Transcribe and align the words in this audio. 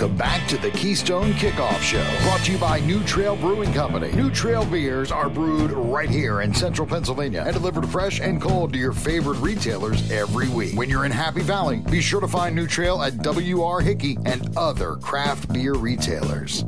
Welcome 0.00 0.16
back 0.16 0.48
to 0.48 0.56
the 0.56 0.70
Keystone 0.70 1.34
Kickoff 1.34 1.78
Show, 1.82 2.02
brought 2.22 2.40
to 2.44 2.52
you 2.52 2.56
by 2.56 2.80
New 2.80 3.04
Trail 3.04 3.36
Brewing 3.36 3.70
Company. 3.74 4.10
New 4.12 4.30
Trail 4.30 4.64
beers 4.64 5.12
are 5.12 5.28
brewed 5.28 5.72
right 5.72 6.08
here 6.08 6.40
in 6.40 6.54
central 6.54 6.88
Pennsylvania 6.88 7.42
and 7.44 7.52
delivered 7.52 7.86
fresh 7.86 8.18
and 8.18 8.40
cold 8.40 8.72
to 8.72 8.78
your 8.78 8.94
favorite 8.94 9.36
retailers 9.40 10.10
every 10.10 10.48
week. 10.48 10.74
When 10.74 10.88
you're 10.88 11.04
in 11.04 11.12
Happy 11.12 11.42
Valley, 11.42 11.82
be 11.90 12.00
sure 12.00 12.22
to 12.22 12.28
find 12.28 12.56
New 12.56 12.66
Trail 12.66 13.02
at 13.02 13.12
WR 13.18 13.80
Hickey 13.80 14.16
and 14.24 14.56
other 14.56 14.96
craft 14.96 15.52
beer 15.52 15.74
retailers. 15.74 16.62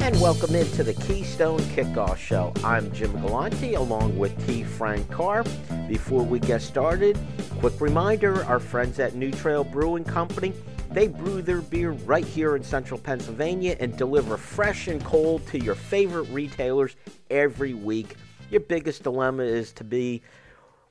And 0.00 0.20
welcome 0.20 0.54
into 0.54 0.84
the 0.84 0.94
Keystone 0.94 1.58
Kickoff 1.58 2.16
Show. 2.16 2.52
I'm 2.62 2.92
Jim 2.92 3.10
Galante 3.22 3.74
along 3.74 4.16
with 4.16 4.46
T. 4.46 4.62
Frank 4.62 5.10
Carr. 5.10 5.42
Before 5.88 6.22
we 6.22 6.38
get 6.38 6.62
started, 6.62 7.18
quick 7.58 7.80
reminder 7.80 8.44
our 8.44 8.60
friends 8.60 9.00
at 9.00 9.16
New 9.16 9.32
Trail 9.32 9.64
Brewing 9.64 10.04
Company 10.04 10.52
they 10.96 11.08
brew 11.08 11.42
their 11.42 11.60
beer 11.60 11.90
right 11.90 12.24
here 12.24 12.56
in 12.56 12.62
central 12.64 12.98
Pennsylvania 12.98 13.76
and 13.80 13.98
deliver 13.98 14.38
fresh 14.38 14.88
and 14.88 15.04
cold 15.04 15.46
to 15.48 15.62
your 15.62 15.74
favorite 15.74 16.26
retailers 16.30 16.96
every 17.28 17.74
week. 17.74 18.16
Your 18.50 18.62
biggest 18.62 19.02
dilemma 19.02 19.42
is 19.42 19.72
to 19.72 19.84
be 19.84 20.22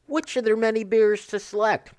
which 0.05 0.37
of 0.37 0.43
their 0.43 0.55
many 0.55 0.83
beers 0.83 1.25
to 1.25 1.39
select. 1.39 1.91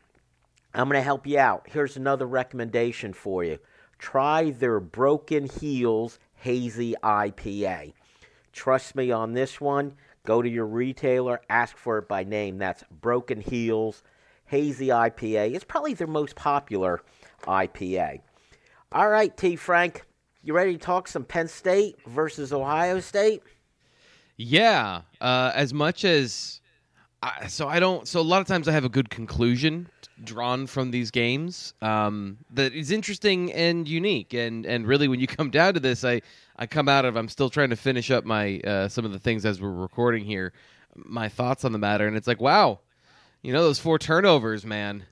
I'm 0.72 0.86
going 0.86 1.00
to 1.00 1.02
help 1.02 1.26
you 1.26 1.40
out. 1.40 1.66
Here's 1.68 1.96
another 1.96 2.26
recommendation 2.26 3.12
for 3.12 3.42
you 3.42 3.58
try 3.98 4.52
their 4.52 4.78
Broken 4.78 5.48
Heels 5.48 6.20
Hazy 6.36 6.94
IPA. 7.02 7.92
Trust 8.52 8.94
me 8.94 9.10
on 9.10 9.32
this 9.32 9.60
one. 9.60 9.94
Go 10.24 10.42
to 10.42 10.48
your 10.48 10.66
retailer, 10.66 11.40
ask 11.50 11.76
for 11.76 11.98
it 11.98 12.06
by 12.06 12.22
name. 12.22 12.58
That's 12.58 12.84
Broken 13.00 13.40
Heels 13.40 14.04
Hazy 14.44 14.88
IPA. 14.88 15.56
It's 15.56 15.64
probably 15.64 15.94
their 15.94 16.06
most 16.06 16.36
popular 16.36 17.02
IPA. 17.42 18.20
All 18.92 19.08
right, 19.08 19.36
T. 19.36 19.56
Frank, 19.56 20.04
you 20.42 20.54
ready 20.54 20.72
to 20.74 20.78
talk 20.78 21.08
some 21.08 21.24
Penn 21.24 21.48
State 21.48 21.96
versus 22.06 22.52
Ohio 22.52 23.00
State? 23.00 23.42
Yeah. 24.36 25.02
Uh, 25.20 25.52
as 25.54 25.74
much 25.74 26.04
as. 26.04 26.60
I, 27.22 27.46
so 27.46 27.66
I 27.66 27.80
don't. 27.80 28.06
So 28.06 28.20
a 28.20 28.22
lot 28.22 28.40
of 28.40 28.46
times 28.46 28.68
I 28.68 28.72
have 28.72 28.84
a 28.84 28.88
good 28.90 29.10
conclusion 29.10 29.88
drawn 30.24 30.66
from 30.66 30.90
these 30.90 31.10
games 31.10 31.74
um, 31.82 32.38
that 32.52 32.72
is 32.72 32.90
interesting 32.90 33.52
and 33.52 33.88
unique. 33.88 34.34
And 34.34 34.66
and 34.66 34.86
really, 34.86 35.08
when 35.08 35.20
you 35.20 35.26
come 35.26 35.50
down 35.50 35.74
to 35.74 35.80
this, 35.80 36.04
I 36.04 36.22
I 36.56 36.66
come 36.66 36.88
out 36.88 37.04
of. 37.04 37.16
I'm 37.16 37.28
still 37.28 37.50
trying 37.50 37.70
to 37.70 37.76
finish 37.76 38.10
up 38.10 38.24
my 38.24 38.60
uh, 38.60 38.88
some 38.88 39.04
of 39.04 39.12
the 39.12 39.18
things 39.18 39.44
as 39.44 39.60
we're 39.60 39.70
recording 39.70 40.24
here, 40.24 40.52
my 40.94 41.28
thoughts 41.28 41.64
on 41.64 41.72
the 41.72 41.78
matter, 41.78 42.06
and 42.06 42.16
it's 42.16 42.26
like, 42.26 42.40
wow, 42.40 42.80
you 43.42 43.52
know 43.52 43.62
those 43.62 43.78
four 43.78 43.98
turnovers, 43.98 44.64
man, 44.64 45.04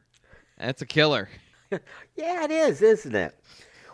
that's 0.59 0.83
a 0.83 0.87
killer. 0.87 1.29
yeah, 2.17 2.45
it 2.45 2.51
is, 2.51 2.83
isn't 2.83 3.15
it? 3.15 3.35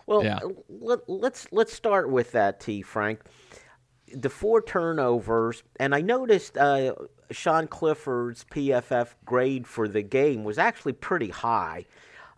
Well, 0.07 0.25
yeah. 0.25 0.41
let, 0.69 1.09
let's 1.09 1.47
let's 1.53 1.73
start 1.73 2.11
with 2.11 2.33
that, 2.33 2.61
T. 2.61 2.83
Frank. 2.83 3.21
The 4.13 4.29
four 4.29 4.61
turnovers, 4.61 5.63
and 5.79 5.95
I 5.95 6.01
noticed 6.01 6.59
uh, 6.59 6.95
Sean 7.31 7.69
Clifford's 7.69 8.45
PFF 8.45 9.15
grade 9.25 9.69
for 9.69 9.87
the 9.87 10.03
game 10.03 10.43
was 10.43 10.59
actually 10.59 10.95
pretty 10.95 11.29
high. 11.29 11.87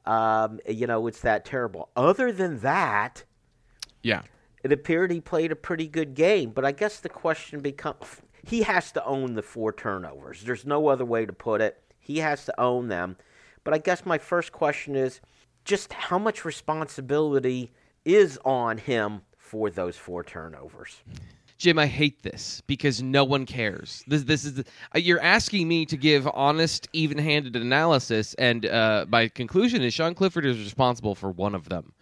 Um, 0.05 0.61
you 0.69 0.87
know, 0.87 1.07
it's 1.07 1.21
that 1.21 1.45
terrible. 1.47 1.89
Other 1.97 2.31
than 2.31 2.59
that, 2.59 3.25
yeah, 4.03 4.23
it 4.63 4.73
appeared 4.73 5.11
he 5.11 5.21
played 5.21 5.51
a 5.51 5.57
pretty 5.57 5.87
good 5.87 6.15
game. 6.15 6.51
But 6.51 6.67
I 6.67 6.73
guess 6.73 7.01
the 7.01 7.09
question 7.09 7.61
becomes: 7.61 8.21
he 8.45 8.63
has 8.63 8.93
to 8.93 9.05
own 9.07 9.35
the 9.35 9.43
four 9.43 9.73
turnovers. 9.73 10.43
There's 10.43 10.67
no 10.67 10.89
other 10.89 11.05
way 11.05 11.25
to 11.25 11.33
put 11.33 11.61
it. 11.61 11.83
He 11.99 12.19
has 12.19 12.45
to 12.47 12.61
own 12.61 12.89
them. 12.89 13.17
But 13.65 13.75
I 13.75 13.79
guess 13.79 14.05
my 14.05 14.19
first 14.19 14.53
question 14.53 14.97
is 14.97 15.21
just 15.65 15.93
how 15.93 16.19
much 16.19 16.45
responsibility 16.45 17.71
is 18.05 18.39
on 18.45 18.79
him 18.79 19.23
for 19.37 19.71
those 19.71 19.97
four 19.97 20.25
turnovers? 20.25 21.03
Jim, 21.59 21.79
I 21.79 21.87
hate 21.87 22.25
this 22.25 22.61
because 22.67 23.01
no 23.01 23.23
one 23.23 23.47
cares. 23.47 24.03
This, 24.09 24.25
this 24.25 24.45
is 24.45 24.55
the, 24.55 24.65
uh, 24.97 24.99
you're 24.99 25.21
asking 25.21 25.69
me 25.69 25.87
to 25.87 25.97
give 25.97 26.27
honest, 26.35 26.89
even-handed 26.93 27.55
analysis, 27.55 28.35
and 28.35 28.67
uh, 28.67 29.07
my 29.09 29.29
conclusion 29.29 29.83
is 29.83 29.95
Sean 29.95 30.15
Clifford 30.15 30.45
is 30.45 30.59
responsible 30.59 31.15
for 31.15 31.31
one 31.31 31.55
of 31.55 31.69
them 31.69 31.93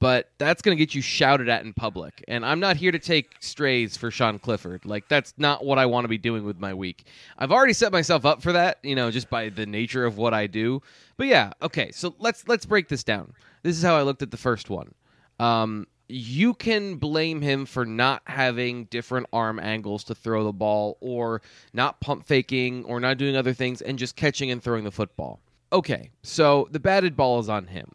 but 0.00 0.30
that's 0.38 0.60
going 0.60 0.76
to 0.76 0.78
get 0.82 0.94
you 0.94 1.00
shouted 1.00 1.48
at 1.48 1.64
in 1.64 1.72
public. 1.72 2.22
And 2.28 2.44
I'm 2.44 2.60
not 2.60 2.76
here 2.76 2.92
to 2.92 2.98
take 2.98 3.36
strays 3.40 3.96
for 3.96 4.10
Sean 4.10 4.38
Clifford. 4.38 4.84
Like 4.84 5.08
that's 5.08 5.34
not 5.38 5.64
what 5.64 5.78
I 5.78 5.86
want 5.86 6.04
to 6.04 6.08
be 6.08 6.18
doing 6.18 6.44
with 6.44 6.58
my 6.58 6.74
week. 6.74 7.06
I've 7.38 7.52
already 7.52 7.72
set 7.72 7.92
myself 7.92 8.24
up 8.24 8.42
for 8.42 8.52
that, 8.52 8.78
you 8.82 8.94
know, 8.94 9.10
just 9.10 9.30
by 9.30 9.48
the 9.48 9.66
nature 9.66 10.04
of 10.04 10.18
what 10.18 10.34
I 10.34 10.46
do. 10.46 10.82
But 11.16 11.28
yeah, 11.28 11.52
okay. 11.62 11.90
So 11.92 12.14
let's 12.18 12.46
let's 12.48 12.66
break 12.66 12.88
this 12.88 13.04
down. 13.04 13.32
This 13.62 13.76
is 13.76 13.82
how 13.82 13.96
I 13.96 14.02
looked 14.02 14.22
at 14.22 14.30
the 14.30 14.36
first 14.36 14.68
one. 14.68 14.94
Um, 15.38 15.86
you 16.08 16.52
can 16.54 16.96
blame 16.96 17.40
him 17.40 17.64
for 17.64 17.86
not 17.86 18.22
having 18.26 18.84
different 18.86 19.26
arm 19.32 19.58
angles 19.58 20.04
to 20.04 20.14
throw 20.14 20.44
the 20.44 20.52
ball 20.52 20.98
or 21.00 21.40
not 21.72 22.00
pump 22.00 22.26
faking 22.26 22.84
or 22.84 23.00
not 23.00 23.16
doing 23.16 23.36
other 23.36 23.54
things 23.54 23.80
and 23.80 23.98
just 23.98 24.16
catching 24.16 24.50
and 24.50 24.62
throwing 24.62 24.84
the 24.84 24.90
football. 24.90 25.40
Okay, 25.72 26.10
so 26.22 26.68
the 26.70 26.78
batted 26.78 27.16
ball 27.16 27.40
is 27.40 27.48
on 27.48 27.66
him 27.66 27.90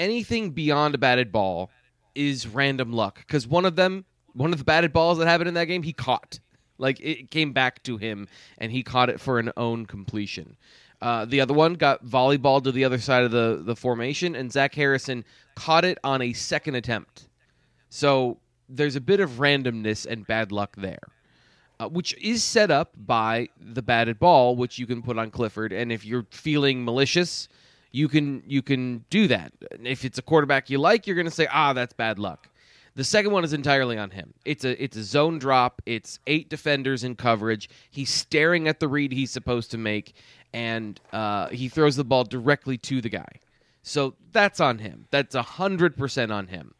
anything 0.00 0.50
beyond 0.50 0.94
a 0.96 0.98
batted 0.98 1.30
ball 1.30 1.70
is 2.14 2.48
random 2.48 2.92
luck 2.92 3.18
because 3.18 3.46
one 3.46 3.64
of 3.64 3.76
them, 3.76 4.04
one 4.32 4.52
of 4.52 4.58
the 4.58 4.64
batted 4.64 4.92
balls 4.92 5.18
that 5.18 5.28
happened 5.28 5.48
in 5.48 5.54
that 5.54 5.66
game, 5.66 5.82
he 5.84 5.92
caught. 5.92 6.40
Like 6.78 6.98
it 7.00 7.30
came 7.30 7.52
back 7.52 7.82
to 7.84 7.98
him 7.98 8.26
and 8.58 8.72
he 8.72 8.82
caught 8.82 9.10
it 9.10 9.20
for 9.20 9.38
an 9.38 9.52
own 9.56 9.86
completion. 9.86 10.56
Uh, 11.02 11.24
the 11.24 11.40
other 11.40 11.54
one 11.54 11.74
got 11.74 12.04
volleyball 12.04 12.62
to 12.62 12.72
the 12.72 12.84
other 12.84 12.98
side 12.98 13.24
of 13.24 13.30
the, 13.30 13.62
the 13.64 13.76
formation, 13.76 14.34
and 14.34 14.52
Zach 14.52 14.74
Harrison 14.74 15.24
caught 15.54 15.84
it 15.84 15.98
on 16.04 16.20
a 16.20 16.32
second 16.32 16.74
attempt. 16.74 17.28
So 17.88 18.38
there's 18.68 18.96
a 18.96 19.00
bit 19.00 19.20
of 19.20 19.32
randomness 19.32 20.06
and 20.06 20.26
bad 20.26 20.52
luck 20.52 20.76
there, 20.76 21.00
uh, 21.78 21.88
which 21.88 22.14
is 22.18 22.44
set 22.44 22.70
up 22.70 22.92
by 22.96 23.48
the 23.58 23.82
batted 23.82 24.18
ball, 24.18 24.56
which 24.56 24.78
you 24.78 24.86
can 24.86 25.00
put 25.00 25.18
on 25.18 25.30
Clifford. 25.30 25.72
And 25.72 25.90
if 25.90 26.04
you're 26.04 26.26
feeling 26.30 26.84
malicious, 26.84 27.48
you 27.92 28.08
can 28.08 28.42
you 28.46 28.62
can 28.62 29.04
do 29.10 29.26
that. 29.28 29.52
If 29.82 30.04
it's 30.04 30.18
a 30.18 30.22
quarterback 30.22 30.70
you 30.70 30.78
like, 30.78 31.06
you're 31.06 31.16
going 31.16 31.26
to 31.26 31.32
say, 31.32 31.48
"Ah, 31.52 31.72
that's 31.72 31.92
bad 31.92 32.18
luck." 32.18 32.48
The 32.94 33.04
second 33.04 33.32
one 33.32 33.44
is 33.44 33.52
entirely 33.52 33.96
on 33.98 34.10
him. 34.10 34.34
It's 34.44 34.64
a 34.64 34.82
it's 34.82 34.96
a 34.96 35.02
zone 35.02 35.38
drop. 35.38 35.82
It's 35.86 36.18
eight 36.26 36.48
defenders 36.48 37.04
in 37.04 37.16
coverage. 37.16 37.68
He's 37.90 38.10
staring 38.10 38.68
at 38.68 38.80
the 38.80 38.88
read 38.88 39.12
he's 39.12 39.30
supposed 39.30 39.70
to 39.72 39.78
make, 39.78 40.14
and 40.52 41.00
uh, 41.12 41.48
he 41.48 41.68
throws 41.68 41.96
the 41.96 42.04
ball 42.04 42.24
directly 42.24 42.78
to 42.78 43.00
the 43.00 43.08
guy. 43.08 43.40
So 43.82 44.14
that's 44.32 44.60
on 44.60 44.78
him. 44.78 45.06
That's 45.10 45.34
hundred 45.34 45.96
percent 45.96 46.32
on 46.32 46.48
him. 46.48 46.74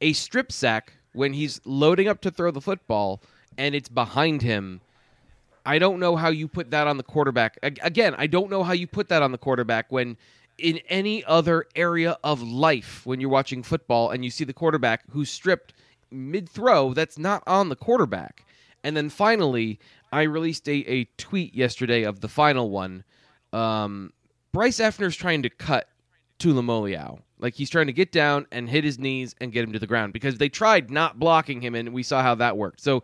A 0.00 0.12
strip 0.12 0.50
sack 0.50 0.94
when 1.12 1.32
he's 1.32 1.60
loading 1.64 2.08
up 2.08 2.20
to 2.22 2.30
throw 2.30 2.50
the 2.50 2.60
football 2.60 3.20
and 3.58 3.74
it's 3.74 3.88
behind 3.88 4.42
him 4.42 4.80
I 5.66 5.78
don't 5.78 6.00
know 6.00 6.16
how 6.16 6.28
you 6.30 6.48
put 6.48 6.70
that 6.70 6.86
on 6.86 6.96
the 6.96 7.02
quarterback. 7.02 7.58
Again, 7.62 8.14
I 8.18 8.26
don't 8.26 8.50
know 8.50 8.62
how 8.62 8.72
you 8.72 8.86
put 8.86 9.08
that 9.08 9.22
on 9.22 9.32
the 9.32 9.38
quarterback 9.38 9.92
when 9.92 10.16
in 10.60 10.78
any 10.88 11.24
other 11.24 11.66
area 11.74 12.18
of 12.22 12.42
life 12.42 13.04
when 13.04 13.20
you're 13.20 13.30
watching 13.30 13.62
football 13.62 14.10
and 14.10 14.24
you 14.24 14.30
see 14.30 14.44
the 14.44 14.52
quarterback 14.52 15.02
who's 15.10 15.30
stripped 15.30 15.74
mid 16.10 16.48
throw, 16.48 16.92
that's 16.94 17.18
not 17.18 17.42
on 17.46 17.68
the 17.68 17.76
quarterback. 17.76 18.44
And 18.82 18.96
then 18.96 19.10
finally, 19.10 19.78
I 20.12 20.22
released 20.22 20.68
a, 20.68 20.78
a 20.90 21.04
tweet 21.16 21.54
yesterday 21.54 22.02
of 22.02 22.20
the 22.20 22.28
final 22.28 22.70
one. 22.70 23.04
Um, 23.52 24.12
Bryce 24.52 24.78
Effner's 24.78 25.16
trying 25.16 25.42
to 25.42 25.50
cut 25.50 25.88
Tuimoloau. 26.38 27.20
Like 27.38 27.54
he's 27.54 27.70
trying 27.70 27.86
to 27.86 27.92
get 27.92 28.12
down 28.12 28.46
and 28.50 28.68
hit 28.68 28.84
his 28.84 28.98
knees 28.98 29.34
and 29.40 29.52
get 29.52 29.64
him 29.64 29.72
to 29.72 29.78
the 29.78 29.86
ground 29.86 30.12
because 30.12 30.38
they 30.38 30.48
tried 30.48 30.90
not 30.90 31.18
blocking 31.18 31.60
him 31.60 31.74
and 31.74 31.92
we 31.92 32.02
saw 32.02 32.22
how 32.22 32.34
that 32.36 32.56
worked. 32.56 32.80
So 32.80 33.02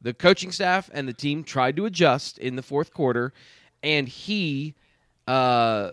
the 0.00 0.14
coaching 0.14 0.52
staff 0.52 0.90
and 0.92 1.06
the 1.08 1.12
team 1.12 1.44
tried 1.44 1.76
to 1.76 1.86
adjust 1.86 2.38
in 2.38 2.56
the 2.56 2.62
fourth 2.62 2.92
quarter 2.92 3.32
and 3.82 4.08
he 4.08 4.74
uh 5.28 5.90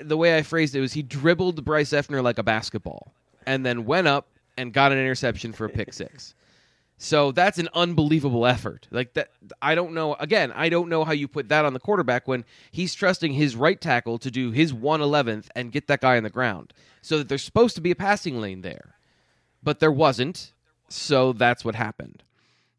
the 0.00 0.16
way 0.16 0.36
I 0.36 0.42
phrased 0.42 0.74
it 0.74 0.80
was 0.80 0.92
he 0.92 1.02
dribbled 1.02 1.64
Bryce 1.64 1.90
Effner 1.90 2.22
like 2.22 2.38
a 2.38 2.42
basketball 2.42 3.12
and 3.46 3.64
then 3.64 3.84
went 3.84 4.06
up 4.06 4.28
and 4.56 4.72
got 4.72 4.92
an 4.92 4.98
interception 4.98 5.52
for 5.52 5.64
a 5.64 5.68
pick 5.68 5.92
six. 5.92 6.34
So 6.98 7.32
that's 7.32 7.58
an 7.58 7.68
unbelievable 7.74 8.46
effort. 8.46 8.86
Like 8.92 9.14
that 9.14 9.30
I 9.60 9.74
don't 9.74 9.92
know 9.92 10.14
again, 10.14 10.52
I 10.52 10.68
don't 10.68 10.88
know 10.88 11.04
how 11.04 11.12
you 11.12 11.26
put 11.26 11.48
that 11.48 11.64
on 11.64 11.72
the 11.72 11.80
quarterback 11.80 12.28
when 12.28 12.44
he's 12.70 12.94
trusting 12.94 13.32
his 13.32 13.56
right 13.56 13.80
tackle 13.80 14.18
to 14.18 14.30
do 14.30 14.52
his 14.52 14.72
111th 14.72 15.46
and 15.56 15.72
get 15.72 15.88
that 15.88 16.00
guy 16.00 16.16
on 16.16 16.22
the 16.22 16.30
ground. 16.30 16.72
So 17.00 17.18
that 17.18 17.28
there's 17.28 17.42
supposed 17.42 17.74
to 17.74 17.80
be 17.80 17.90
a 17.90 17.96
passing 17.96 18.40
lane 18.40 18.60
there. 18.60 18.94
But 19.62 19.80
there 19.80 19.90
wasn't. 19.90 20.52
So 20.88 21.32
that's 21.32 21.64
what 21.64 21.74
happened. 21.74 22.22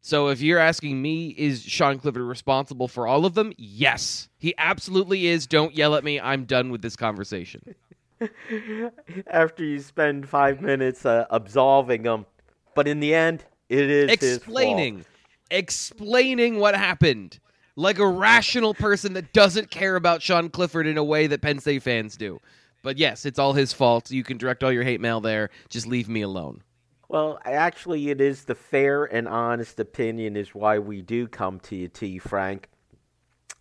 So 0.04 0.28
if 0.28 0.42
you're 0.42 0.58
asking 0.58 1.00
me, 1.00 1.28
is 1.28 1.62
Sean 1.62 1.98
Clifford 1.98 2.20
responsible 2.20 2.88
for 2.88 3.06
all 3.06 3.24
of 3.24 3.32
them? 3.32 3.54
Yes, 3.56 4.28
he 4.36 4.52
absolutely 4.58 5.28
is. 5.28 5.46
Don't 5.46 5.74
yell 5.74 5.94
at 5.94 6.04
me. 6.04 6.20
I'm 6.20 6.44
done 6.44 6.70
with 6.70 6.82
this 6.82 6.94
conversation. 6.94 7.74
After 9.26 9.64
you 9.64 9.80
spend 9.80 10.28
five 10.28 10.60
minutes 10.60 11.06
uh, 11.06 11.24
absolving 11.30 12.04
him, 12.04 12.26
but 12.74 12.86
in 12.86 13.00
the 13.00 13.14
end, 13.14 13.46
it 13.70 13.88
is 13.88 14.10
explaining, 14.10 15.06
explaining 15.50 16.58
what 16.58 16.76
happened, 16.76 17.40
like 17.74 17.98
a 17.98 18.06
rational 18.06 18.74
person 18.74 19.14
that 19.14 19.32
doesn't 19.32 19.70
care 19.70 19.96
about 19.96 20.20
Sean 20.20 20.50
Clifford 20.50 20.86
in 20.86 20.98
a 20.98 21.04
way 21.04 21.28
that 21.28 21.40
Penn 21.40 21.60
State 21.60 21.82
fans 21.82 22.18
do. 22.18 22.42
But 22.82 22.98
yes, 22.98 23.24
it's 23.24 23.38
all 23.38 23.54
his 23.54 23.72
fault. 23.72 24.10
You 24.10 24.22
can 24.22 24.36
direct 24.36 24.62
all 24.62 24.70
your 24.70 24.84
hate 24.84 25.00
mail 25.00 25.22
there. 25.22 25.48
Just 25.70 25.86
leave 25.86 26.10
me 26.10 26.20
alone. 26.20 26.60
Well, 27.08 27.38
actually, 27.44 28.10
it 28.10 28.20
is 28.20 28.44
the 28.44 28.54
fair 28.54 29.04
and 29.04 29.28
honest 29.28 29.78
opinion 29.78 30.36
is 30.36 30.54
why 30.54 30.78
we 30.78 31.02
do 31.02 31.28
come 31.28 31.60
to 31.60 31.76
you, 31.76 31.88
T. 31.88 32.18
Frank. 32.18 32.68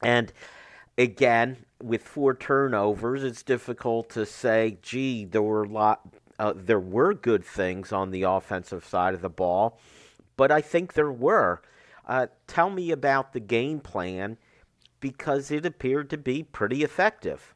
And 0.01 0.31
again, 0.97 1.65
with 1.81 2.03
four 2.03 2.33
turnovers, 2.35 3.23
it's 3.23 3.43
difficult 3.43 4.09
to 4.11 4.25
say, 4.25 4.77
gee, 4.81 5.25
there 5.25 5.41
were 5.41 5.63
a 5.63 5.67
lot, 5.67 6.01
uh, 6.39 6.53
there 6.55 6.79
were 6.79 7.13
good 7.13 7.43
things 7.45 7.91
on 7.91 8.11
the 8.11 8.23
offensive 8.23 8.85
side 8.85 9.13
of 9.13 9.21
the 9.21 9.29
ball, 9.29 9.79
but 10.37 10.51
I 10.51 10.61
think 10.61 10.93
there 10.93 11.11
were. 11.11 11.61
Uh, 12.05 12.27
tell 12.47 12.69
me 12.69 12.91
about 12.91 13.31
the 13.33 13.39
game 13.39 13.79
plan 13.79 14.37
because 14.99 15.51
it 15.51 15.65
appeared 15.65 16.09
to 16.09 16.17
be 16.17 16.43
pretty 16.43 16.83
effective. 16.83 17.52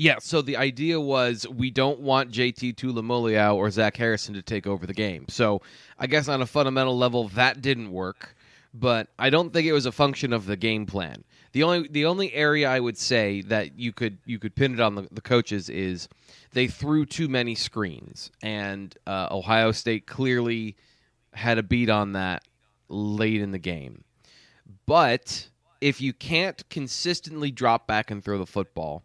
Yeah, 0.00 0.16
so 0.18 0.40
the 0.40 0.56
idea 0.56 0.98
was 0.98 1.46
we 1.46 1.70
don't 1.70 2.00
want 2.00 2.32
JT 2.32 2.76
Tuimoloau 2.76 3.54
or 3.54 3.70
Zach 3.70 3.98
Harrison 3.98 4.32
to 4.32 4.40
take 4.40 4.66
over 4.66 4.86
the 4.86 4.94
game. 4.94 5.26
So 5.28 5.60
I 5.98 6.06
guess 6.06 6.26
on 6.26 6.40
a 6.40 6.46
fundamental 6.46 6.96
level 6.96 7.28
that 7.28 7.60
didn't 7.60 7.92
work, 7.92 8.34
but 8.72 9.08
I 9.18 9.28
don't 9.28 9.52
think 9.52 9.66
it 9.66 9.74
was 9.74 9.84
a 9.84 9.92
function 9.92 10.32
of 10.32 10.46
the 10.46 10.56
game 10.56 10.86
plan. 10.86 11.22
The 11.52 11.64
only 11.64 11.86
the 11.86 12.06
only 12.06 12.32
area 12.32 12.66
I 12.66 12.80
would 12.80 12.96
say 12.96 13.42
that 13.42 13.78
you 13.78 13.92
could 13.92 14.16
you 14.24 14.38
could 14.38 14.54
pin 14.54 14.72
it 14.72 14.80
on 14.80 14.94
the, 14.94 15.06
the 15.12 15.20
coaches 15.20 15.68
is 15.68 16.08
they 16.54 16.66
threw 16.66 17.04
too 17.04 17.28
many 17.28 17.54
screens, 17.54 18.30
and 18.42 18.96
uh, 19.06 19.28
Ohio 19.30 19.70
State 19.70 20.06
clearly 20.06 20.76
had 21.34 21.58
a 21.58 21.62
beat 21.62 21.90
on 21.90 22.12
that 22.12 22.42
late 22.88 23.42
in 23.42 23.50
the 23.50 23.58
game. 23.58 24.04
But 24.86 25.48
if 25.82 26.00
you 26.00 26.14
can't 26.14 26.66
consistently 26.70 27.50
drop 27.50 27.86
back 27.86 28.10
and 28.10 28.24
throw 28.24 28.38
the 28.38 28.46
football, 28.46 29.04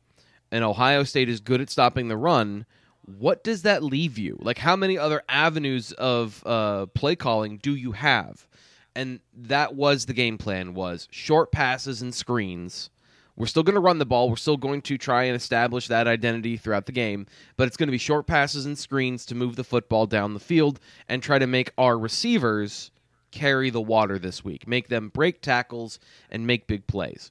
and 0.51 0.63
Ohio 0.63 1.03
State 1.03 1.30
is 1.30 1.39
good 1.39 1.62
at 1.62 1.69
stopping 1.69 2.07
the 2.07 2.18
run, 2.18 2.65
what 3.06 3.44
does 3.44 3.62
that 3.63 3.83
leave 3.83 4.18
you? 4.18 4.38
Like, 4.39 4.57
how 4.57 4.75
many 4.75 4.97
other 4.97 5.24
avenues 5.30 5.92
of 5.94 6.42
uh, 6.45 6.88
play 6.88 7.15
calling 7.15 7.57
do 7.57 7.75
you 7.75 7.92
have? 7.92 8.47
And 8.95 9.19
that 9.33 9.75
was 9.75 10.06
the 10.06 10.13
game 10.13 10.38
plan: 10.38 10.74
was 10.74 11.07
short 11.12 11.51
passes 11.51 12.01
and 12.01 12.13
screens. 12.13 12.89
We're 13.38 13.47
still 13.47 13.63
going 13.63 13.75
to 13.75 13.81
run 13.81 13.97
the 13.97 14.06
ball. 14.06 14.30
We're 14.30 14.38
still 14.38 14.56
going 14.56 14.81
to 14.83 14.97
try 14.97 15.24
and 15.24 15.36
establish 15.36 15.89
that 15.89 16.07
identity 16.07 16.56
throughout 16.56 16.86
the 16.86 16.94
game, 16.94 17.27
but 17.57 17.68
it's 17.68 17.75
going 17.75 17.88
to 17.88 17.91
be 17.91 17.98
short 17.98 18.27
passes 18.27 18.65
and 18.65 18.77
screens 18.77 19.25
to 19.25 19.36
move 19.36 19.57
the 19.57 19.63
football 19.65 20.06
down 20.06 20.33
the 20.33 20.39
field 20.39 20.80
and 21.09 21.21
try 21.21 21.38
to 21.38 21.48
make 21.48 21.71
our 21.77 22.00
receivers 22.00 22.91
carry 23.31 23.69
the 23.69 23.81
water 23.81 24.18
this 24.18 24.45
week, 24.45 24.65
make 24.68 24.88
them 24.88 25.09
break 25.09 25.41
tackles 25.41 26.00
and 26.30 26.48
make 26.48 26.65
big 26.65 26.88
plays. 26.88 27.30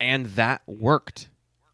And 0.00 0.26
that 0.26 0.62
worked. 0.66 1.28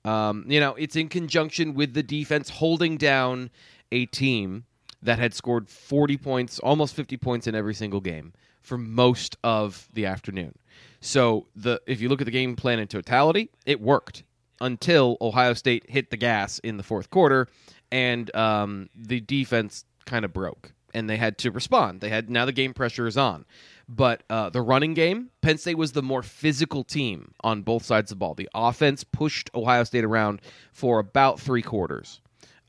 Um, 0.08 0.44
you 0.48 0.58
know, 0.58 0.74
it's 0.74 0.96
in 0.96 1.08
conjunction 1.08 1.74
with 1.74 1.92
the 1.92 2.02
defense 2.02 2.48
holding 2.48 2.96
down 2.96 3.50
a 3.92 4.06
team 4.06 4.64
that 5.02 5.18
had 5.18 5.34
scored 5.34 5.68
40 5.68 6.16
points, 6.16 6.58
almost 6.58 6.94
50 6.94 7.18
points 7.18 7.46
in 7.46 7.54
every 7.54 7.74
single 7.74 8.00
game 8.00 8.32
for 8.62 8.78
most 8.78 9.36
of 9.44 9.86
the 9.92 10.06
afternoon. 10.06 10.54
So 11.00 11.46
the 11.54 11.80
if 11.86 12.00
you 12.00 12.08
look 12.08 12.22
at 12.22 12.24
the 12.24 12.30
game 12.30 12.56
plan 12.56 12.78
in 12.78 12.88
totality, 12.88 13.50
it 13.66 13.80
worked 13.80 14.24
until 14.60 15.18
Ohio 15.20 15.52
State 15.52 15.88
hit 15.90 16.10
the 16.10 16.16
gas 16.16 16.58
in 16.60 16.78
the 16.78 16.82
fourth 16.82 17.10
quarter, 17.10 17.46
and 17.92 18.34
um, 18.34 18.88
the 18.96 19.20
defense 19.20 19.84
kind 20.06 20.24
of 20.24 20.32
broke, 20.32 20.72
and 20.94 21.08
they 21.08 21.16
had 21.16 21.36
to 21.38 21.50
respond. 21.50 22.00
They 22.00 22.08
had 22.08 22.30
now 22.30 22.46
the 22.46 22.52
game 22.52 22.72
pressure 22.72 23.06
is 23.06 23.16
on, 23.16 23.44
but 23.88 24.22
uh, 24.28 24.50
the 24.50 24.60
running 24.60 24.92
game, 24.94 25.30
Penn 25.40 25.56
State 25.56 25.78
was 25.78 25.92
the 25.92 26.02
more 26.02 26.22
physical 26.22 26.84
team 26.84 27.32
on 27.42 27.62
both 27.62 27.84
sides 27.84 28.10
of 28.10 28.18
the 28.18 28.20
ball. 28.20 28.34
The 28.34 28.48
offense 28.54 29.02
pushed 29.02 29.50
Ohio 29.54 29.84
State 29.84 30.04
around 30.04 30.42
for 30.72 30.98
about 30.98 31.40
three 31.40 31.62
quarters. 31.62 32.20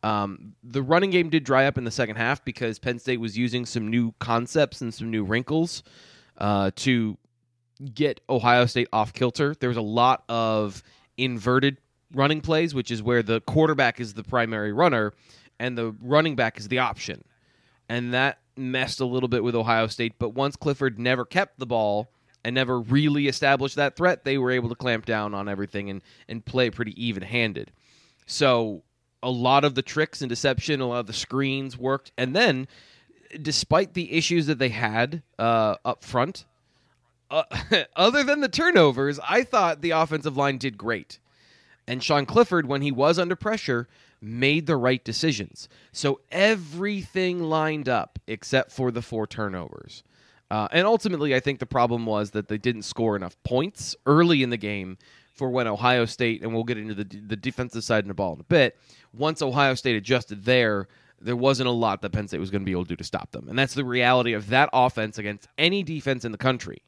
Um, 0.01 0.55
the 0.63 0.81
running 0.81 1.09
game 1.09 1.29
did 1.29 1.43
dry 1.43 1.65
up 1.65 1.77
in 1.77 1.83
the 1.83 1.91
second 1.91 2.15
half 2.15 2.45
because 2.45 2.79
Penn 2.79 2.99
State 2.99 3.19
was 3.19 3.37
using 3.37 3.65
some 3.65 3.89
new 3.89 4.13
concepts 4.19 4.79
and 4.79 4.93
some 4.93 5.11
new 5.11 5.25
wrinkles 5.25 5.83
uh, 6.37 6.71
to 6.77 7.17
get 7.93 8.21
Ohio 8.29 8.65
State 8.65 8.87
off 8.93 9.11
kilter. 9.11 9.55
There 9.59 9.69
was 9.69 9.77
a 9.77 9.81
lot 9.81 10.23
of 10.29 10.81
inverted 11.17 11.77
running 12.13 12.39
plays, 12.39 12.73
which 12.73 12.91
is 12.91 13.03
where 13.03 13.21
the 13.21 13.41
quarterback 13.41 13.99
is 13.99 14.13
the 14.13 14.23
primary 14.23 14.71
runner 14.71 15.13
and 15.59 15.77
the 15.77 15.93
running 16.01 16.35
back 16.37 16.57
is 16.57 16.69
the 16.69 16.79
option. 16.79 17.23
And 17.89 18.13
that 18.13 18.39
messed 18.59 18.99
a 18.99 19.05
little 19.05 19.29
bit 19.29 19.43
with 19.43 19.55
Ohio 19.55 19.87
State. 19.87 20.13
But 20.19 20.33
once 20.33 20.55
Clifford 20.55 20.99
never 20.99 21.25
kept 21.25 21.59
the 21.59 21.65
ball 21.65 22.09
and 22.43 22.55
never 22.55 22.79
really 22.79 23.27
established 23.27 23.75
that 23.75 23.95
threat, 23.95 24.23
they 24.23 24.37
were 24.37 24.51
able 24.51 24.69
to 24.69 24.75
clamp 24.75 25.05
down 25.05 25.33
on 25.33 25.49
everything 25.49 25.89
and, 25.89 26.01
and 26.27 26.45
play 26.45 26.69
pretty 26.69 26.93
even 27.03 27.23
handed. 27.23 27.71
So 28.25 28.83
a 29.21 29.29
lot 29.29 29.63
of 29.63 29.75
the 29.75 29.81
tricks 29.81 30.21
and 30.21 30.29
deception, 30.29 30.81
a 30.81 30.87
lot 30.87 30.99
of 30.99 31.07
the 31.07 31.13
screens 31.13 31.77
worked. 31.77 32.11
And 32.17 32.35
then, 32.35 32.67
despite 33.41 33.93
the 33.93 34.13
issues 34.13 34.47
that 34.47 34.59
they 34.59 34.69
had 34.69 35.23
uh, 35.37 35.75
up 35.83 36.03
front, 36.03 36.45
uh, 37.29 37.43
other 37.95 38.23
than 38.23 38.41
the 38.41 38.49
turnovers, 38.49 39.19
I 39.27 39.43
thought 39.43 39.81
the 39.81 39.91
offensive 39.91 40.37
line 40.37 40.57
did 40.57 40.77
great. 40.77 41.19
And 41.87 42.03
Sean 42.03 42.25
Clifford, 42.25 42.67
when 42.67 42.81
he 42.81 42.91
was 42.91 43.17
under 43.17 43.35
pressure, 43.35 43.87
made 44.21 44.65
the 44.65 44.75
right 44.75 45.03
decisions. 45.03 45.69
So 45.91 46.19
everything 46.31 47.41
lined 47.41 47.87
up 47.87 48.19
except 48.27 48.71
for 48.71 48.91
the 48.91 49.01
four 49.01 49.27
turnovers. 49.27 50.03
Uh, 50.51 50.67
and 50.71 50.87
ultimately, 50.87 51.35
I 51.35 51.39
think 51.39 51.59
the 51.59 51.65
problem 51.65 52.05
was 52.05 52.31
that 52.31 52.47
they 52.47 52.57
didn't 52.57 52.81
score 52.81 53.15
enough 53.15 53.41
points 53.43 53.95
early 54.05 54.41
in 54.41 54.49
the 54.49 54.57
game 54.57 54.97
for 55.33 55.49
when 55.49 55.67
Ohio 55.67 56.05
State, 56.05 56.41
and 56.41 56.53
we'll 56.53 56.63
get 56.63 56.77
into 56.77 56.95
the, 56.95 57.03
the 57.03 57.35
defensive 57.35 57.83
side 57.83 58.03
of 58.03 58.07
the 58.07 58.13
ball 58.13 58.33
in 58.33 58.39
a 58.39 58.43
bit. 58.43 58.77
Once 59.13 59.41
Ohio 59.41 59.75
State 59.75 59.95
adjusted 59.95 60.43
there, 60.43 60.87
there 61.21 61.35
wasn't 61.35 61.67
a 61.67 61.71
lot 61.71 62.01
that 62.01 62.11
Penn 62.11 62.27
State 62.27 62.39
was 62.39 62.49
going 62.49 62.61
to 62.61 62.65
be 62.65 62.71
able 62.71 62.83
to 62.83 62.89
do 62.89 62.95
to 62.95 63.03
stop 63.03 63.31
them. 63.31 63.47
And 63.47 63.57
that's 63.57 63.73
the 63.73 63.85
reality 63.85 64.33
of 64.33 64.47
that 64.47 64.69
offense 64.73 65.17
against 65.17 65.47
any 65.57 65.83
defense 65.83 66.25
in 66.25 66.31
the 66.31 66.37
country, 66.37 66.81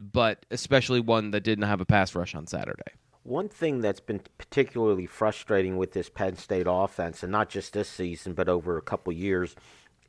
but 0.00 0.44
especially 0.50 1.00
one 1.00 1.30
that 1.32 1.42
didn't 1.42 1.64
have 1.64 1.80
a 1.80 1.84
pass 1.84 2.14
rush 2.14 2.34
on 2.34 2.46
Saturday. 2.46 2.92
One 3.24 3.48
thing 3.48 3.80
that's 3.80 4.00
been 4.00 4.20
particularly 4.36 5.06
frustrating 5.06 5.76
with 5.76 5.92
this 5.92 6.08
Penn 6.08 6.36
State 6.36 6.66
offense, 6.68 7.22
and 7.22 7.30
not 7.30 7.48
just 7.48 7.72
this 7.72 7.88
season, 7.88 8.34
but 8.34 8.48
over 8.48 8.76
a 8.76 8.82
couple 8.82 9.12
years, 9.12 9.54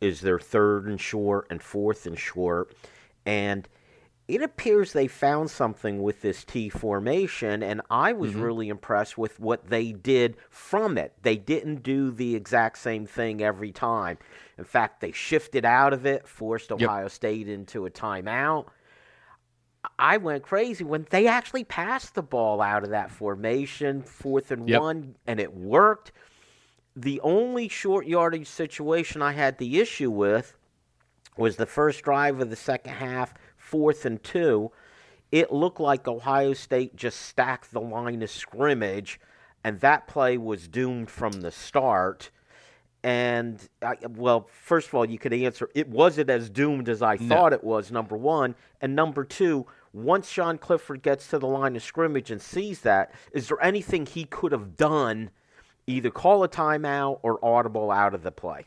is 0.01 0.21
their 0.21 0.39
third 0.39 0.88
and 0.88 1.00
short 1.00 1.48
and 1.50 1.62
fourth 1.62 2.06
and 2.07 2.18
short. 2.18 2.74
And 3.25 3.68
it 4.27 4.42
appears 4.42 4.94
they 4.94 5.07
found 5.07 5.51
something 5.51 6.01
with 6.01 6.21
this 6.21 6.44
T 6.44 6.69
formation, 6.69 7.62
and 7.62 7.81
I 7.89 8.13
was 8.13 8.31
mm-hmm. 8.31 8.42
really 8.42 8.69
impressed 8.69 9.18
with 9.18 9.39
what 9.39 9.69
they 9.69 9.92
did 9.92 10.36
from 10.50 10.98
it. 10.98 11.13
They 11.21 11.38
didn't 11.38 11.83
do 11.83 12.09
the 12.09 12.36
exact 12.36 12.80
same 12.80 13.06
thing 13.06 13.44
every 13.44 13.71
time. 13.71 14.18
In 14.57 14.64
fact, 14.64 15.02
they 15.02 15.11
shifted 15.11 15.66
out 15.66 15.94
of 15.94 16.06
it, 16.07 16.28
forced 16.28 16.71
Ohio 16.71 17.04
yep. 17.04 17.11
State 17.11 17.47
into 17.47 17.85
a 17.85 17.92
timeout 17.92 18.68
I 19.99 20.18
went 20.18 20.44
crazy 20.44 20.83
when 20.83 21.07
they 21.09 21.28
actually 21.28 21.63
passed 21.63 22.16
the 22.16 22.23
ball 22.23 22.61
out 22.61 22.83
of 22.83 22.90
that 22.92 23.11
formation, 23.11 24.02
fourth 24.02 24.52
and 24.52 24.68
yep. 24.68 24.81
one, 24.81 25.16
and 25.28 25.40
it 25.40 25.54
worked. 25.54 26.11
The 26.95 27.19
only 27.21 27.68
short 27.68 28.06
yardage 28.07 28.47
situation 28.47 29.21
I 29.21 29.33
had 29.33 29.57
the 29.57 29.80
issue 29.80 30.11
with 30.11 30.56
was 31.37 31.56
the 31.56 31.66
first 31.66 32.04
drive 32.04 32.40
of 32.40 32.49
the 32.49 32.56
second 32.56 32.94
half, 32.94 33.33
fourth 33.57 34.06
and 34.06 34.23
two. 34.23 34.71
It 35.31 35.52
looked 35.52 35.80
like 35.80 36.07
Ohio 36.07 36.54
State 36.54 36.95
just 36.95 37.19
stacked 37.19 37.71
the 37.71 37.81
line 37.81 38.21
of 38.21 38.30
scrimmage, 38.30 39.19
and 39.63 39.80
that 39.80 40.07
play 40.07 40.37
was 40.37 40.68
doomed 40.68 41.09
from 41.09 41.42
the 41.42 41.52
start. 41.52 42.30
And 43.04 43.60
I, 43.81 43.98
well, 44.07 44.48
first 44.62 44.88
of 44.88 44.94
all, 44.94 45.06
you 45.06 45.19
could 45.19 45.33
answer 45.33 45.69
it 45.76 45.90
wasn't 45.90 46.30
as 46.30 46.50
doomed 46.50 46.88
as 46.88 47.02
I 47.02 47.18
no. 47.19 47.36
thought 47.36 47.54
it 47.54 47.64
was. 47.64 47.92
Number 47.92 48.16
one, 48.16 48.56
and 48.80 48.95
number 48.95 49.26
two, 49.26 49.66
once 49.92 50.30
Sean 50.30 50.57
Clifford 50.57 51.02
gets 51.02 51.28
to 51.28 51.40
the 51.40 51.48
line 51.48 51.76
of 51.76 51.83
scrimmage 51.83 52.31
and 52.31 52.42
sees 52.42 52.81
that, 52.81 53.14
is 53.33 53.50
there 53.50 53.62
anything 53.62 54.06
he 54.06 54.24
could 54.24 54.54
have 54.54 54.78
done, 54.78 55.31
either 55.86 56.10
call 56.10 56.44
a 56.44 56.50
timeout 56.50 57.19
or 57.24 57.44
audible 57.44 57.92
out 57.92 58.14
of 58.14 58.24
the 58.24 58.31
play? 58.31 58.66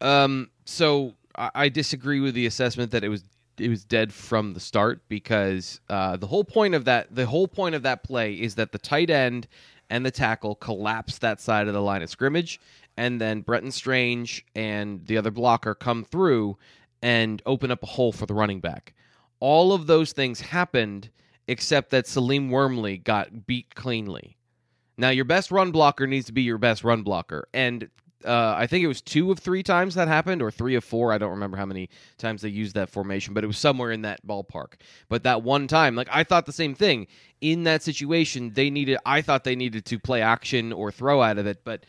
Um. 0.00 0.50
So 0.64 1.14
I, 1.34 1.50
I 1.54 1.68
disagree 1.68 2.20
with 2.20 2.34
the 2.34 2.46
assessment 2.46 2.92
that 2.92 3.02
it 3.02 3.08
was 3.08 3.24
it 3.58 3.68
was 3.68 3.84
dead 3.84 4.12
from 4.12 4.54
the 4.54 4.60
start 4.60 5.00
because 5.08 5.80
uh, 5.88 6.16
the 6.16 6.26
whole 6.26 6.44
point 6.44 6.74
of 6.74 6.84
that 6.84 7.14
the 7.14 7.26
whole 7.26 7.48
point 7.48 7.74
of 7.74 7.82
that 7.82 8.04
play 8.04 8.34
is 8.34 8.54
that 8.54 8.72
the 8.72 8.78
tight 8.78 9.10
end 9.10 9.48
and 9.90 10.04
the 10.04 10.10
tackle 10.10 10.54
collapse 10.54 11.18
that 11.18 11.40
side 11.40 11.66
of 11.66 11.74
the 11.74 11.82
line 11.82 12.02
of 12.02 12.10
scrimmage 12.10 12.60
and 12.98 13.20
then 13.20 13.42
Brenton 13.42 13.70
Strange 13.70 14.44
and 14.56 15.06
the 15.06 15.16
other 15.16 15.30
blocker 15.30 15.72
come 15.72 16.04
through 16.04 16.58
and 17.00 17.40
open 17.46 17.70
up 17.70 17.84
a 17.84 17.86
hole 17.86 18.10
for 18.10 18.26
the 18.26 18.34
running 18.34 18.58
back. 18.58 18.92
All 19.38 19.72
of 19.72 19.86
those 19.86 20.12
things 20.12 20.40
happened 20.40 21.08
except 21.46 21.90
that 21.90 22.08
Salim 22.08 22.50
Wormley 22.50 22.98
got 22.98 23.46
beat 23.46 23.76
cleanly. 23.76 24.36
Now, 24.96 25.10
your 25.10 25.24
best 25.24 25.52
run 25.52 25.70
blocker 25.70 26.08
needs 26.08 26.26
to 26.26 26.32
be 26.32 26.42
your 26.42 26.58
best 26.58 26.82
run 26.82 27.04
blocker. 27.04 27.48
And 27.54 27.88
uh, 28.24 28.54
I 28.58 28.66
think 28.66 28.82
it 28.82 28.88
was 28.88 29.00
two 29.00 29.30
of 29.30 29.38
three 29.38 29.62
times 29.62 29.94
that 29.94 30.08
happened, 30.08 30.42
or 30.42 30.50
three 30.50 30.74
of 30.74 30.82
four. 30.82 31.12
I 31.12 31.18
don't 31.18 31.30
remember 31.30 31.56
how 31.56 31.66
many 31.66 31.88
times 32.18 32.42
they 32.42 32.48
used 32.48 32.74
that 32.74 32.90
formation, 32.90 33.32
but 33.32 33.44
it 33.44 33.46
was 33.46 33.58
somewhere 33.58 33.92
in 33.92 34.02
that 34.02 34.26
ballpark. 34.26 34.72
But 35.08 35.22
that 35.22 35.44
one 35.44 35.68
time, 35.68 35.94
like 35.94 36.08
I 36.10 36.24
thought 36.24 36.46
the 36.46 36.52
same 36.52 36.74
thing. 36.74 37.06
In 37.40 37.62
that 37.62 37.84
situation, 37.84 38.54
they 38.54 38.70
needed. 38.70 38.98
I 39.06 39.22
thought 39.22 39.44
they 39.44 39.54
needed 39.54 39.84
to 39.84 40.00
play 40.00 40.20
action 40.20 40.72
or 40.72 40.90
throw 40.90 41.22
out 41.22 41.38
of 41.38 41.46
it, 41.46 41.60
but 41.64 41.86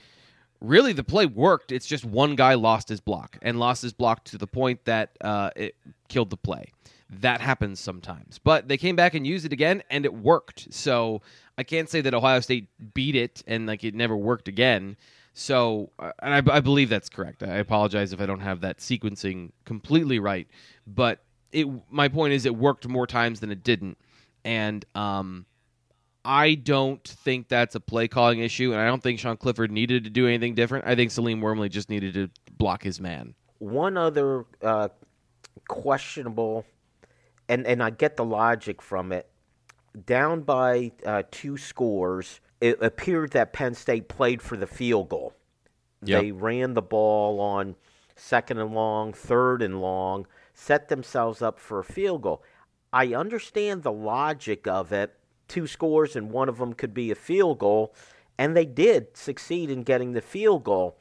really 0.61 0.93
the 0.93 1.03
play 1.03 1.25
worked. 1.25 1.71
It's 1.71 1.85
just 1.85 2.05
one 2.05 2.35
guy 2.35 2.53
lost 2.55 2.89
his 2.89 2.99
block 2.99 3.37
and 3.41 3.59
lost 3.59 3.81
his 3.81 3.93
block 3.93 4.23
to 4.25 4.37
the 4.37 4.47
point 4.47 4.85
that 4.85 5.11
uh, 5.21 5.51
it 5.55 5.75
killed 6.07 6.29
the 6.29 6.37
play. 6.37 6.71
That 7.09 7.41
happens 7.41 7.79
sometimes, 7.79 8.39
but 8.39 8.67
they 8.67 8.77
came 8.77 8.95
back 8.95 9.15
and 9.15 9.25
used 9.25 9.43
it 9.45 9.51
again, 9.51 9.81
and 9.89 10.05
it 10.05 10.13
worked. 10.13 10.71
So 10.71 11.21
I 11.57 11.63
can't 11.63 11.89
say 11.89 12.01
that 12.01 12.13
Ohio 12.13 12.39
State 12.39 12.67
beat 12.93 13.15
it 13.15 13.41
and 13.47 13.65
like 13.65 13.83
it 13.83 13.95
never 13.95 14.15
worked 14.15 14.47
again. 14.47 14.95
So, 15.33 15.89
uh, 15.97 16.11
and 16.21 16.49
I, 16.49 16.57
I 16.57 16.59
believe 16.59 16.89
that's 16.89 17.09
correct. 17.09 17.41
I 17.41 17.55
apologize 17.55 18.13
if 18.13 18.21
I 18.21 18.25
don't 18.25 18.41
have 18.41 18.61
that 18.61 18.77
sequencing 18.79 19.51
completely 19.65 20.19
right, 20.19 20.47
but 20.85 21.23
it. 21.51 21.67
My 21.89 22.09
point 22.09 22.33
is, 22.33 22.45
it 22.45 22.55
worked 22.55 22.87
more 22.87 23.07
times 23.07 23.39
than 23.39 23.49
it 23.51 23.63
didn't, 23.63 23.97
and 24.43 24.85
um, 24.95 25.45
I 26.25 26.55
don't 26.55 27.05
think 27.07 27.47
that's 27.47 27.75
a 27.75 27.79
play 27.79 28.07
calling 28.07 28.39
issue, 28.39 28.71
and 28.71 28.81
I 28.81 28.87
don't 28.87 29.01
think 29.01 29.19
Sean 29.19 29.37
Clifford 29.37 29.71
needed 29.71 30.03
to 30.03 30.09
do 30.09 30.27
anything 30.27 30.53
different. 30.53 30.85
I 30.85 30.95
think 30.95 31.11
Salim 31.11 31.41
Wormley 31.41 31.69
just 31.69 31.89
needed 31.89 32.13
to 32.15 32.29
block 32.57 32.83
his 32.83 32.99
man. 32.99 33.35
One 33.59 33.97
other 33.97 34.45
uh, 34.61 34.89
questionable, 35.67 36.65
and 37.47 37.65
and 37.65 37.81
I 37.81 37.89
get 37.89 38.17
the 38.17 38.25
logic 38.25 38.81
from 38.81 39.11
it. 39.11 39.29
Down 40.05 40.41
by 40.41 40.91
uh, 41.05 41.23
two 41.31 41.57
scores, 41.57 42.41
it 42.61 42.81
appeared 42.81 43.31
that 43.31 43.53
Penn 43.53 43.73
State 43.73 44.07
played 44.07 44.41
for 44.41 44.55
the 44.57 44.67
field 44.67 45.09
goal. 45.09 45.33
Yep. 46.03 46.21
They 46.21 46.31
ran 46.31 46.73
the 46.73 46.81
ball 46.81 47.39
on 47.39 47.75
second 48.15 48.59
and 48.59 48.73
long, 48.73 49.13
third 49.13 49.61
and 49.61 49.81
long, 49.81 50.27
set 50.53 50.89
themselves 50.89 51.41
up 51.41 51.59
for 51.59 51.79
a 51.79 51.83
field 51.83 52.21
goal. 52.21 52.43
I 52.91 53.13
understand 53.13 53.83
the 53.83 53.91
logic 53.91 54.67
of 54.67 54.91
it. 54.91 55.18
Two 55.49 55.67
scores 55.67 56.15
and 56.15 56.31
one 56.31 56.47
of 56.47 56.59
them 56.59 56.73
could 56.73 56.93
be 56.93 57.11
a 57.11 57.15
field 57.15 57.59
goal, 57.59 57.93
and 58.37 58.55
they 58.55 58.65
did 58.65 59.17
succeed 59.17 59.69
in 59.69 59.83
getting 59.83 60.13
the 60.13 60.21
field 60.21 60.63
goal. 60.63 60.97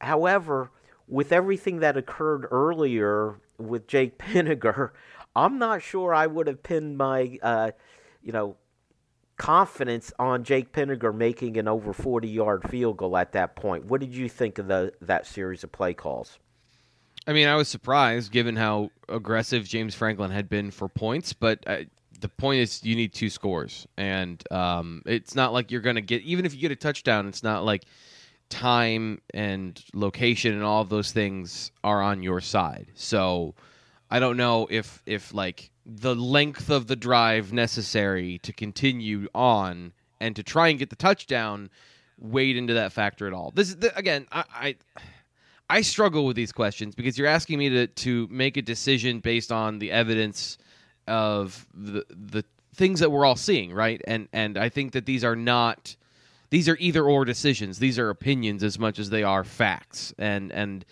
However, 0.00 0.72
with 1.06 1.30
everything 1.30 1.78
that 1.78 1.96
occurred 1.96 2.46
earlier 2.50 3.36
with 3.56 3.86
Jake 3.86 4.18
Pinegar, 4.18 4.90
I'm 5.36 5.58
not 5.58 5.82
sure 5.82 6.12
I 6.12 6.26
would 6.26 6.48
have 6.48 6.64
pinned 6.64 6.98
my, 6.98 7.38
uh, 7.42 7.70
you 8.22 8.32
know, 8.32 8.56
confidence 9.36 10.12
on 10.18 10.42
Jake 10.42 10.72
Pinegar 10.72 11.14
making 11.14 11.56
an 11.56 11.68
over 11.68 11.92
40 11.92 12.28
yard 12.28 12.68
field 12.68 12.96
goal 12.96 13.16
at 13.16 13.32
that 13.32 13.54
point. 13.54 13.84
What 13.84 14.00
did 14.00 14.12
you 14.12 14.28
think 14.28 14.58
of 14.58 14.66
the, 14.66 14.92
that 15.00 15.26
series 15.26 15.62
of 15.62 15.70
play 15.70 15.94
calls? 15.94 16.38
I 17.26 17.32
mean, 17.32 17.46
I 17.46 17.56
was 17.56 17.68
surprised 17.68 18.32
given 18.32 18.56
how 18.56 18.90
aggressive 19.08 19.64
James 19.64 19.94
Franklin 19.94 20.30
had 20.30 20.48
been 20.48 20.70
for 20.70 20.88
points, 20.88 21.32
but 21.34 21.62
uh, 21.66 21.82
the 22.20 22.28
point 22.28 22.60
is 22.60 22.84
you 22.84 22.96
need 22.96 23.12
two 23.12 23.30
scores, 23.30 23.86
and 23.96 24.42
um, 24.50 25.02
it's 25.06 25.34
not 25.34 25.52
like 25.52 25.70
you're 25.70 25.80
going 25.80 25.96
to 25.96 26.02
get 26.02 26.22
even 26.22 26.44
if 26.44 26.54
you 26.54 26.60
get 26.60 26.72
a 26.72 26.76
touchdown. 26.76 27.28
It's 27.28 27.42
not 27.42 27.64
like 27.64 27.84
time 28.48 29.20
and 29.34 29.82
location 29.92 30.54
and 30.54 30.62
all 30.62 30.80
of 30.80 30.88
those 30.88 31.12
things 31.12 31.70
are 31.84 32.00
on 32.00 32.22
your 32.22 32.40
side. 32.40 32.88
So 32.94 33.54
I 34.10 34.18
don't 34.18 34.36
know 34.36 34.66
if 34.70 35.02
if 35.06 35.34
like 35.34 35.70
the 35.84 36.14
length 36.14 36.70
of 36.70 36.86
the 36.86 36.96
drive 36.96 37.52
necessary 37.52 38.38
to 38.38 38.52
continue 38.52 39.28
on 39.34 39.92
and 40.20 40.34
to 40.36 40.42
try 40.42 40.68
and 40.68 40.78
get 40.78 40.90
the 40.90 40.96
touchdown 40.96 41.70
weighed 42.18 42.56
into 42.56 42.74
that 42.74 42.92
factor 42.92 43.26
at 43.26 43.32
all. 43.32 43.52
This 43.54 43.68
is 43.68 43.76
the, 43.76 43.96
again, 43.96 44.26
I, 44.32 44.44
I 44.54 44.76
I 45.70 45.80
struggle 45.82 46.24
with 46.24 46.36
these 46.36 46.52
questions 46.52 46.94
because 46.94 47.18
you're 47.18 47.28
asking 47.28 47.58
me 47.58 47.68
to 47.70 47.86
to 47.86 48.28
make 48.30 48.56
a 48.56 48.62
decision 48.62 49.20
based 49.20 49.52
on 49.52 49.78
the 49.78 49.90
evidence 49.90 50.58
of 51.08 51.66
the 51.74 52.04
the 52.10 52.44
things 52.74 53.00
that 53.00 53.10
we're 53.10 53.24
all 53.24 53.36
seeing, 53.36 53.72
right? 53.72 54.00
And 54.06 54.28
and 54.32 54.56
I 54.56 54.68
think 54.68 54.92
that 54.92 55.06
these 55.06 55.24
are 55.24 55.36
not 55.36 55.96
these 56.50 56.68
are 56.68 56.76
either 56.80 57.04
or 57.04 57.24
decisions. 57.24 57.78
These 57.78 57.98
are 57.98 58.10
opinions 58.10 58.62
as 58.62 58.78
much 58.78 58.98
as 58.98 59.10
they 59.10 59.22
are 59.22 59.44
facts. 59.44 60.14
And 60.18 60.52
and 60.52 60.84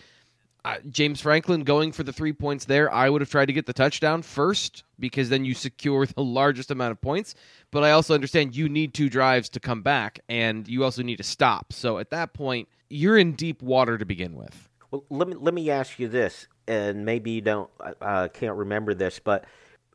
uh, 0.65 0.79
James 0.91 1.21
Franklin 1.21 1.63
going 1.63 1.93
for 1.93 2.03
the 2.03 2.13
three 2.13 2.33
points 2.33 2.65
there, 2.65 2.93
I 2.93 3.09
would 3.09 3.21
have 3.21 3.31
tried 3.31 3.47
to 3.47 3.53
get 3.53 3.67
the 3.67 3.73
touchdown 3.73 4.23
first 4.23 4.83
because 4.99 5.29
then 5.29 5.45
you 5.45 5.55
secure 5.55 6.07
the 6.07 6.25
largest 6.25 6.73
amount 6.73 6.91
of 6.91 7.01
points. 7.01 7.37
But 7.71 7.85
I 7.85 7.93
also 7.93 8.15
understand 8.15 8.57
you 8.57 8.69
need 8.69 8.93
two 8.93 9.09
drives 9.09 9.49
to 9.51 9.61
come 9.61 9.83
back, 9.83 10.19
and 10.29 10.67
you 10.67 10.83
also 10.83 11.05
need 11.05 11.19
to 11.19 11.23
stop. 11.23 11.73
So 11.73 11.99
at 11.99 12.11
that 12.11 12.35
point, 12.35 12.69
you're 12.91 13.17
in 13.17 13.35
deep 13.35 13.63
water 13.63 13.97
to 13.97 14.05
begin 14.05 14.35
with. 14.35 14.69
Well, 14.91 15.05
let 15.09 15.29
me 15.29 15.37
let 15.39 15.55
me 15.55 15.71
ask 15.71 15.99
you 15.99 16.09
this, 16.09 16.49
and 16.67 17.05
maybe 17.05 17.31
you 17.31 17.41
don't 17.41 17.71
uh, 18.01 18.29
can't 18.29 18.57
remember 18.57 18.93
this, 18.93 19.21
but 19.21 19.45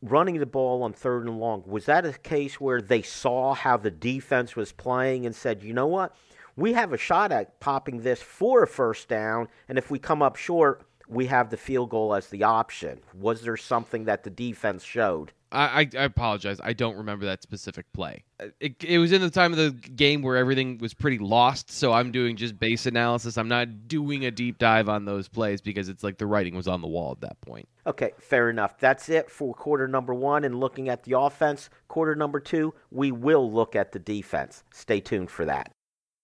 running 0.02 0.40
the 0.40 0.46
ball 0.46 0.84
on 0.84 0.94
third 0.94 1.28
and 1.28 1.40
long. 1.40 1.64
Was 1.66 1.86
that 1.86 2.06
a 2.06 2.14
case 2.14 2.60
where 2.60 2.82
they 2.82 3.02
saw 3.02 3.54
how 3.54 3.78
the 3.78 3.92
defense 3.92 4.56
was 4.56 4.72
playing 4.72 5.26
and 5.26 5.36
said, 5.36 5.64
you 5.64 5.74
know 5.74 5.88
what, 5.88 6.16
we 6.56 6.74
have 6.74 6.94
a 6.94 6.98
shot 6.98 7.32
at 7.32 7.60
popping 7.60 8.02
this 8.02 8.22
for 8.22 8.64
a 8.64 8.68
first 8.68 9.08
down, 9.08 9.48
and 9.70 9.78
if 9.78 9.90
we 9.90 10.00
come 10.00 10.22
up 10.22 10.36
short, 10.36 10.84
we 11.12 11.26
have 11.28 11.50
the 11.50 11.58
field 11.58 11.90
goal 11.90 12.16
as 12.16 12.28
the 12.28 12.44
option. 12.44 13.00
Was 13.14 13.42
there 13.42 13.58
something 13.58 14.06
that 14.06 14.24
the 14.24 14.30
defense 14.30 14.84
showed? 14.84 15.34
I, 15.54 15.90
I, 15.98 16.04
apologize. 16.04 16.62
I 16.64 16.72
don't 16.72 16.96
remember 16.96 17.26
that 17.26 17.44
specific 17.44 17.86
play. 17.92 18.24
It, 18.62 18.82
it 18.82 19.00
was 19.00 19.12
in 19.12 19.20
the 19.20 19.30
time 19.30 19.52
of 19.52 19.58
the 19.58 19.72
game 19.90 20.22
where 20.22 20.38
everything 20.38 20.78
was 20.78 20.94
pretty 20.94 21.18
lost, 21.18 21.70
so 21.70 21.92
I'm 21.92 22.12
doing 22.12 22.38
just 22.38 22.58
base 22.58 22.86
analysis. 22.86 23.38
I'm 23.38 23.50
not 23.50 23.90
doing 23.90 24.24
a 24.24 24.32
deep 24.32 24.60
dive 24.60 24.88
on 24.88 25.04
those 25.04 25.28
plays 25.28 25.60
because 25.60 25.90
it's 25.90 26.06
like 26.06 26.18
the 26.18 26.26
writing 26.26 26.56
was 26.56 26.70
on 26.70 26.80
the 26.82 26.88
wall 26.88 27.12
at 27.12 27.20
that 27.20 27.42
point. 27.42 27.68
Okay, 27.86 28.12
fair 28.18 28.50
enough. 28.50 28.80
That's 28.80 29.10
it 29.10 29.30
for 29.30 29.54
quarter 29.54 29.90
number 29.90 30.14
one 30.14 30.46
and 30.46 30.58
looking 30.58 30.88
at 30.88 31.04
the 31.04 31.20
offense. 31.20 31.70
Quarter 31.90 32.16
number 32.16 32.40
two, 32.40 32.74
we 32.90 33.12
will 33.12 33.52
look 33.52 33.76
at 33.76 33.92
the 33.92 34.00
defense. 34.00 34.64
Stay 34.72 35.02
tuned 35.02 35.30
for 35.30 35.44
that. 35.44 35.74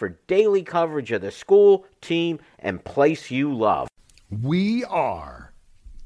for 0.00 0.18
daily 0.26 0.62
coverage 0.62 1.12
of 1.12 1.20
the 1.20 1.30
school, 1.30 1.84
team, 2.00 2.40
and 2.58 2.82
place 2.82 3.30
you 3.30 3.54
love. 3.54 3.86
We 4.30 4.82
are 4.86 5.52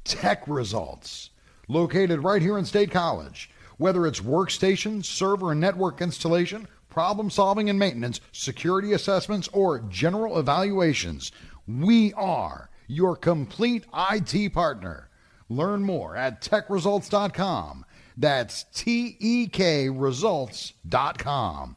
Tek 0.02 0.48
Results, 0.48 1.30
located 1.68 2.24
right 2.24 2.42
here 2.42 2.58
in 2.58 2.64
State 2.64 2.90
College. 2.90 3.48
Whether 3.78 4.04
it's 4.08 4.18
workstation, 4.18 5.04
server, 5.04 5.52
and 5.52 5.60
network 5.60 6.02
installation, 6.02 6.66
problem 6.90 7.30
solving 7.30 7.70
and 7.70 7.78
maintenance, 7.78 8.20
security 8.32 8.94
assessments, 8.94 9.48
or 9.52 9.78
general 9.78 10.40
evaluations, 10.40 11.30
we 11.68 12.12
are 12.14 12.70
your 12.88 13.14
complete 13.14 13.84
IT 13.96 14.52
partner. 14.52 15.08
Learn 15.48 15.82
more 15.82 16.16
at 16.16 16.42
tekresults.com. 16.42 17.84
That's 18.16 18.64
T 18.74 19.16
E 19.20 19.46
K 19.46 19.88
results.com 19.88 21.76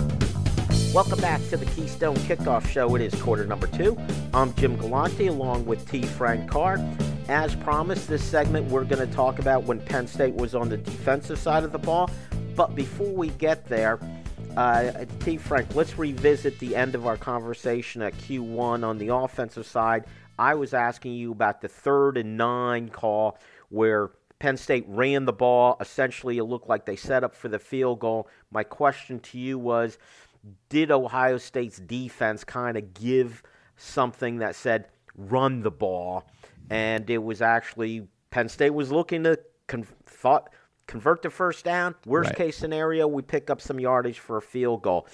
Welcome 0.93 1.21
back 1.21 1.39
to 1.47 1.55
the 1.55 1.65
Keystone 1.67 2.17
Kickoff 2.17 2.67
Show. 2.67 2.95
It 2.95 3.01
is 3.01 3.15
quarter 3.21 3.45
number 3.45 3.67
two. 3.67 3.97
I'm 4.33 4.53
Jim 4.55 4.75
Galante 4.75 5.27
along 5.27 5.65
with 5.65 5.89
T. 5.89 6.01
Frank 6.01 6.51
Carr. 6.51 6.85
As 7.29 7.55
promised, 7.55 8.09
this 8.09 8.21
segment 8.21 8.69
we're 8.69 8.83
going 8.83 9.07
to 9.07 9.15
talk 9.15 9.39
about 9.39 9.63
when 9.63 9.79
Penn 9.79 10.05
State 10.05 10.35
was 10.35 10.53
on 10.53 10.67
the 10.67 10.75
defensive 10.75 11.39
side 11.39 11.63
of 11.63 11.71
the 11.71 11.79
ball. 11.79 12.09
But 12.57 12.75
before 12.75 13.13
we 13.13 13.29
get 13.29 13.69
there, 13.69 14.01
uh, 14.57 15.05
T. 15.21 15.37
Frank, 15.37 15.73
let's 15.75 15.97
revisit 15.97 16.59
the 16.59 16.75
end 16.75 16.93
of 16.93 17.07
our 17.07 17.15
conversation 17.15 18.01
at 18.01 18.13
Q1 18.17 18.83
on 18.83 18.97
the 18.97 19.15
offensive 19.15 19.65
side. 19.65 20.03
I 20.37 20.55
was 20.55 20.73
asking 20.73 21.13
you 21.13 21.31
about 21.31 21.61
the 21.61 21.69
third 21.69 22.17
and 22.17 22.35
nine 22.35 22.89
call 22.89 23.37
where 23.69 24.11
Penn 24.41 24.57
State 24.57 24.85
ran 24.87 25.25
the 25.25 25.31
ball. 25.31 25.77
Essentially, 25.79 26.39
it 26.39 26.45
looked 26.45 26.67
like 26.67 26.85
they 26.85 26.95
set 26.95 27.23
up 27.23 27.35
for 27.35 27.47
the 27.47 27.59
field 27.59 27.99
goal. 27.99 28.27
My 28.49 28.63
question 28.63 29.19
to 29.19 29.37
you 29.37 29.59
was 29.59 29.99
Did 30.69 30.91
Ohio 30.91 31.37
State's 31.37 31.77
defense 31.77 32.43
kind 32.43 32.77
of 32.77 32.93
give 32.93 33.43
something 33.77 34.37
that 34.37 34.55
said, 34.55 34.87
run 35.15 35.61
the 35.61 35.71
ball? 35.71 36.27
And 36.69 37.09
it 37.09 37.19
was 37.19 37.41
actually 37.41 38.07
Penn 38.29 38.49
State 38.49 38.71
was 38.71 38.91
looking 38.91 39.23
to 39.23 39.39
con- 39.67 39.87
thought 40.05 40.49
convert 40.87 41.21
the 41.21 41.29
first 41.29 41.63
down. 41.63 41.95
Worst 42.05 42.29
right. 42.29 42.37
case 42.37 42.57
scenario, 42.57 43.07
we 43.07 43.21
pick 43.21 43.49
up 43.49 43.61
some 43.61 43.79
yardage 43.79 44.19
for 44.19 44.37
a 44.37 44.41
field 44.41 44.81
goal. 44.81 45.07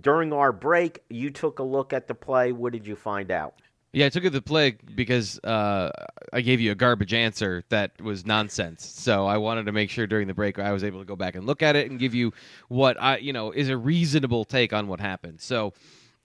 During 0.00 0.32
our 0.32 0.52
break, 0.52 1.02
you 1.10 1.30
took 1.30 1.58
a 1.58 1.62
look 1.62 1.92
at 1.92 2.08
the 2.08 2.14
play. 2.14 2.52
What 2.52 2.72
did 2.72 2.86
you 2.86 2.96
find 2.96 3.30
out? 3.30 3.54
Yeah, 3.94 4.06
I 4.06 4.08
took 4.08 4.24
it 4.24 4.30
the 4.30 4.40
play 4.40 4.76
because 4.94 5.38
uh, 5.40 5.90
I 6.32 6.40
gave 6.40 6.60
you 6.60 6.72
a 6.72 6.74
garbage 6.74 7.12
answer 7.12 7.62
that 7.68 8.00
was 8.00 8.24
nonsense. 8.24 8.86
So 8.86 9.26
I 9.26 9.36
wanted 9.36 9.66
to 9.66 9.72
make 9.72 9.90
sure 9.90 10.06
during 10.06 10.28
the 10.28 10.34
break 10.34 10.58
I 10.58 10.72
was 10.72 10.82
able 10.82 11.00
to 11.00 11.04
go 11.04 11.14
back 11.14 11.34
and 11.34 11.46
look 11.46 11.62
at 11.62 11.76
it 11.76 11.90
and 11.90 12.00
give 12.00 12.14
you 12.14 12.32
what 12.68 13.00
I, 13.00 13.18
you 13.18 13.34
know, 13.34 13.50
is 13.50 13.68
a 13.68 13.76
reasonable 13.76 14.46
take 14.46 14.72
on 14.72 14.88
what 14.88 14.98
happened. 14.98 15.42
So 15.42 15.74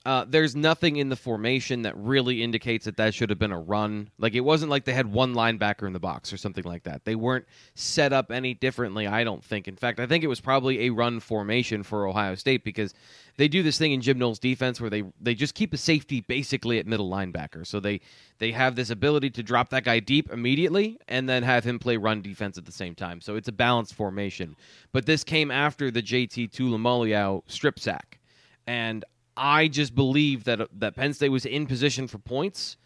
uh, 0.07 0.23
there's 0.25 0.55
nothing 0.55 0.95
in 0.95 1.09
the 1.09 1.17
formation 1.17 1.81
that 1.81 1.93
really 1.97 2.41
indicates 2.41 2.85
that 2.85 2.95
that 2.95 3.13
should 3.13 3.29
have 3.29 3.37
been 3.37 3.51
a 3.51 3.59
run. 3.59 4.09
Like 4.17 4.35
it 4.35 4.39
wasn't 4.39 4.71
like 4.71 4.85
they 4.85 4.93
had 4.93 5.11
one 5.11 5.33
linebacker 5.33 5.85
in 5.85 5.91
the 5.91 5.99
box 5.99 6.31
or 6.31 6.37
something 6.37 6.63
like 6.63 6.83
that. 6.83 7.03
They 7.03 7.15
weren't 7.15 7.45
set 7.75 8.13
up 8.13 8.31
any 8.31 8.53
differently, 8.53 9.05
I 9.05 9.25
don't 9.25 9.43
think. 9.43 9.67
In 9.67 9.75
fact, 9.75 9.99
I 9.99 10.07
think 10.07 10.23
it 10.23 10.27
was 10.27 10.39
probably 10.39 10.85
a 10.85 10.91
run 10.91 11.19
formation 11.19 11.83
for 11.83 12.07
Ohio 12.07 12.35
State 12.35 12.63
because 12.63 12.93
they 13.35 13.49
do 13.49 13.61
this 13.61 13.77
thing 13.77 13.91
in 13.91 13.99
Jim 13.99 14.17
Knowles' 14.17 14.39
defense 14.39 14.79
where 14.79 14.89
they 14.89 15.03
they 15.19 15.35
just 15.35 15.55
keep 15.55 15.73
a 15.73 15.77
safety 15.77 16.21
basically 16.21 16.79
at 16.79 16.87
middle 16.87 17.09
linebacker. 17.09 17.67
So 17.67 17.81
they 17.81 17.99
they 18.37 18.53
have 18.53 18.77
this 18.77 18.89
ability 18.89 19.31
to 19.31 19.43
drop 19.43 19.71
that 19.71 19.83
guy 19.83 19.99
deep 19.99 20.31
immediately 20.31 20.97
and 21.09 21.27
then 21.27 21.43
have 21.43 21.65
him 21.65 21.79
play 21.79 21.97
run 21.97 22.21
defense 22.21 22.57
at 22.57 22.63
the 22.63 22.71
same 22.71 22.95
time. 22.95 23.19
So 23.19 23.35
it's 23.35 23.49
a 23.49 23.51
balanced 23.51 23.93
formation. 23.93 24.55
But 24.93 25.05
this 25.05 25.25
came 25.25 25.51
after 25.51 25.91
the 25.91 26.01
JT 26.01 26.51
Tuimoloau 26.51 27.43
strip 27.47 27.77
sack. 27.77 28.19
And 28.65 29.03
I 29.37 29.67
just 29.67 29.95
believe 29.95 30.43
that 30.45 30.67
that 30.79 30.95
Penn 30.95 31.13
State 31.13 31.29
was 31.29 31.45
in 31.45 31.67
position 31.67 32.07
for 32.07 32.17
points 32.17 32.77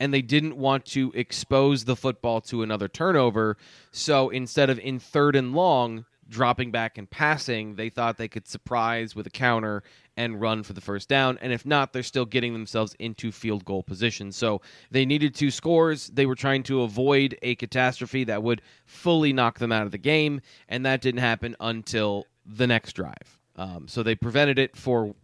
and 0.00 0.14
they 0.14 0.22
didn't 0.22 0.56
want 0.56 0.84
to 0.86 1.12
expose 1.14 1.84
the 1.84 1.96
football 1.96 2.40
to 2.42 2.62
another 2.62 2.88
turnover. 2.88 3.56
So 3.90 4.30
instead 4.30 4.70
of 4.70 4.78
in 4.78 4.98
third 4.98 5.36
and 5.36 5.52
long 5.54 6.04
dropping 6.28 6.70
back 6.70 6.98
and 6.98 7.08
passing, 7.10 7.74
they 7.74 7.88
thought 7.88 8.16
they 8.16 8.28
could 8.28 8.46
surprise 8.46 9.16
with 9.16 9.26
a 9.26 9.30
counter 9.30 9.82
and 10.16 10.40
run 10.40 10.62
for 10.62 10.72
the 10.72 10.80
first 10.80 11.08
down. 11.08 11.38
And 11.40 11.52
if 11.52 11.64
not, 11.64 11.92
they're 11.92 12.02
still 12.02 12.26
getting 12.26 12.52
themselves 12.52 12.94
into 12.98 13.32
field 13.32 13.64
goal 13.64 13.82
position. 13.82 14.32
So 14.32 14.60
they 14.90 15.06
needed 15.06 15.34
two 15.34 15.50
scores. 15.50 16.08
They 16.08 16.26
were 16.26 16.34
trying 16.34 16.64
to 16.64 16.82
avoid 16.82 17.38
a 17.42 17.54
catastrophe 17.54 18.24
that 18.24 18.42
would 18.42 18.62
fully 18.84 19.32
knock 19.32 19.58
them 19.58 19.72
out 19.72 19.84
of 19.84 19.92
the 19.92 19.98
game. 19.98 20.40
And 20.68 20.84
that 20.84 21.00
didn't 21.00 21.20
happen 21.20 21.56
until 21.60 22.26
the 22.44 22.66
next 22.66 22.92
drive. 22.92 23.38
Um, 23.56 23.88
so 23.88 24.02
they 24.02 24.14
prevented 24.14 24.58
it 24.58 24.76
for 24.76 25.14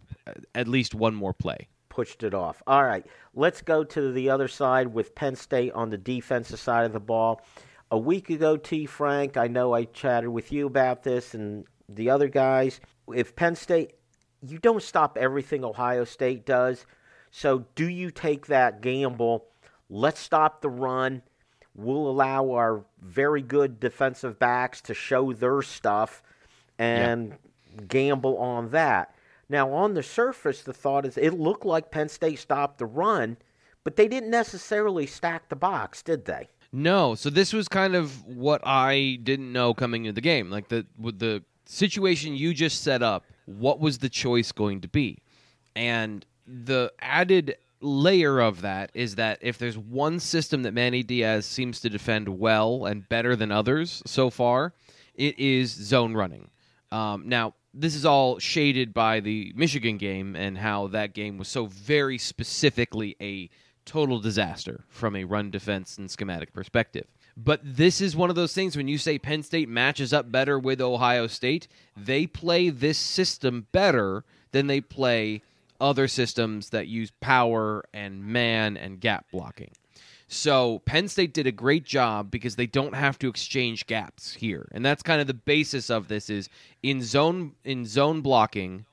at 0.55 0.69
least 0.69 0.95
one 0.95 1.15
more 1.15 1.33
play. 1.33 1.69
Pushed 1.89 2.23
it 2.23 2.35
off. 2.35 2.63
All 2.67 2.85
right, 2.85 3.07
let's 3.35 3.63
go 3.63 3.85
to 3.85 4.13
the 4.13 4.31
other 4.31 4.49
side 4.49 4.89
with 4.89 5.15
Penn 5.15 5.37
State 5.37 5.73
on 5.73 5.91
the 5.91 5.99
defensive 5.99 6.59
side 6.59 6.87
of 6.87 6.93
the 6.93 7.01
ball. 7.01 7.41
A 7.91 7.99
week 7.99 8.31
ago, 8.31 8.57
T. 8.57 8.87
Frank, 8.87 9.37
I 9.37 9.47
know 9.47 9.75
I 9.75 9.85
chatted 9.85 10.31
with 10.31 10.51
you 10.51 10.67
about 10.67 11.05
this 11.05 11.35
and 11.35 11.65
the 11.89 12.11
other 12.11 12.29
guys. 12.29 12.81
If 13.15 13.37
Penn 13.37 13.55
State, 13.55 13.93
you 14.43 14.59
don't 14.59 14.83
stop 14.83 15.17
everything 15.17 15.65
Ohio 15.65 16.05
State 16.05 16.45
does. 16.45 16.87
So 17.31 17.67
do 17.75 17.89
you 17.89 18.11
take 18.11 18.47
that 18.47 18.81
gamble? 18.81 19.47
Let's 19.89 20.21
stop 20.21 20.61
the 20.61 20.71
run. 20.71 21.23
We'll 21.77 22.09
allow 22.09 22.51
our 22.53 22.85
very 23.01 23.43
good 23.43 23.81
defensive 23.81 24.39
backs 24.39 24.81
to 24.83 24.95
show 24.95 25.33
their 25.33 25.63
stuff 25.63 26.23
and 26.79 27.37
gamble 27.89 28.39
on 28.39 28.71
that. 28.71 29.14
Now, 29.55 29.73
on 29.73 29.95
the 29.95 30.03
surface, 30.03 30.63
the 30.63 30.73
thought 30.73 31.07
is 31.07 31.17
it 31.17 31.39
looked 31.39 31.65
like 31.65 31.93
Penn 31.93 32.09
State 32.09 32.41
stopped 32.41 32.79
the 32.79 32.87
run, 32.87 33.37
but 33.85 33.95
they 33.95 34.09
didn't 34.09 34.31
necessarily 34.31 35.07
stack 35.07 35.49
the 35.49 35.55
box, 35.55 36.03
did 36.03 36.25
they? 36.25 36.49
No. 36.73 37.15
So 37.15 37.31
this 37.31 37.53
was 37.53 37.69
kind 37.69 37.95
of 37.95 38.27
what 38.27 38.63
I 38.65 39.21
didn't 39.23 39.53
know 39.53 39.73
coming 39.73 40.07
into 40.07 40.15
the 40.17 40.21
game. 40.23 40.51
Like 40.51 40.71
the 40.71 40.87
with 40.99 41.21
the 41.21 41.45
situation 41.67 42.35
you 42.35 42.53
just 42.53 42.83
set 42.83 43.01
up, 43.01 43.27
what 43.47 43.79
was 43.79 43.99
the 43.99 44.09
choice 44.09 44.51
going 44.51 44.81
to 44.81 44.89
be? 44.89 45.23
And 45.77 46.27
the 46.49 46.93
added 46.99 47.55
layer 47.81 48.41
of 48.41 48.63
that 48.63 48.91
is 48.93 49.15
that 49.15 49.39
if 49.41 49.59
there's 49.59 49.79
one 49.79 50.19
system 50.19 50.65
that 50.65 50.75
Manny 50.75 51.05
Diaz 51.05 51.47
seems 51.47 51.79
to 51.83 51.89
defend 51.89 52.29
well 52.29 52.87
and 52.87 53.09
better 53.09 53.37
than 53.37 53.53
others 53.53 54.03
so 54.05 54.31
far, 54.31 54.75
it 55.15 55.39
is 55.39 55.71
zone 55.71 56.15
running. 56.15 56.51
Um, 56.91 57.29
now, 57.29 57.55
this 57.75 57.95
is 57.95 58.07
all 58.07 58.39
shaded 58.39 58.95
by 58.95 59.21
the 59.21 59.53
Michigan 59.57 59.99
game 59.99 60.37
and 60.37 60.59
how 60.59 60.87
that 60.89 61.13
game 61.13 61.39
was 61.39 61.49
so 61.49 61.67
very 61.67 62.19
specifically 62.19 63.17
a 63.21 63.51
total 63.85 64.21
disaster 64.21 64.85
from 64.89 65.17
a 65.17 65.25
run 65.25 65.51
defense 65.51 65.99
and 65.99 66.11
schematic 66.11 66.53
perspective. 66.53 67.07
But 67.37 67.61
this 67.65 68.01
is 68.01 68.15
one 68.15 68.31
of 68.31 68.37
those 68.37 68.55
things 68.55 68.77
when 68.77 68.89
you 68.89 68.97
say 68.97 69.19
Penn 69.19 69.43
State 69.43 69.69
matches 69.69 70.13
up 70.13 70.31
better 70.31 70.59
with 70.59 70.81
Ohio 70.81 71.27
State, 71.27 71.67
they 71.97 72.27
play 72.27 72.71
this 72.71 72.97
system 72.97 73.67
better 73.73 74.25
than 74.53 74.69
they 74.69 74.81
play 74.81 75.43
other 75.81 76.07
systems 76.07 76.71
that 76.71 76.87
use 76.87 77.11
power 77.21 77.85
and 77.93 78.25
man 78.25 78.77
and 78.77 79.01
gap 79.01 79.27
blocking. 79.33 79.73
So 80.35 80.81
Penn 80.81 81.07
State 81.07 81.33
did 81.33 81.47
a 81.47 81.53
great 81.53 81.85
job 81.85 82.29
because 82.29 82.57
they 82.57 82.67
don't 82.67 82.95
have 82.97 83.21
to 83.21 83.29
exchange 83.29 83.87
gaps 83.87 84.35
here, 84.35 84.69
and 84.73 84.85
that's 84.85 85.01
kind 85.01 85.21
of 85.21 85.29
the 85.29 85.33
basis 85.33 85.91
of 85.91 86.09
this. 86.09 86.29
Is 86.29 86.49
in 86.83 87.03
zone 87.03 87.53
in 87.63 87.87
zone 87.87 88.21
blocking, 88.21 88.85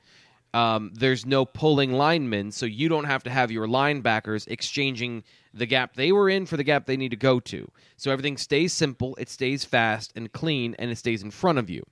um, 0.54 0.92
there's 0.94 1.26
no 1.26 1.44
pulling 1.46 1.94
linemen, 1.94 2.52
so 2.52 2.68
you 2.68 2.88
don't 2.88 3.06
have 3.06 3.24
to 3.24 3.32
have 3.32 3.50
your 3.50 3.66
linebackers 3.66 4.48
exchanging 4.50 5.24
the 5.52 5.66
gap 5.66 5.96
they 5.96 6.12
were 6.12 6.30
in 6.30 6.46
for 6.46 6.58
the 6.58 6.64
gap 6.64 6.86
they 6.86 6.96
need 6.96 7.10
to 7.10 7.16
go 7.16 7.40
to. 7.40 7.70
So 7.98 8.12
everything 8.12 8.38
stays 8.38 8.72
simple, 8.72 9.16
it 9.16 9.28
stays 9.28 9.66
fast 9.66 10.14
and 10.16 10.32
clean, 10.32 10.76
and 10.78 10.92
it 10.92 11.00
stays 11.00 11.24
in 11.24 11.32
front 11.32 11.58
of 11.58 11.72
you. 11.72 11.84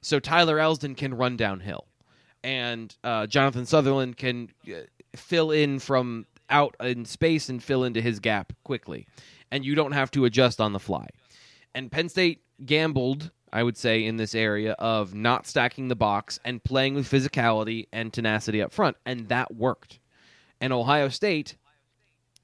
So 0.00 0.20
Tyler 0.20 0.58
Elsdon 0.58 0.96
can 0.96 1.14
run 1.14 1.36
downhill, 1.36 1.86
and 2.44 2.94
uh, 3.02 3.26
Jonathan 3.26 3.66
Sutherland 3.66 4.16
can 4.16 4.50
uh, 4.68 4.82
fill 5.16 5.50
in 5.50 5.80
from 5.80 6.26
out 6.52 6.76
in 6.80 7.04
space 7.04 7.48
and 7.48 7.62
fill 7.62 7.82
into 7.82 8.00
his 8.00 8.20
gap 8.20 8.52
quickly. 8.62 9.06
And 9.50 9.64
you 9.64 9.74
don't 9.74 9.92
have 9.92 10.10
to 10.12 10.24
adjust 10.24 10.60
on 10.60 10.72
the 10.72 10.78
fly. 10.78 11.08
And 11.74 11.90
Penn 11.90 12.08
State 12.08 12.42
gambled, 12.64 13.30
I 13.52 13.62
would 13.62 13.76
say, 13.76 14.04
in 14.04 14.16
this 14.16 14.34
area 14.34 14.72
of 14.72 15.14
not 15.14 15.46
stacking 15.46 15.88
the 15.88 15.96
box 15.96 16.38
and 16.44 16.62
playing 16.62 16.94
with 16.94 17.10
physicality 17.10 17.88
and 17.92 18.12
tenacity 18.12 18.62
up 18.62 18.72
front. 18.72 18.96
And 19.04 19.28
that 19.28 19.54
worked. 19.54 19.98
And 20.60 20.72
Ohio 20.72 21.08
State 21.08 21.56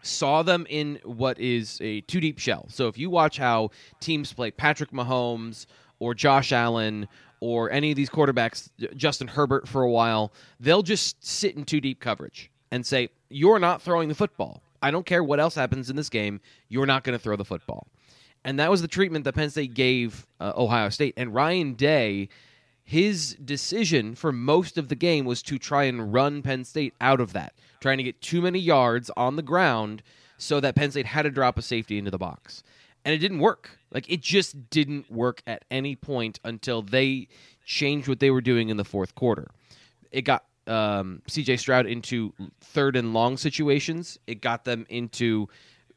saw 0.03 0.42
them 0.42 0.66
in 0.68 0.99
what 1.05 1.38
is 1.38 1.79
a 1.81 2.01
two 2.03 2.21
deep 2.21 2.38
shell. 2.38 2.66
So 2.71 2.88
if 2.88 2.99
you 2.99 3.11
watch 3.11 3.38
how 3.38 3.71
teams 4.01 4.33
play 4.33 4.51
Patrick 4.51 4.90
Mahomes 4.90 5.66
or 5.99 6.14
Josh 6.14 6.53
Allen 6.53 7.09
or 7.40 7.71
any 7.71 7.90
of 7.90 7.97
these 7.97 8.11
quarterbacks, 8.11 8.71
Justin 8.97 9.29
Herbert 9.29 9.68
for 9.68 9.83
a 9.83 9.90
while, 9.90 10.33
they'll 10.59 10.83
just 10.83 11.25
sit 11.25 11.57
in 11.57 11.64
two 11.64 11.81
deep 11.81 12.01
coverage 12.01 12.51
and 12.71 12.85
say, 12.85 13.11
You're 13.29 13.59
not 13.59 13.83
throwing 13.83 14.09
the 14.09 14.15
football. 14.15 14.63
I 14.81 14.91
don't 14.91 15.07
care 15.07 15.25
what 15.25 15.41
else 15.41 15.55
happens 15.55 15.91
in 15.91 15.97
this 15.97 16.09
game. 16.09 16.41
You're 16.69 16.87
not 16.87 17.05
going 17.05 17.19
to 17.19 17.23
throw 17.23 17.37
the 17.37 17.45
football. 17.45 17.87
And 18.45 18.59
that 18.61 18.71
was 18.71 18.83
the 18.83 18.89
treatment 18.89 19.25
that 19.25 19.35
Penn 19.35 19.51
State 19.51 19.75
gave 19.75 20.27
uh, 20.41 20.53
Ohio 20.57 20.89
State. 20.89 21.15
And 21.17 21.35
Ryan 21.35 21.75
Day, 21.75 22.29
his 22.85 23.35
decision 23.45 24.15
for 24.15 24.33
most 24.33 24.79
of 24.79 24.89
the 24.89 24.95
game 24.95 25.25
was 25.25 25.43
to 25.43 25.59
try 25.59 25.85
and 25.85 26.13
run 26.13 26.43
Penn 26.43 26.65
State 26.65 26.95
out 27.01 27.21
of 27.21 27.33
that, 27.33 27.55
trying 27.81 27.99
to 27.99 28.05
get 28.05 28.21
too 28.21 28.41
many 28.41 28.59
yards 28.59 29.11
on 29.17 29.37
the 29.37 29.43
ground 29.43 30.03
so 30.39 30.61
that 30.61 30.77
Penn 30.77 30.91
State 30.93 31.07
had 31.07 31.23
to 31.23 31.31
drop 31.31 31.59
a 31.59 31.63
safety 31.63 31.99
into 31.99 32.11
the 32.11 32.19
box. 32.19 32.63
And 33.05 33.13
it 33.15 33.19
didn't 33.19 33.41
work. 33.41 33.71
Like, 33.91 34.09
it 34.09 34.21
just 34.21 34.71
didn't 34.71 35.11
work 35.11 35.43
at 35.47 35.65
any 35.71 35.97
point 35.97 36.39
until 36.45 36.83
they 36.83 37.29
changed 37.65 38.09
what 38.09 38.21
they 38.21 38.31
were 38.31 38.41
doing 38.41 38.69
in 38.69 38.77
the 38.77 38.85
fourth 38.85 39.15
quarter. 39.15 39.49
It 40.11 40.23
got 40.23 40.45
um, 40.69 41.23
CJ 41.29 41.59
Stroud 41.59 41.87
into 41.87 42.33
third 42.61 42.97
and 42.97 43.13
long 43.15 43.37
situations. 43.37 44.19
It 44.27 44.41
got 44.41 44.65
them 44.65 44.87
into 44.89 45.49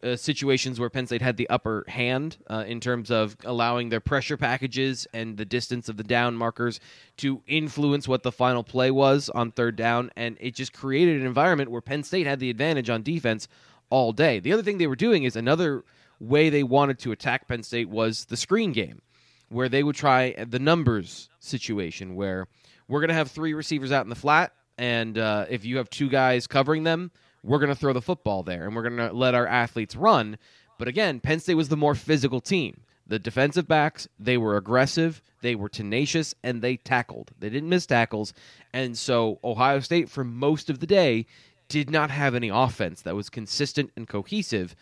uh, 0.04 0.16
situations 0.16 0.80
where 0.80 0.90
Penn 0.90 1.06
State 1.06 1.22
had 1.22 1.38
the 1.38 1.50
upper 1.50 1.86
hand 1.88 2.38
uh, 2.50 2.64
in 2.68 2.80
terms 2.80 3.12
of 3.12 3.38
allowing 3.46 3.90
their 3.90 4.00
pressure 4.00 4.38
packages 4.38 5.08
and 5.14 5.38
the 5.38 5.46
distance 5.46 5.90
of 5.90 5.98
the 5.98 6.04
down 6.04 6.36
markers 6.36 6.80
to 7.18 7.42
influence 7.46 8.08
what 8.08 8.24
the 8.24 8.32
final 8.32 8.64
play 8.64 8.90
was 8.90 9.30
on 9.30 9.52
third 9.52 9.76
down. 9.76 10.10
And 10.16 10.38
it 10.40 10.56
just 10.56 10.74
created 10.74 11.22
an 11.22 11.28
environment 11.28 11.70
where 11.70 11.82
Penn 11.82 12.04
State 12.04 12.26
had 12.26 12.40
the 12.40 12.50
advantage 12.50 12.90
on 12.90 13.04
defense 13.04 13.48
all 13.90 14.12
day. 14.12 14.40
The 14.40 14.54
other 14.54 14.64
thing 14.64 14.80
they 14.80 14.88
were 14.88 14.96
doing 14.96 15.24
is 15.24 15.36
another 15.36 15.84
way 16.20 16.50
they 16.50 16.64
wanted 16.64 17.00
to 17.00 17.12
attack 17.12 17.48
Penn 17.48 17.64
State 17.64 17.90
was 17.90 18.26
the 18.26 18.38
screen 18.38 18.72
game, 18.72 19.02
where 19.50 19.70
they 19.70 19.84
would 19.84 19.96
try 19.96 20.34
the 20.46 20.60
numbers 20.60 21.30
situation, 21.40 22.16
where 22.16 22.48
we're 22.88 23.02
going 23.02 23.10
to 23.10 23.16
have 23.16 23.30
three 23.30 23.54
receivers 23.54 23.92
out 23.92 24.06
in 24.06 24.10
the 24.10 24.16
flat. 24.16 24.54
And 24.78 25.18
uh, 25.18 25.46
if 25.50 25.66
you 25.66 25.78
have 25.78 25.90
two 25.90 26.10
guys 26.10 26.48
covering 26.48 26.84
them, 26.84 27.12
we're 27.44 27.60
going 27.60 27.70
to 27.70 27.76
throw 27.76 27.94
the 27.94 28.02
football 28.02 28.44
there 28.44 28.66
and 28.66 28.76
we're 28.76 28.88
going 28.88 28.98
to 28.98 29.14
let 29.14 29.36
our 29.36 29.48
athletes 29.48 29.96
run. 29.96 30.38
But 30.78 30.88
again, 30.88 31.20
Penn 31.20 31.40
State 31.40 31.56
was 31.56 31.70
the 31.70 31.78
more 31.78 31.96
physical 31.96 32.42
team. 32.42 32.82
The 33.08 33.20
defensive 33.20 33.68
backs, 33.68 34.08
they 34.20 34.38
were 34.38 34.58
aggressive, 34.58 35.22
they 35.42 35.56
were 35.56 35.70
tenacious, 35.70 36.34
and 36.44 36.62
they 36.62 36.78
tackled. 36.78 37.32
They 37.40 37.50
didn't 37.50 37.70
miss 37.70 37.86
tackles. 37.86 38.34
And 38.74 38.98
so 38.98 39.40
Ohio 39.44 39.80
State, 39.82 40.10
for 40.10 40.24
most 40.24 40.70
of 40.70 40.80
the 40.80 40.88
day, 40.88 41.26
did 41.68 41.90
not 41.90 42.10
have 42.12 42.36
any 42.36 42.50
offense 42.50 43.02
that 43.02 43.16
was 43.16 43.30
consistent 43.30 43.92
and 43.96 44.08
cohesive. 44.08 44.76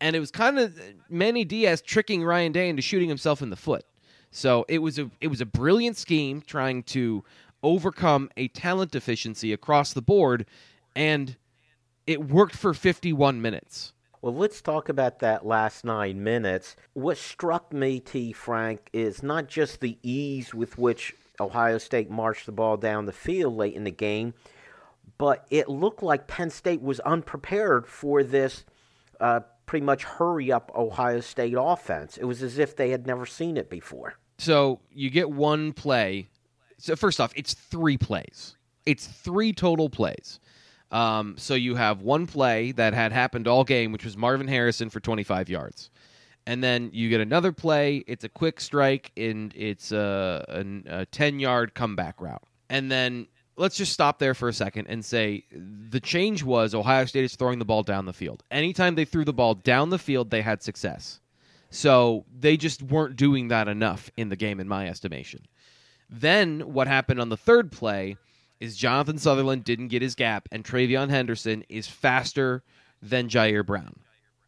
And 0.00 0.16
it 0.16 0.20
was 0.20 0.30
kind 0.30 0.58
of 0.58 0.80
Manny 1.08 1.44
Diaz 1.44 1.82
tricking 1.82 2.24
Ryan 2.24 2.52
Day 2.52 2.68
into 2.68 2.82
shooting 2.82 3.08
himself 3.08 3.42
in 3.42 3.50
the 3.50 3.56
foot. 3.56 3.84
So 4.30 4.64
it 4.68 4.78
was 4.78 4.98
a 4.98 5.10
it 5.20 5.28
was 5.28 5.40
a 5.40 5.46
brilliant 5.46 5.96
scheme 5.96 6.42
trying 6.42 6.82
to 6.84 7.22
overcome 7.64 8.30
a 8.36 8.46
talent 8.48 8.92
deficiency 8.92 9.52
across 9.52 9.92
the 9.92 10.02
board, 10.02 10.46
and 10.94 11.36
it 12.06 12.28
worked 12.28 12.54
for 12.54 12.74
51 12.74 13.40
minutes. 13.40 13.92
Well, 14.20 14.34
let's 14.34 14.62
talk 14.62 14.88
about 14.88 15.18
that 15.18 15.44
last 15.44 15.84
nine 15.84 16.22
minutes. 16.22 16.76
What 16.92 17.18
struck 17.18 17.72
me, 17.72 18.00
T. 18.00 18.32
Frank, 18.32 18.88
is 18.92 19.22
not 19.22 19.48
just 19.48 19.80
the 19.80 19.98
ease 20.02 20.54
with 20.54 20.78
which 20.78 21.14
Ohio 21.40 21.78
State 21.78 22.10
marched 22.10 22.46
the 22.46 22.52
ball 22.52 22.76
down 22.76 23.06
the 23.06 23.12
field 23.12 23.56
late 23.56 23.74
in 23.74 23.84
the 23.84 23.90
game, 23.90 24.34
but 25.18 25.46
it 25.50 25.68
looked 25.68 26.02
like 26.02 26.26
Penn 26.26 26.50
State 26.50 26.80
was 26.80 27.00
unprepared 27.00 27.86
for 27.86 28.22
this 28.22 28.64
uh, 29.20 29.40
pretty 29.66 29.84
much 29.84 30.04
hurry 30.04 30.52
up 30.52 30.70
Ohio 30.74 31.20
State 31.20 31.54
offense. 31.58 32.16
It 32.16 32.24
was 32.24 32.42
as 32.42 32.58
if 32.58 32.76
they 32.76 32.90
had 32.90 33.06
never 33.06 33.26
seen 33.26 33.56
it 33.56 33.68
before. 33.68 34.14
So 34.38 34.80
you 34.92 35.10
get 35.10 35.30
one 35.30 35.72
play. 35.72 36.28
So, 36.84 36.96
first 36.96 37.18
off, 37.18 37.32
it's 37.34 37.54
three 37.54 37.96
plays, 37.96 38.56
it's 38.84 39.06
three 39.06 39.54
total 39.54 39.88
plays. 39.88 40.38
Um, 40.90 41.36
so 41.38 41.54
you 41.54 41.76
have 41.76 42.02
one 42.02 42.26
play 42.26 42.72
that 42.72 42.92
had 42.92 43.10
happened 43.10 43.48
all 43.48 43.64
game, 43.64 43.90
which 43.90 44.04
was 44.04 44.18
Marvin 44.18 44.46
Harrison 44.46 44.90
for 44.90 45.00
25 45.00 45.48
yards. 45.48 45.88
And 46.46 46.62
then 46.62 46.90
you 46.92 47.08
get 47.08 47.22
another 47.22 47.52
play. 47.52 48.04
It's 48.06 48.22
a 48.22 48.28
quick 48.28 48.60
strike, 48.60 49.12
and 49.16 49.52
it's 49.56 49.92
a, 49.92 50.44
a, 50.46 51.00
a 51.00 51.06
10 51.06 51.40
yard 51.40 51.72
comeback 51.72 52.20
route. 52.20 52.42
And 52.68 52.92
then 52.92 53.28
let's 53.56 53.78
just 53.78 53.94
stop 53.94 54.18
there 54.18 54.34
for 54.34 54.50
a 54.50 54.52
second 54.52 54.86
and 54.88 55.02
say 55.02 55.44
the 55.50 56.00
change 56.00 56.44
was 56.44 56.74
Ohio 56.74 57.06
State 57.06 57.24
is 57.24 57.34
throwing 57.34 57.60
the 57.60 57.64
ball 57.64 57.82
down 57.82 58.04
the 58.04 58.12
field. 58.12 58.44
Anytime 58.50 58.94
they 58.94 59.06
threw 59.06 59.24
the 59.24 59.32
ball 59.32 59.54
down 59.54 59.88
the 59.88 59.98
field, 59.98 60.28
they 60.28 60.42
had 60.42 60.62
success. 60.62 61.20
So 61.70 62.26
they 62.38 62.58
just 62.58 62.82
weren't 62.82 63.16
doing 63.16 63.48
that 63.48 63.68
enough 63.68 64.10
in 64.18 64.28
the 64.28 64.36
game, 64.36 64.60
in 64.60 64.68
my 64.68 64.86
estimation. 64.86 65.46
Then 66.10 66.60
what 66.60 66.86
happened 66.86 67.20
on 67.20 67.28
the 67.28 67.36
third 67.36 67.72
play 67.72 68.16
is 68.60 68.76
Jonathan 68.76 69.18
Sutherland 69.18 69.64
didn't 69.64 69.88
get 69.88 70.02
his 70.02 70.14
gap, 70.14 70.48
and 70.52 70.64
TreVeyon 70.64 71.10
Henderson 71.10 71.64
is 71.68 71.86
faster 71.86 72.62
than 73.02 73.28
Ji'Ayir 73.28 73.64
Brown. 73.66 73.96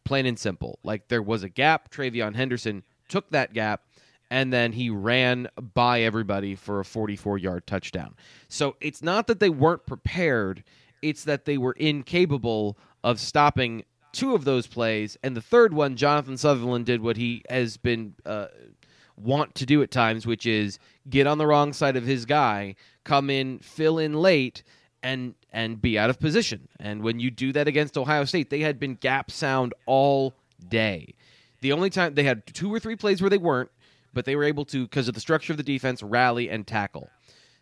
Plain 0.03 0.25
and 0.25 0.39
simple. 0.39 0.79
Like 0.83 1.07
there 1.07 1.21
was 1.21 1.43
a 1.43 1.49
gap. 1.49 1.91
TreVeyon 1.91 2.35
Henderson 2.35 2.83
took 3.09 3.29
that 3.31 3.53
gap, 3.53 3.83
and 4.31 4.51
then 4.51 4.71
he 4.71 4.89
ran 4.89 5.47
by 5.73 6.01
everybody 6.01 6.55
for 6.55 6.79
a 6.79 6.85
44 6.85 7.37
yard 7.37 7.67
touchdown. 7.67 8.15
So 8.47 8.75
it's 8.81 9.03
not 9.03 9.27
that 9.27 9.39
they 9.39 9.49
weren't 9.49 9.85
prepared, 9.85 10.63
it's 11.01 11.23
that 11.25 11.45
they 11.45 11.57
were 11.57 11.73
incapable 11.73 12.77
of 13.03 13.19
stopping 13.19 13.83
two 14.13 14.33
of 14.33 14.45
those 14.45 14.67
plays. 14.67 15.17
And 15.23 15.35
the 15.35 15.41
third 15.41 15.73
one, 15.73 15.95
Jonathan 15.95 16.37
Sutherland 16.37 16.85
did 16.85 17.01
what 17.01 17.17
he 17.17 17.43
has 17.49 17.77
been. 17.77 18.15
Uh, 18.25 18.47
want 19.17 19.55
to 19.55 19.65
do 19.65 19.81
at 19.81 19.91
times, 19.91 20.25
which 20.25 20.45
is 20.45 20.79
get 21.09 21.27
on 21.27 21.37
the 21.37 21.47
wrong 21.47 21.73
side 21.73 21.95
of 21.95 22.05
his 22.05 22.25
guy, 22.25 22.75
come 23.03 23.29
in, 23.29 23.59
fill 23.59 23.97
in 23.99 24.13
late, 24.13 24.63
and 25.03 25.35
and 25.51 25.81
be 25.81 25.97
out 25.97 26.09
of 26.09 26.19
position. 26.19 26.67
And 26.79 27.01
when 27.01 27.19
you 27.19 27.31
do 27.31 27.51
that 27.53 27.67
against 27.67 27.97
Ohio 27.97 28.25
State, 28.25 28.49
they 28.49 28.59
had 28.59 28.79
been 28.79 28.95
gap 28.95 29.31
sound 29.31 29.73
all 29.85 30.33
day. 30.69 31.15
The 31.61 31.71
only 31.71 31.89
time 31.89 32.13
they 32.13 32.23
had 32.23 32.45
two 32.45 32.73
or 32.73 32.79
three 32.79 32.95
plays 32.95 33.21
where 33.21 33.29
they 33.29 33.37
weren't, 33.37 33.71
but 34.13 34.25
they 34.25 34.35
were 34.35 34.43
able 34.43 34.65
to, 34.65 34.83
because 34.83 35.07
of 35.07 35.15
the 35.15 35.19
structure 35.19 35.53
of 35.53 35.57
the 35.57 35.63
defense, 35.63 36.03
rally 36.03 36.49
and 36.49 36.67
tackle. 36.67 37.09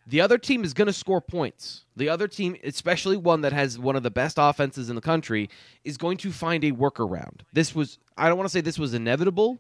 The 0.08 0.22
other 0.22 0.38
team 0.38 0.64
is 0.64 0.74
going 0.74 0.88
to 0.88 0.94
score 0.94 1.22
points. 1.22 1.84
The 1.96 2.10
other 2.10 2.28
team, 2.28 2.56
especially 2.64 3.18
one 3.18 3.42
that 3.42 3.54
has 3.54 3.80
one 3.80 3.96
of 3.96 4.04
the 4.04 4.12
best 4.12 4.38
offenses 4.40 4.90
in 4.90 4.96
the 4.96 5.02
country, 5.02 5.50
is 5.84 5.98
going 5.98 6.18
to 6.18 6.32
find 6.32 6.64
a 6.64 6.72
workaround. 6.72 7.42
This 7.54 7.74
was, 7.74 7.98
I 8.16 8.28
don't 8.28 8.38
want 8.38 8.48
to 8.48 8.54
say 8.54 8.62
this 8.62 8.78
was 8.78 8.94
inevitable, 8.94 9.60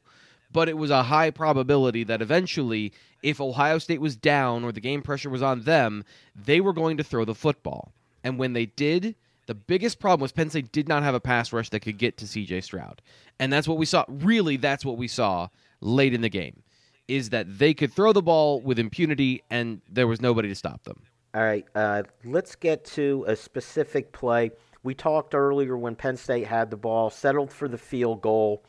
but 0.56 0.70
it 0.70 0.78
was 0.78 0.90
a 0.90 1.04
high 1.04 1.32
probability 1.32 2.06
that 2.06 2.22
eventually, 2.22 2.94
if 3.22 3.42
Ohio 3.42 3.78
State 3.78 4.00
was 4.00 4.16
down 4.16 4.64
or 4.64 4.72
the 4.72 4.80
game 4.80 5.02
pressure 5.02 5.30
was 5.30 5.42
on 5.42 5.64
them, 5.64 6.06
they 6.34 6.62
were 6.62 6.72
going 6.72 6.96
to 6.96 7.04
throw 7.04 7.26
the 7.26 7.36
football. 7.36 7.92
And 8.24 8.40
when 8.40 8.54
they 8.54 8.68
did, 8.68 9.16
the 9.48 9.54
biggest 9.54 10.00
problem 10.00 10.22
was 10.22 10.32
Penn 10.32 10.50
State 10.50 10.72
did 10.72 10.88
not 10.88 11.04
have 11.04 11.14
a 11.14 11.20
pass 11.20 11.52
rush 11.52 11.68
that 11.72 11.82
could 11.82 11.98
get 11.98 12.16
to 12.20 12.26
CJ 12.26 12.64
Stroud. 12.64 13.02
And 13.38 13.52
that's 13.52 13.68
what 13.68 13.78
we 13.78 13.86
saw. 13.86 14.06
Really, 14.08 14.56
that's 14.56 14.86
what 14.86 14.96
we 14.96 15.10
saw 15.10 15.50
late 15.82 16.14
in 16.14 16.22
the 16.22 16.30
game 16.30 16.64
is 17.10 17.32
that 17.32 17.60
they 17.60 17.74
could 17.74 17.92
throw 17.92 18.14
the 18.14 18.22
ball 18.22 18.62
with 18.62 18.80
impunity 18.80 19.44
and 19.50 19.82
there 19.92 20.08
was 20.08 20.22
nobody 20.22 20.48
to 20.48 20.56
stop 20.56 20.86
them. 20.86 21.02
All 21.34 21.44
right, 21.44 21.66
uh, 21.76 22.04
let's 22.24 22.56
get 22.56 22.86
to 22.86 23.26
a 23.28 23.36
specific 23.36 24.14
play. 24.14 24.52
We 24.84 24.96
talked 24.96 25.36
earlier 25.36 25.78
when 25.78 25.96
Penn 25.96 26.16
State 26.16 26.48
had 26.48 26.72
the 26.72 26.78
ball, 26.78 27.10
settled 27.10 27.52
for 27.52 27.68
the 27.68 27.78
field 27.78 28.22
goal 28.22 28.64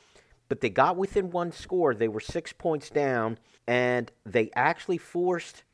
but 0.49 0.61
they 0.61 0.71
got 0.71 0.97
within 0.97 1.31
one 1.31 1.53
score. 1.53 1.95
They 1.95 2.09
were 2.09 2.21
six 2.21 2.53
points 2.53 2.91
down, 2.91 3.39
and 3.67 4.11
they 4.25 4.51
actually 4.55 4.99
forced 4.99 5.65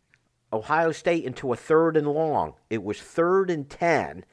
Ohio 0.53 0.93
State 0.93 1.25
into 1.25 1.53
a 1.53 1.57
third 1.57 1.97
and 1.97 2.09
long. 2.09 2.55
It 2.71 2.83
was 2.83 3.01
third 3.01 3.51
and 3.51 3.69
10, 3.69 4.25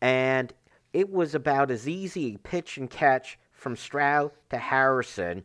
and 0.00 0.52
it 0.92 1.10
was 1.10 1.34
about 1.34 1.70
as 1.70 1.88
easy 1.88 2.34
a 2.34 2.38
pitch 2.38 2.78
and 2.78 2.88
catch 2.88 3.38
from 3.52 3.76
Stroud 3.76 4.32
to 4.50 4.58
Harrison. 4.58 5.44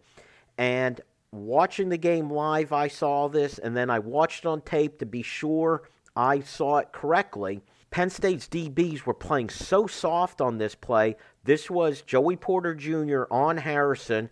And 0.58 1.02
watching 1.32 1.90
the 1.90 1.98
game 1.98 2.30
live, 2.30 2.72
I 2.72 2.88
saw 2.88 3.28
this, 3.28 3.58
and 3.58 3.76
then 3.76 3.90
I 3.90 4.00
watched 4.00 4.46
on 4.46 4.62
tape 4.62 5.00
to 5.00 5.06
be 5.06 5.24
sure 5.24 5.84
I 6.16 6.42
saw 6.42 6.78
it 6.78 6.92
correctly. 6.92 7.62
Penn 7.92 8.10
State's 8.10 8.48
DBs 8.48 9.06
were 9.06 9.14
playing 9.14 9.50
so 9.50 9.86
soft 9.86 10.40
on 10.40 10.58
this 10.58 10.76
play. 10.76 11.18
This 11.44 11.70
was 11.70 12.02
Joey 12.02 12.38
Porter 12.38 12.74
Jr. 12.74 13.24
on 13.30 13.58
Harrison, 13.58 14.30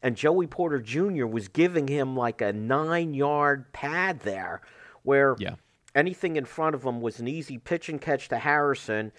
and 0.00 0.16
Joey 0.16 0.46
Porter 0.46 0.80
Jr. 0.80 1.26
was 1.26 1.48
giving 1.48 1.88
him 1.88 2.16
like 2.16 2.40
a 2.40 2.52
nine 2.52 3.12
yard 3.12 3.72
pad 3.72 4.20
there, 4.20 4.62
where 5.02 5.34
yeah. 5.40 5.56
anything 5.96 6.36
in 6.36 6.44
front 6.44 6.76
of 6.76 6.84
him 6.84 7.00
was 7.00 7.18
an 7.18 7.26
easy 7.26 7.58
pitch 7.58 7.88
and 7.88 8.00
catch 8.00 8.28
to 8.28 8.38
Harrison. 8.38 9.10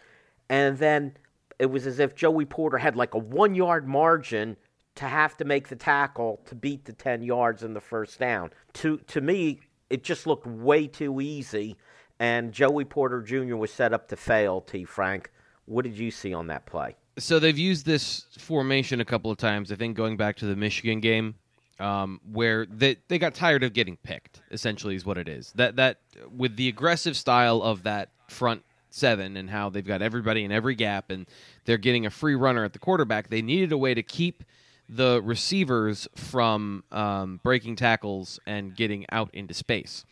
And 0.49 0.77
then 0.77 1.17
it 1.59 1.65
was 1.65 1.85
as 1.85 1.99
if 1.99 2.15
Joey 2.15 2.45
Porter 2.45 2.77
had 2.77 2.95
like 2.95 3.13
a 3.13 3.19
one 3.19 3.55
yard 3.55 3.89
margin 3.89 4.55
to 4.95 5.05
have 5.05 5.35
to 5.37 5.45
make 5.45 5.67
the 5.67 5.75
tackle 5.75 6.39
to 6.45 6.55
beat 6.55 6.85
the 6.85 6.93
10 6.93 7.23
yards 7.23 7.61
in 7.61 7.73
the 7.73 7.81
first 7.81 8.19
down. 8.19 8.51
To, 8.73 8.97
to 9.07 9.19
me, 9.19 9.59
it 9.89 10.03
just 10.03 10.27
looked 10.27 10.47
way 10.47 10.87
too 10.87 11.19
easy 11.19 11.75
and 12.21 12.51
Joey 12.51 12.85
Porter 12.85 13.19
Jr. 13.19 13.55
was 13.55 13.71
set 13.71 13.93
up 13.93 14.07
to 14.09 14.15
fail. 14.15 14.61
T. 14.61 14.85
Frank, 14.85 15.31
what 15.65 15.83
did 15.83 15.97
you 15.97 16.11
see 16.11 16.35
on 16.35 16.47
that 16.47 16.67
play? 16.67 16.95
So 17.17 17.39
they've 17.39 17.57
used 17.57 17.83
this 17.85 18.27
formation 18.37 19.01
a 19.01 19.05
couple 19.05 19.31
of 19.31 19.39
times. 19.39 19.71
I 19.71 19.75
think 19.75 19.97
going 19.97 20.17
back 20.17 20.37
to 20.37 20.45
the 20.45 20.55
Michigan 20.55 20.99
game, 20.99 21.33
um, 21.79 22.21
where 22.31 22.67
they 22.67 22.97
they 23.07 23.17
got 23.17 23.33
tired 23.33 23.63
of 23.63 23.73
getting 23.73 23.97
picked. 23.97 24.41
Essentially, 24.51 24.95
is 24.95 25.03
what 25.03 25.17
it 25.17 25.27
is. 25.27 25.51
That 25.55 25.77
that 25.77 25.97
with 26.31 26.55
the 26.57 26.69
aggressive 26.69 27.17
style 27.17 27.63
of 27.63 27.83
that 27.83 28.09
front 28.29 28.63
seven 28.91 29.35
and 29.35 29.49
how 29.49 29.71
they've 29.71 29.85
got 29.85 30.03
everybody 30.03 30.43
in 30.43 30.51
every 30.51 30.75
gap 30.75 31.09
and 31.09 31.25
they're 31.65 31.77
getting 31.77 32.05
a 32.05 32.11
free 32.11 32.35
runner 32.35 32.63
at 32.63 32.73
the 32.73 32.79
quarterback. 32.79 33.29
They 33.29 33.41
needed 33.41 33.71
a 33.71 33.77
way 33.77 33.95
to 33.95 34.03
keep 34.03 34.43
the 34.87 35.21
receivers 35.23 36.07
from 36.15 36.83
um, 36.91 37.39
breaking 37.41 37.77
tackles 37.77 38.39
and 38.45 38.75
getting 38.75 39.05
out 39.09 39.33
into 39.33 39.53
space. 39.53 40.05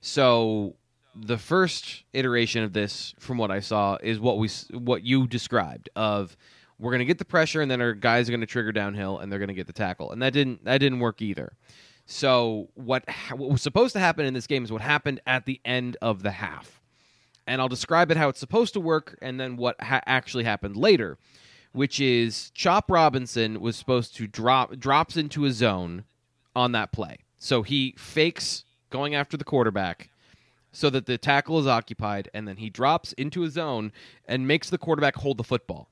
So 0.00 0.76
the 1.14 1.38
first 1.38 2.04
iteration 2.12 2.62
of 2.62 2.72
this, 2.72 3.14
from 3.18 3.38
what 3.38 3.50
I 3.50 3.60
saw, 3.60 3.98
is 4.02 4.20
what 4.20 4.38
we 4.38 4.48
what 4.72 5.02
you 5.04 5.26
described 5.26 5.88
of 5.96 6.36
we're 6.78 6.90
going 6.90 7.00
to 7.00 7.04
get 7.04 7.18
the 7.18 7.24
pressure 7.24 7.60
and 7.60 7.70
then 7.70 7.80
our 7.80 7.92
guys 7.92 8.28
are 8.28 8.32
going 8.32 8.40
to 8.40 8.46
trigger 8.46 8.72
downhill 8.72 9.18
and 9.18 9.30
they're 9.30 9.38
going 9.38 9.48
to 9.48 9.54
get 9.54 9.66
the 9.66 9.72
tackle, 9.72 10.12
and 10.12 10.22
that 10.22 10.32
didn't 10.32 10.64
that 10.64 10.78
didn't 10.78 11.00
work 11.00 11.20
either. 11.22 11.52
So 12.06 12.68
what 12.74 13.04
what 13.32 13.50
was 13.50 13.62
supposed 13.62 13.92
to 13.94 14.00
happen 14.00 14.26
in 14.26 14.34
this 14.34 14.46
game 14.46 14.64
is 14.64 14.72
what 14.72 14.82
happened 14.82 15.20
at 15.26 15.46
the 15.46 15.60
end 15.64 15.96
of 16.00 16.22
the 16.22 16.32
half, 16.32 16.80
and 17.46 17.60
I'll 17.60 17.68
describe 17.68 18.10
it 18.10 18.16
how 18.16 18.28
it's 18.28 18.40
supposed 18.40 18.72
to 18.74 18.80
work, 18.80 19.18
and 19.20 19.38
then 19.38 19.56
what 19.56 19.80
ha- 19.80 20.02
actually 20.06 20.44
happened 20.44 20.76
later, 20.76 21.18
which 21.72 22.00
is 22.00 22.50
Chop 22.50 22.90
Robinson 22.90 23.60
was 23.60 23.76
supposed 23.76 24.16
to 24.16 24.26
drop 24.26 24.76
drops 24.76 25.16
into 25.16 25.44
a 25.44 25.50
zone 25.50 26.04
on 26.56 26.72
that 26.72 26.92
play, 26.92 27.18
so 27.38 27.62
he 27.62 27.94
fakes 27.98 28.64
going 28.90 29.14
after 29.14 29.36
the 29.36 29.44
quarterback 29.44 30.10
so 30.72 30.90
that 30.90 31.06
the 31.06 31.18
tackle 31.18 31.58
is 31.58 31.66
occupied, 31.66 32.28
and 32.32 32.46
then 32.46 32.56
he 32.56 32.70
drops 32.70 33.12
into 33.14 33.42
a 33.44 33.50
zone 33.50 33.92
and 34.26 34.46
makes 34.46 34.70
the 34.70 34.78
quarterback 34.78 35.16
hold 35.16 35.36
the 35.36 35.44
football 35.44 35.90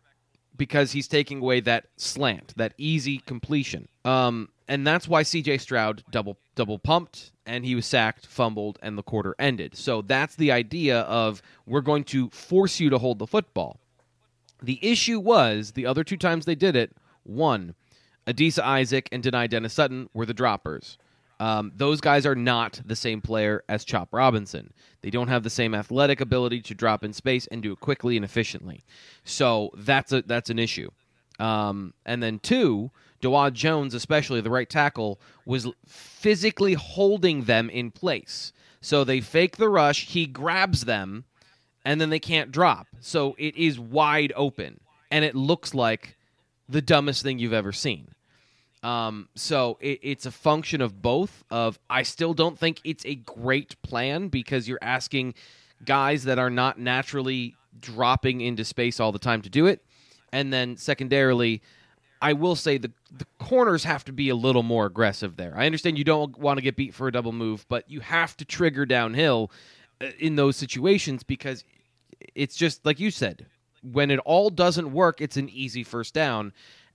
because 0.56 0.92
he's 0.92 1.08
taking 1.08 1.40
away 1.40 1.60
that 1.60 1.86
slant, 1.96 2.52
that 2.56 2.74
easy 2.76 3.18
completion. 3.18 3.88
Um, 4.04 4.48
and 4.66 4.86
that's 4.86 5.08
why 5.08 5.22
C.J. 5.22 5.58
Stroud 5.58 6.02
double 6.10 6.38
double 6.54 6.78
pumped 6.78 7.32
and 7.46 7.64
he 7.64 7.74
was 7.74 7.86
sacked, 7.86 8.26
fumbled, 8.26 8.78
and 8.82 8.98
the 8.98 9.02
quarter 9.02 9.34
ended. 9.38 9.74
So 9.74 10.02
that's 10.02 10.36
the 10.36 10.52
idea 10.52 11.00
of 11.00 11.40
we're 11.66 11.80
going 11.80 12.04
to 12.04 12.28
force 12.28 12.78
you 12.78 12.90
to 12.90 12.98
hold 12.98 13.18
the 13.18 13.26
football. 13.26 13.80
The 14.62 14.78
issue 14.82 15.18
was 15.18 15.72
the 15.72 15.86
other 15.86 16.04
two 16.04 16.18
times 16.18 16.44
they 16.44 16.54
did 16.54 16.76
it. 16.76 16.94
One, 17.22 17.74
Adisa 18.26 18.62
Isaac 18.62 19.08
and 19.10 19.22
Dani 19.22 19.48
Dennis 19.48 19.72
Sutton 19.72 20.10
were 20.12 20.26
the 20.26 20.34
droppers. 20.34 20.98
Um, 21.40 21.72
those 21.76 22.00
guys 22.00 22.26
are 22.26 22.34
not 22.34 22.80
the 22.84 22.96
same 22.96 23.20
player 23.20 23.62
as 23.68 23.84
Chop 23.84 24.08
Robinson. 24.12 24.72
They 25.02 25.10
don't 25.10 25.28
have 25.28 25.44
the 25.44 25.50
same 25.50 25.74
athletic 25.74 26.20
ability 26.20 26.62
to 26.62 26.74
drop 26.74 27.04
in 27.04 27.12
space 27.12 27.46
and 27.46 27.62
do 27.62 27.72
it 27.72 27.80
quickly 27.80 28.16
and 28.16 28.24
efficiently. 28.24 28.82
So 29.24 29.70
that's 29.76 30.12
a 30.12 30.22
that's 30.22 30.50
an 30.50 30.58
issue. 30.58 30.90
Um, 31.38 31.94
and 32.04 32.20
then 32.20 32.40
two, 32.40 32.90
Dawand 33.22 33.52
Jones, 33.52 33.94
especially 33.94 34.40
the 34.40 34.50
right 34.50 34.68
tackle, 34.68 35.20
was 35.46 35.68
physically 35.86 36.74
holding 36.74 37.44
them 37.44 37.70
in 37.70 37.92
place. 37.92 38.52
So 38.80 39.04
they 39.04 39.20
fake 39.20 39.56
the 39.56 39.68
rush, 39.68 40.06
he 40.06 40.26
grabs 40.26 40.84
them, 40.84 41.24
and 41.84 42.00
then 42.00 42.10
they 42.10 42.18
can't 42.20 42.52
drop. 42.52 42.86
So 43.00 43.34
it 43.38 43.56
is 43.56 43.78
wide 43.78 44.32
open, 44.36 44.80
and 45.10 45.24
it 45.24 45.34
looks 45.34 45.74
like 45.74 46.16
the 46.68 46.82
dumbest 46.82 47.22
thing 47.22 47.38
you've 47.38 47.52
ever 47.52 47.72
seen. 47.72 48.08
Um, 48.82 49.28
so 49.34 49.76
it, 49.80 49.98
it's 50.02 50.26
a 50.26 50.30
function 50.30 50.80
of 50.80 51.02
both. 51.02 51.44
Of 51.50 51.78
I 51.90 52.02
still 52.02 52.34
don't 52.34 52.58
think 52.58 52.80
it's 52.84 53.04
a 53.04 53.16
great 53.16 53.80
plan 53.82 54.28
because 54.28 54.68
you're 54.68 54.78
asking 54.82 55.34
guys 55.84 56.24
that 56.24 56.38
are 56.38 56.50
not 56.50 56.78
naturally 56.78 57.56
dropping 57.80 58.40
into 58.40 58.64
space 58.64 59.00
all 59.00 59.12
the 59.12 59.18
time 59.18 59.42
to 59.42 59.50
do 59.50 59.66
it, 59.66 59.84
and 60.32 60.52
then 60.52 60.76
secondarily, 60.76 61.62
I 62.22 62.32
will 62.34 62.56
say 62.56 62.78
the 62.78 62.92
the 63.10 63.26
corners 63.38 63.84
have 63.84 64.04
to 64.04 64.12
be 64.12 64.28
a 64.28 64.34
little 64.34 64.62
more 64.62 64.86
aggressive 64.86 65.36
there. 65.36 65.54
I 65.56 65.66
understand 65.66 65.98
you 65.98 66.04
don't 66.04 66.38
want 66.38 66.58
to 66.58 66.62
get 66.62 66.76
beat 66.76 66.94
for 66.94 67.08
a 67.08 67.12
double 67.12 67.32
move, 67.32 67.66
but 67.68 67.90
you 67.90 68.00
have 68.00 68.36
to 68.36 68.44
trigger 68.44 68.86
downhill 68.86 69.50
uh, 70.00 70.06
in 70.18 70.36
those 70.36 70.56
situations 70.56 71.22
because 71.22 71.64
it's 72.34 72.56
just 72.56 72.84
like 72.84 73.00
you 73.00 73.10
said. 73.10 73.46
When 73.80 74.10
it 74.10 74.18
all 74.24 74.50
doesn't 74.50 74.92
work, 74.92 75.20
it's 75.20 75.36
an 75.36 75.48
easy 75.50 75.84
first 75.84 76.12
down. 76.12 76.52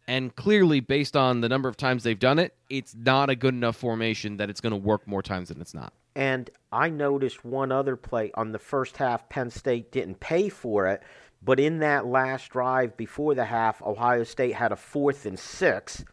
And 0.08 0.36
clearly, 0.36 0.80
based 0.82 1.16
on 1.16 1.42
the 1.42 1.50
number 1.50 1.70
of 1.70 1.78
times 1.78 2.04
they've 2.04 2.20
done 2.20 2.40
it, 2.40 2.54
it's 2.70 2.94
not 2.94 3.30
a 3.30 3.36
good 3.36 3.54
enough 3.54 3.78
formation 3.78 4.38
that 4.38 4.50
it's 4.50 4.60
going 4.60 4.72
to 4.72 4.78
work 4.78 5.08
more 5.08 5.22
times 5.22 5.50
than 5.50 5.62
it's 5.62 5.74
not. 5.74 5.94
And 6.16 6.50
I 6.72 6.90
noticed 6.90 7.46
one 7.46 7.72
other 7.72 7.96
play 7.96 8.32
on 8.36 8.52
the 8.52 8.60
first 8.60 8.98
half, 8.98 9.30
Penn 9.30 9.50
State 9.50 9.92
didn't 9.92 10.20
pay 10.20 10.50
for 10.50 10.88
it. 10.88 11.02
But 11.42 11.60
in 11.60 11.80
that 11.80 12.06
last 12.06 12.50
drive 12.50 12.96
before 12.96 13.36
the 13.36 13.46
half, 13.46 13.82
Ohio 13.82 14.24
State 14.24 14.56
had 14.56 14.72
a 14.72 14.78
fourth 14.78 15.26
and 15.26 15.38
six, 15.38 16.06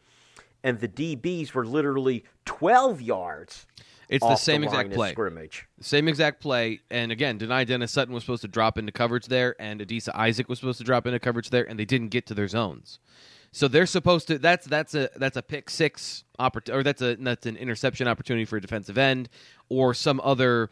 and 0.64 0.80
the 0.80 0.88
DBs 0.88 1.52
were 1.52 1.64
literally 1.64 2.24
12 2.46 3.00
yards. 3.00 3.66
It's 4.08 4.24
the 4.24 4.34
same 4.34 4.62
the 4.62 4.66
exact 4.66 4.92
play. 4.92 5.12
Scrimmage. 5.12 5.68
Same 5.80 6.08
exact 6.08 6.40
play. 6.40 6.80
And 6.90 7.12
again, 7.12 7.38
Dani 7.38 7.64
Dennis 7.64 7.92
Sutton 7.92 8.12
was 8.12 8.24
supposed 8.24 8.42
to 8.42 8.48
drop 8.48 8.76
into 8.76 8.90
coverage 8.90 9.26
there, 9.26 9.54
and 9.60 9.80
Adisa 9.80 10.12
Isaac 10.14 10.48
was 10.48 10.58
supposed 10.58 10.78
to 10.78 10.84
drop 10.84 11.06
into 11.06 11.20
coverage 11.20 11.50
there, 11.50 11.68
and 11.68 11.78
they 11.78 11.84
didn't 11.84 12.08
get 12.08 12.26
to 12.26 12.34
their 12.34 12.48
zones. 12.48 12.98
So 13.52 13.66
they're 13.68 13.86
supposed 13.86 14.28
to. 14.28 14.38
That's 14.38 14.66
that's 14.66 14.94
a 14.94 15.10
that's 15.16 15.36
a 15.36 15.42
pick 15.42 15.70
six 15.70 16.24
opportunity, 16.38 16.80
or 16.80 16.82
that's 16.82 17.02
a 17.02 17.16
that's 17.16 17.46
an 17.46 17.56
interception 17.56 18.06
opportunity 18.06 18.44
for 18.44 18.56
a 18.56 18.60
defensive 18.60 18.98
end, 18.98 19.28
or 19.68 19.94
some 19.94 20.20
other. 20.22 20.70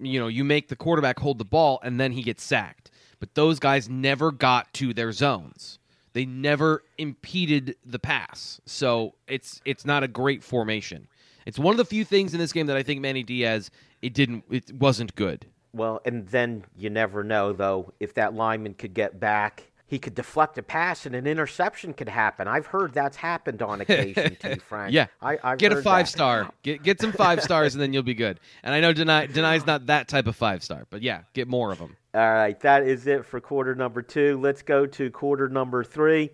You 0.00 0.20
know, 0.20 0.28
you 0.28 0.44
make 0.44 0.68
the 0.68 0.76
quarterback 0.76 1.18
hold 1.18 1.38
the 1.38 1.44
ball, 1.44 1.80
and 1.82 1.98
then 1.98 2.12
he 2.12 2.22
gets 2.22 2.42
sacked. 2.42 2.90
But 3.18 3.34
those 3.34 3.58
guys 3.58 3.88
never 3.88 4.30
got 4.30 4.72
to 4.74 4.94
their 4.94 5.10
zones. 5.10 5.78
They 6.12 6.24
never 6.24 6.82
impeded 6.98 7.76
the 7.84 7.98
pass. 7.98 8.60
So 8.66 9.14
it's 9.26 9.60
it's 9.64 9.84
not 9.84 10.02
a 10.02 10.08
great 10.08 10.42
formation. 10.42 11.08
It's 11.46 11.58
one 11.58 11.72
of 11.72 11.78
the 11.78 11.84
few 11.84 12.04
things 12.04 12.34
in 12.34 12.40
this 12.40 12.52
game 12.52 12.66
that 12.66 12.76
I 12.76 12.82
think 12.82 13.00
Manny 13.00 13.22
Diaz 13.22 13.70
it 14.02 14.14
didn't 14.14 14.44
it 14.50 14.72
wasn't 14.72 15.14
good. 15.14 15.46
Well, 15.72 16.00
and 16.04 16.26
then 16.28 16.64
you 16.76 16.90
never 16.90 17.24
know 17.24 17.52
though 17.52 17.92
if 18.00 18.14
that 18.14 18.34
lineman 18.34 18.74
could 18.74 18.94
get 18.94 19.18
back 19.18 19.67
he 19.88 19.98
could 19.98 20.14
deflect 20.14 20.58
a 20.58 20.62
pass 20.62 21.06
and 21.06 21.16
an 21.16 21.26
interception 21.26 21.94
could 21.94 22.10
happen. 22.10 22.46
I've 22.46 22.66
heard 22.66 22.92
that's 22.92 23.16
happened 23.16 23.62
on 23.62 23.80
occasion 23.80 24.36
too, 24.38 24.56
Frank. 24.68 24.92
yeah, 24.92 25.06
I, 25.20 25.38
I've 25.42 25.58
get 25.58 25.72
a 25.72 25.82
five 25.82 26.06
that. 26.06 26.12
star. 26.12 26.50
Get 26.62 26.82
get 26.82 27.00
some 27.00 27.10
five 27.10 27.42
stars, 27.42 27.74
and 27.74 27.82
then 27.82 27.92
you'll 27.94 28.02
be 28.02 28.14
good. 28.14 28.38
And 28.62 28.74
I 28.74 28.80
know 28.80 28.92
Dani 28.92 29.32
Dani's 29.32 29.66
not 29.66 29.86
that 29.86 30.06
type 30.06 30.26
of 30.26 30.36
five 30.36 30.62
star, 30.62 30.86
but 30.90 31.02
yeah, 31.02 31.22
get 31.32 31.48
more 31.48 31.72
of 31.72 31.78
them. 31.78 31.96
All 32.14 32.20
right, 32.20 32.58
that 32.60 32.86
is 32.86 33.06
it 33.06 33.24
for 33.24 33.40
quarter 33.40 33.74
number 33.74 34.02
two. 34.02 34.38
Let's 34.38 34.62
go 34.62 34.84
to 34.86 35.10
quarter 35.10 35.48
number 35.48 35.82
three, 35.82 36.30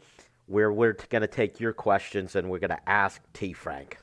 where 0.46 0.72
we're 0.72 0.96
going 1.08 1.22
to 1.22 1.28
take 1.28 1.60
your 1.60 1.72
questions 1.72 2.34
and 2.34 2.50
we're 2.50 2.58
going 2.58 2.70
to 2.70 2.88
ask 2.88 3.22
T. 3.32 3.52
Frank. 3.52 3.98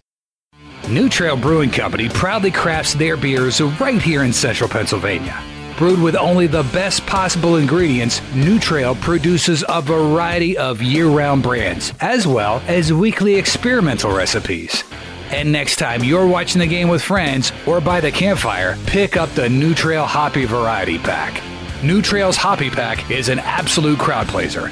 New 0.89 1.09
Trail 1.09 1.37
Brewing 1.37 1.71
Company 1.71 2.09
proudly 2.09 2.51
crafts 2.51 2.93
their 2.93 3.17
beers 3.17 3.61
right 3.61 4.01
here 4.01 4.23
in 4.23 4.31
central 4.33 4.69
Pennsylvania. 4.69 5.61
Brewed 5.77 6.01
with 6.01 6.15
only 6.15 6.47
the 6.47 6.63
best 6.73 7.05
possible 7.05 7.55
ingredients, 7.55 8.21
New 8.36 8.60
Trail 8.60 8.95
produces 8.95 9.63
a 9.67 9.81
variety 9.81 10.57
of 10.57 10.81
year 10.81 11.07
round 11.07 11.43
brands, 11.43 11.93
as 11.99 12.27
well 12.27 12.62
as 12.67 12.93
weekly 12.93 13.36
experimental 13.36 14.15
recipes. 14.15 14.84
And 15.31 15.51
next 15.51 15.77
time 15.77 16.03
you're 16.03 16.27
watching 16.27 16.60
the 16.60 16.67
game 16.67 16.89
with 16.89 17.01
friends 17.01 17.51
or 17.65 17.81
by 17.81 18.01
the 18.01 18.12
campfire, 18.12 18.77
pick 18.86 19.17
up 19.17 19.29
the 19.29 19.49
New 19.49 19.73
Trail 19.73 20.05
Hoppy 20.05 20.45
Variety 20.45 20.99
Pack. 20.99 21.41
New 21.84 22.01
Trail's 22.01 22.38
Hoppy 22.38 22.69
Pack 22.69 23.10
is 23.10 23.29
an 23.29 23.39
absolute 23.39 23.97
crowd 23.97 24.27
pleaser. 24.27 24.69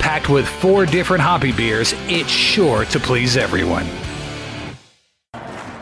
Packed 0.00 0.28
with 0.28 0.48
four 0.48 0.86
different 0.86 1.22
hoppy 1.22 1.52
beers, 1.52 1.94
it's 2.08 2.30
sure 2.30 2.84
to 2.86 2.98
please 2.98 3.36
everyone. 3.36 3.86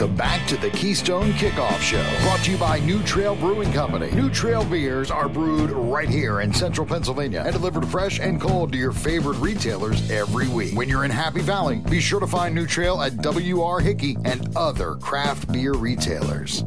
Welcome 0.00 0.16
back 0.16 0.48
to 0.48 0.56
the 0.56 0.70
Keystone 0.70 1.30
Kickoff 1.32 1.78
Show, 1.80 2.02
brought 2.22 2.42
to 2.44 2.52
you 2.52 2.56
by 2.56 2.78
New 2.78 3.02
Trail 3.02 3.36
Brewing 3.36 3.70
Company. 3.70 4.10
New 4.12 4.30
Trail 4.30 4.64
beers 4.64 5.10
are 5.10 5.28
brewed 5.28 5.70
right 5.72 6.08
here 6.08 6.40
in 6.40 6.54
central 6.54 6.86
Pennsylvania 6.86 7.42
and 7.44 7.52
delivered 7.52 7.86
fresh 7.86 8.18
and 8.18 8.40
cold 8.40 8.72
to 8.72 8.78
your 8.78 8.92
favorite 8.92 9.36
retailers 9.40 10.10
every 10.10 10.48
week. 10.48 10.74
When 10.74 10.88
you're 10.88 11.04
in 11.04 11.10
Happy 11.10 11.42
Valley, 11.42 11.82
be 11.90 12.00
sure 12.00 12.18
to 12.18 12.26
find 12.26 12.54
New 12.54 12.66
Trail 12.66 13.02
at 13.02 13.18
W.R. 13.18 13.80
Hickey 13.80 14.16
and 14.24 14.56
other 14.56 14.94
craft 14.94 15.52
beer 15.52 15.74
retailers. 15.74 16.64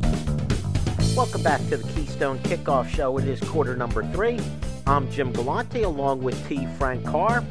Welcome 1.15 1.41
back 1.41 1.60
to 1.69 1.78
the 1.78 1.91
Keystone 1.93 2.38
Kickoff 2.38 2.88
Show. 2.88 3.17
It 3.17 3.28
is 3.28 3.39
quarter 3.39 3.76
number 3.76 4.04
three. 4.12 4.39
I'm 4.86 5.10
Jim 5.10 5.32
Galante 5.32 5.82
along 5.82 6.22
with 6.22 6.48
T. 6.48 6.67
Frank 6.78 7.04
Carr. 7.04 7.43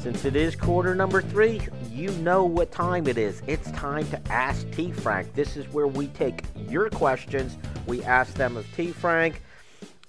Since 0.00 0.24
it 0.24 0.34
is 0.34 0.56
quarter 0.56 0.96
number 0.96 1.22
three, 1.22 1.60
you 1.92 2.10
know 2.12 2.44
what 2.44 2.72
time 2.72 3.06
it 3.06 3.18
is. 3.18 3.42
It's 3.46 3.70
time 3.72 4.08
to 4.10 4.32
ask 4.32 4.68
T. 4.70 4.92
Frank. 4.92 5.34
This 5.34 5.58
is 5.58 5.68
where 5.68 5.86
we 5.86 6.06
take 6.08 6.42
your 6.68 6.88
questions, 6.88 7.58
we 7.86 8.02
ask 8.04 8.34
them 8.34 8.56
of 8.56 8.66
T. 8.74 8.92
Frank. 8.92 9.42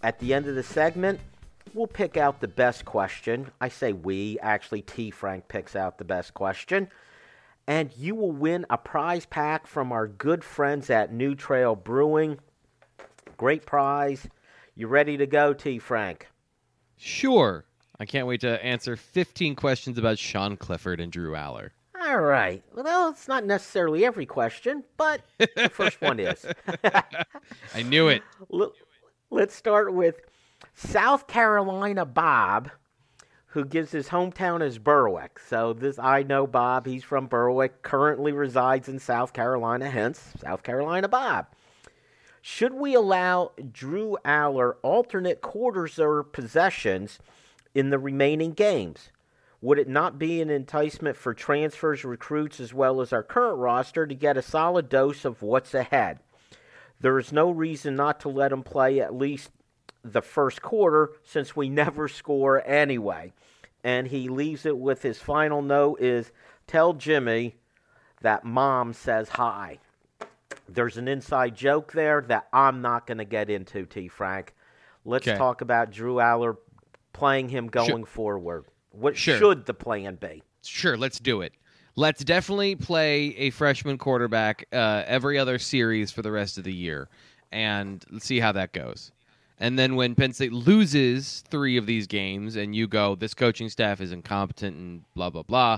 At 0.02 0.18
the 0.20 0.34
end 0.34 0.48
of 0.48 0.56
the 0.56 0.64
segment, 0.64 1.20
we'll 1.74 1.88
pick 1.88 2.16
out 2.16 2.40
the 2.40 2.48
best 2.48 2.86
question. 2.86 3.52
I 3.60 3.68
say 3.68 3.92
we, 3.92 4.40
actually, 4.40 4.82
T. 4.82 5.12
Frank 5.12 5.48
picks 5.50 5.76
out 5.76 5.98
the 5.98 6.06
best 6.06 6.34
question. 6.34 6.88
And 7.68 7.92
you 7.98 8.16
will 8.16 8.32
win 8.32 8.66
a 8.70 8.78
prize 8.78 9.26
pack 9.26 9.68
from 9.68 9.92
our 9.92 10.08
good 10.08 10.44
friends 10.44 10.90
at 10.90 11.14
New 11.14 11.36
Trail 11.36 11.76
Brewing. 11.76 12.40
Great 13.38 13.66
prize. 13.66 14.28
You 14.76 14.88
ready 14.88 15.18
to 15.18 15.26
go, 15.26 15.54
T. 15.54 15.80
Frank? 15.80 16.28
Sure. 16.98 17.66
I 18.00 18.06
can't 18.06 18.28
wait 18.28 18.42
to 18.42 18.64
answer 18.64 18.96
15 18.96 19.56
questions 19.56 19.98
about 19.98 20.18
Sean 20.18 20.58
Clifford 20.58 21.00
and 21.00 21.12
Drew 21.12 21.34
Allar. 21.34 21.70
All 22.06 22.20
right. 22.20 22.62
Well, 22.76 23.10
it's 23.10 23.28
not 23.28 23.46
necessarily 23.46 24.04
every 24.04 24.26
question, 24.26 24.84
but 24.98 25.22
the 25.38 25.70
first 25.70 26.02
one 26.02 26.20
is. 26.20 26.46
I 27.74 27.84
knew 27.84 28.10
it. 28.10 28.24
Let's 29.30 29.56
start 29.56 29.94
with 29.94 30.20
South 30.74 31.28
Carolina 31.28 32.06
Bob, 32.06 32.72
who 33.46 33.64
gives 33.64 33.92
his 33.92 34.10
hometown 34.10 34.62
as 34.62 34.80
Berwick. 34.80 35.40
So 35.40 35.74
this 35.74 35.98
I 35.98 36.24
know 36.24 36.46
Bob. 36.46 36.88
He's 36.88 37.04
from 37.04 37.28
Berwick. 37.28 37.84
Currently 37.84 38.32
resides 38.32 38.90
in 38.90 39.00
South 39.00 39.32
Carolina. 39.32 39.90
Hence, 39.90 40.34
South 40.42 40.64
Carolina 40.64 41.08
Bob. 41.08 41.48
Should 42.42 42.74
we 42.74 42.96
allow 42.96 43.54
Drew 43.72 44.18
Allar 44.26 44.74
alternate 44.82 45.40
quarters 45.42 45.98
or 46.00 46.24
possessions 46.24 47.20
in 47.74 47.90
the 47.90 48.00
remaining 48.00 48.52
games? 48.54 49.10
Would 49.62 49.80
it 49.80 49.88
not 49.88 50.20
be 50.20 50.42
an 50.42 50.50
enticement 50.50 51.16
for 51.16 51.34
transfers, 51.34 52.04
recruits, 52.04 52.60
as 52.60 52.74
well 52.74 53.00
as 53.00 53.14
our 53.14 53.24
current 53.24 53.60
roster 53.60 54.06
to 54.06 54.14
get 54.16 54.36
a 54.36 54.42
solid 54.42 54.90
dose 54.90 55.24
of 55.24 55.42
what's 55.42 55.74
ahead? 55.74 56.20
There 57.00 57.18
is 57.18 57.32
no 57.32 57.50
reason 57.50 57.96
not 57.96 58.20
to 58.22 58.30
let 58.30 58.52
him 58.52 58.64
play 58.64 59.00
at 59.00 59.16
least 59.16 59.52
the 60.04 60.22
first 60.22 60.62
quarter 60.62 61.12
since 61.24 61.56
we 61.56 61.70
never 61.84 62.08
score 62.08 62.66
anyway. 62.68 63.32
And 63.84 64.08
he 64.08 64.28
leaves 64.30 64.66
it 64.66 64.78
with 64.78 65.02
his 65.02 65.20
final 65.20 65.62
note 65.62 66.02
is 66.02 66.32
tell 66.68 66.94
Jimmy 66.94 67.56
that 68.22 68.44
mom 68.46 68.94
says 68.94 69.30
hi. 69.30 69.80
There's 70.70 70.98
an 70.98 71.08
inside 71.08 71.56
joke 71.56 71.92
there 71.92 72.22
that 72.28 72.48
I'm 72.54 72.82
not 72.82 73.06
going 73.06 73.18
to 73.18 73.26
get 73.26 73.50
into, 73.50 73.86
T. 73.86 74.08
Frank. 74.08 74.54
Let's 75.06 75.28
Okay. 75.28 75.38
talk 75.38 75.60
about 75.62 75.92
Drew 75.92 76.16
Allar 76.16 76.56
playing 77.14 77.50
him 77.50 77.68
going 77.68 78.04
forward. 78.06 78.66
What 78.92 79.16
Sure. 79.18 79.38
should 79.38 79.66
the 79.66 79.74
plan 79.74 80.16
be? 80.16 80.44
Sure, 80.64 80.98
let's 80.98 81.20
do 81.20 81.42
it. 81.42 81.54
Let's 81.96 82.24
definitely 82.24 82.76
play 82.76 83.36
a 83.38 83.50
freshman 83.52 83.98
quarterback 83.98 84.66
uh, 84.74 85.04
every 85.06 85.38
other 85.38 85.60
series 85.60 86.12
for 86.12 86.22
the 86.24 86.32
rest 86.32 86.58
of 86.58 86.64
the 86.64 86.74
year, 86.74 87.08
and 87.52 88.04
let's 88.12 88.26
see 88.26 88.40
how 88.40 88.52
that 88.54 88.74
goes. 88.74 89.12
And 89.60 89.78
then 89.78 89.96
when 89.96 90.16
Penn 90.16 90.34
State 90.34 90.52
loses 90.52 91.44
three 91.50 91.78
of 91.78 91.86
these 91.86 92.08
games, 92.08 92.56
and 92.56 92.76
you 92.76 92.88
go, 92.88 93.16
"This 93.16 93.34
coaching 93.36 93.70
staff 93.70 94.02
is 94.02 94.12
incompetent," 94.12 94.76
and 94.76 95.04
blah 95.14 95.30
blah 95.30 95.44
blah, 95.44 95.78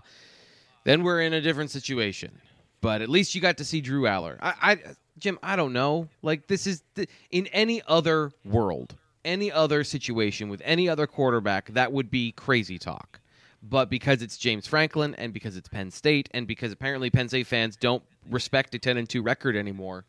then 0.85 1.03
we're 1.03 1.21
in 1.21 1.33
a 1.33 1.41
different 1.41 1.69
situation. 1.71 2.31
But 2.79 3.01
at 3.01 3.09
least 3.09 3.35
you 3.35 3.41
got 3.41 3.57
to 3.57 3.65
see 3.65 3.81
Drew 3.81 4.03
Allar. 4.03 4.37
I, 4.41 4.53
I 4.61 4.77
Jim, 5.19 5.37
I 5.43 5.55
don't 5.57 5.73
know. 5.73 6.07
Like 6.21 6.47
this 6.47 6.65
is 6.65 6.83
th- 6.95 7.09
in 7.31 7.47
any 7.47 7.81
other 7.87 8.31
world, 8.45 8.95
any 9.25 9.51
other 9.51 9.83
situation 9.83 10.47
with 10.47 10.61
any 10.63 10.87
other 10.87 11.07
quarterback, 11.07 11.67
that 11.73 11.91
would 11.91 12.09
be 12.09 12.31
crazy 12.31 12.77
talk. 12.77 13.19
But 13.61 13.89
because 13.89 14.21
it's 14.21 14.37
James 14.37 14.67
Franklin 14.67 15.15
and 15.15 15.33
because 15.33 15.57
it's 15.57 15.67
Penn 15.67 15.89
State 15.91 16.29
and 16.31 16.47
because 16.47 16.71
apparently 16.71 17.09
Penn 17.09 17.27
State 17.27 17.47
fans 17.47 17.75
don't 17.75 18.03
respect 18.29 18.75
a 18.75 18.79
10 18.79 18.97
and 18.97 19.09
2 19.09 19.21
record 19.23 19.55
anymore, 19.55 20.05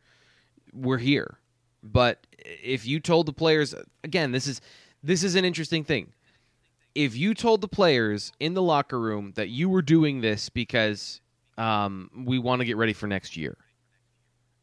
we're 0.73 0.99
here. 0.99 1.39
But 1.83 2.27
if 2.37 2.87
you 2.87 3.01
told 3.01 3.27
the 3.27 3.33
players 3.33 3.75
again, 4.05 4.33
this 4.33 4.47
is 4.47 4.61
this 5.03 5.23
is 5.23 5.35
an 5.37 5.45
interesting 5.45 5.85
thing. 5.85 6.13
If 6.95 7.17
you 7.17 7.35
told 7.35 7.61
the 7.61 7.69
players 7.69 8.33
in 8.41 8.55
the 8.55 8.63
locker 8.63 8.99
room 8.99 9.33
that 9.37 9.49
you 9.49 9.69
were 9.69 9.83
doing 9.83 10.21
this 10.21 10.49
because 10.49 11.21
um, 11.59 12.11
we 12.25 12.39
want 12.39 12.61
to 12.61 12.65
get 12.65 12.77
ready 12.77 12.93
for 12.93 13.07
next 13.07 13.37
year, 13.37 13.57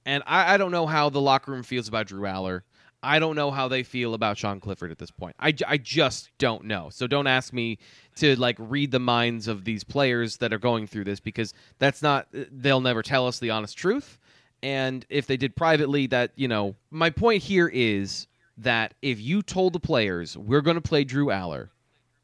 and 0.05 0.23
I, 0.25 0.55
I 0.55 0.57
don't 0.57 0.71
know 0.71 0.85
how 0.85 1.09
the 1.09 1.21
locker 1.21 1.51
room 1.51 1.63
feels 1.63 1.87
about 1.87 2.07
Drew 2.07 2.23
Allar. 2.23 2.61
I 3.03 3.19
don't 3.19 3.35
know 3.35 3.51
how 3.51 3.67
they 3.67 3.83
feel 3.83 4.13
about 4.13 4.37
Sean 4.37 4.61
Clifford 4.61 4.89
at 4.89 4.97
this 4.97 5.11
point. 5.11 5.35
I, 5.37 5.53
I 5.67 5.77
just 5.77 6.29
don't 6.37 6.63
know. 6.63 6.89
So 6.89 7.05
don't 7.05 7.27
ask 7.27 7.51
me 7.51 7.77
to 8.15 8.35
like 8.37 8.55
read 8.57 8.91
the 8.91 8.99
minds 8.99 9.49
of 9.49 9.65
these 9.65 9.83
players 9.83 10.37
that 10.37 10.53
are 10.53 10.59
going 10.59 10.87
through 10.87 11.03
this 11.03 11.19
because 11.19 11.53
that's 11.79 12.01
not 12.01 12.27
they'll 12.31 12.81
never 12.81 13.03
tell 13.03 13.27
us 13.27 13.39
the 13.39 13.49
honest 13.49 13.77
truth. 13.77 14.17
And 14.63 15.05
if 15.09 15.27
they 15.27 15.35
did 15.35 15.55
privately 15.55 16.07
that, 16.07 16.31
you 16.35 16.47
know, 16.47 16.75
my 16.89 17.09
point 17.09 17.43
here 17.43 17.67
is 17.67 18.27
that 18.57 18.93
if 19.01 19.19
you 19.19 19.41
told 19.41 19.73
the 19.73 19.79
players 19.79 20.37
we're 20.37 20.61
going 20.61 20.75
to 20.75 20.81
play 20.81 21.03
Drew 21.03 21.25
Allar 21.25 21.69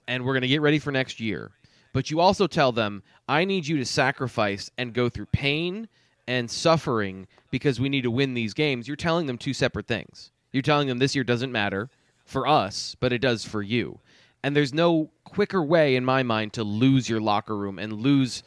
and 0.07 0.23
we're 0.23 0.33
going 0.33 0.41
to 0.41 0.47
get 0.47 0.61
ready 0.61 0.79
for 0.79 0.91
next 0.91 1.19
year, 1.19 1.51
but 1.91 2.09
you 2.09 2.21
also 2.21 2.47
tell 2.47 2.71
them 2.71 3.03
I 3.27 3.43
need 3.43 3.67
you 3.67 3.77
to 3.77 3.85
sacrifice 3.85 4.71
and 4.77 4.93
go 4.93 5.09
through 5.09 5.25
pain 5.27 5.89
and 6.25 6.49
suffering 6.49 7.27
because 7.51 7.79
we 7.79 7.89
need 7.89 8.03
to 8.03 8.11
win 8.11 8.33
these 8.35 8.53
games, 8.53 8.87
you're 8.87 8.95
telling 8.95 9.25
them 9.25 9.37
two 9.37 9.53
separate 9.53 9.87
things. 9.87 10.31
You're 10.51 10.63
telling 10.63 10.87
them 10.87 10.99
this 10.99 11.15
year 11.15 11.23
doesn't 11.23 11.51
matter 11.51 11.89
for 12.25 12.47
us, 12.47 12.95
but 12.99 13.13
it 13.13 13.19
does 13.19 13.45
for 13.45 13.61
you. 13.61 13.99
And 14.43 14.55
there's 14.55 14.73
no 14.73 15.09
quicker 15.25 15.61
way 15.61 15.95
in 15.95 16.05
my 16.05 16.23
mind 16.23 16.53
to 16.53 16.63
lose 16.63 17.09
your 17.09 17.19
locker 17.19 17.55
room 17.57 17.77
and 17.77 17.93
lose, 17.93 18.43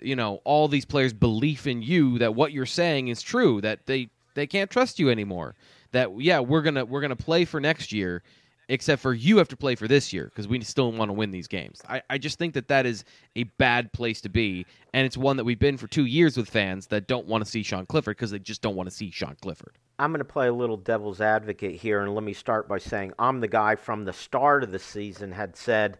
you 0.00 0.16
know, 0.16 0.40
all 0.44 0.68
these 0.68 0.84
players' 0.84 1.12
belief 1.12 1.66
in 1.66 1.82
you 1.82 2.18
that 2.18 2.34
what 2.34 2.52
you're 2.52 2.66
saying 2.66 3.08
is 3.08 3.22
true, 3.22 3.60
that 3.60 3.86
they 3.86 4.08
they 4.34 4.46
can't 4.46 4.70
trust 4.70 4.98
you 4.98 5.08
anymore. 5.08 5.54
That 5.92 6.20
yeah, 6.20 6.40
we're 6.40 6.62
to 6.62 6.84
we're 6.84 7.06
to 7.06 7.16
play 7.16 7.44
for 7.44 7.60
next 7.60 7.92
year 7.92 8.22
except 8.68 9.00
for 9.00 9.14
you 9.14 9.38
have 9.38 9.48
to 9.48 9.56
play 9.56 9.74
for 9.74 9.86
this 9.86 10.12
year 10.12 10.24
because 10.24 10.48
we 10.48 10.60
still 10.62 10.90
want 10.92 11.08
to 11.08 11.12
win 11.12 11.30
these 11.30 11.46
games. 11.46 11.80
I, 11.88 12.02
I 12.10 12.18
just 12.18 12.38
think 12.38 12.54
that 12.54 12.68
that 12.68 12.86
is 12.86 13.04
a 13.36 13.44
bad 13.44 13.92
place 13.92 14.20
to 14.22 14.28
be, 14.28 14.66
and 14.92 15.06
it's 15.06 15.16
one 15.16 15.36
that 15.36 15.44
we've 15.44 15.58
been 15.58 15.76
for 15.76 15.86
two 15.86 16.06
years 16.06 16.36
with 16.36 16.48
fans 16.50 16.86
that 16.88 17.06
don't 17.06 17.26
want 17.26 17.44
to 17.44 17.50
see 17.50 17.62
Sean 17.62 17.86
Clifford 17.86 18.16
because 18.16 18.30
they 18.30 18.38
just 18.38 18.62
don't 18.62 18.76
want 18.76 18.88
to 18.88 18.94
see 18.94 19.10
Sean 19.10 19.36
Clifford. 19.40 19.78
I'm 19.98 20.10
going 20.12 20.18
to 20.18 20.24
play 20.24 20.48
a 20.48 20.52
little 20.52 20.76
devil's 20.76 21.20
advocate 21.20 21.76
here, 21.76 22.00
and 22.00 22.14
let 22.14 22.24
me 22.24 22.34
start 22.34 22.68
by 22.68 22.78
saying 22.78 23.12
I'm 23.18 23.40
the 23.40 23.48
guy 23.48 23.76
from 23.76 24.04
the 24.04 24.12
start 24.12 24.62
of 24.62 24.70
the 24.70 24.78
season 24.78 25.32
had 25.32 25.56
said, 25.56 25.98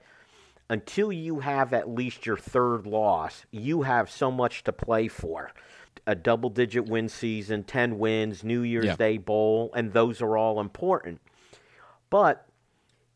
until 0.68 1.12
you 1.12 1.40
have 1.40 1.72
at 1.72 1.88
least 1.88 2.26
your 2.26 2.36
third 2.36 2.86
loss, 2.86 3.46
you 3.50 3.82
have 3.82 4.10
so 4.10 4.30
much 4.30 4.64
to 4.64 4.72
play 4.72 5.08
for. 5.08 5.50
A 6.06 6.14
double 6.14 6.50
digit 6.50 6.86
win 6.86 7.08
season, 7.08 7.64
10 7.64 7.98
wins, 7.98 8.44
New 8.44 8.60
Year's 8.60 8.84
Yeah. 8.84 8.96
Day 8.96 9.18
Bowl, 9.18 9.70
and 9.74 9.92
those 9.92 10.20
are 10.20 10.36
all 10.36 10.60
important. 10.60 11.20
But 12.10 12.46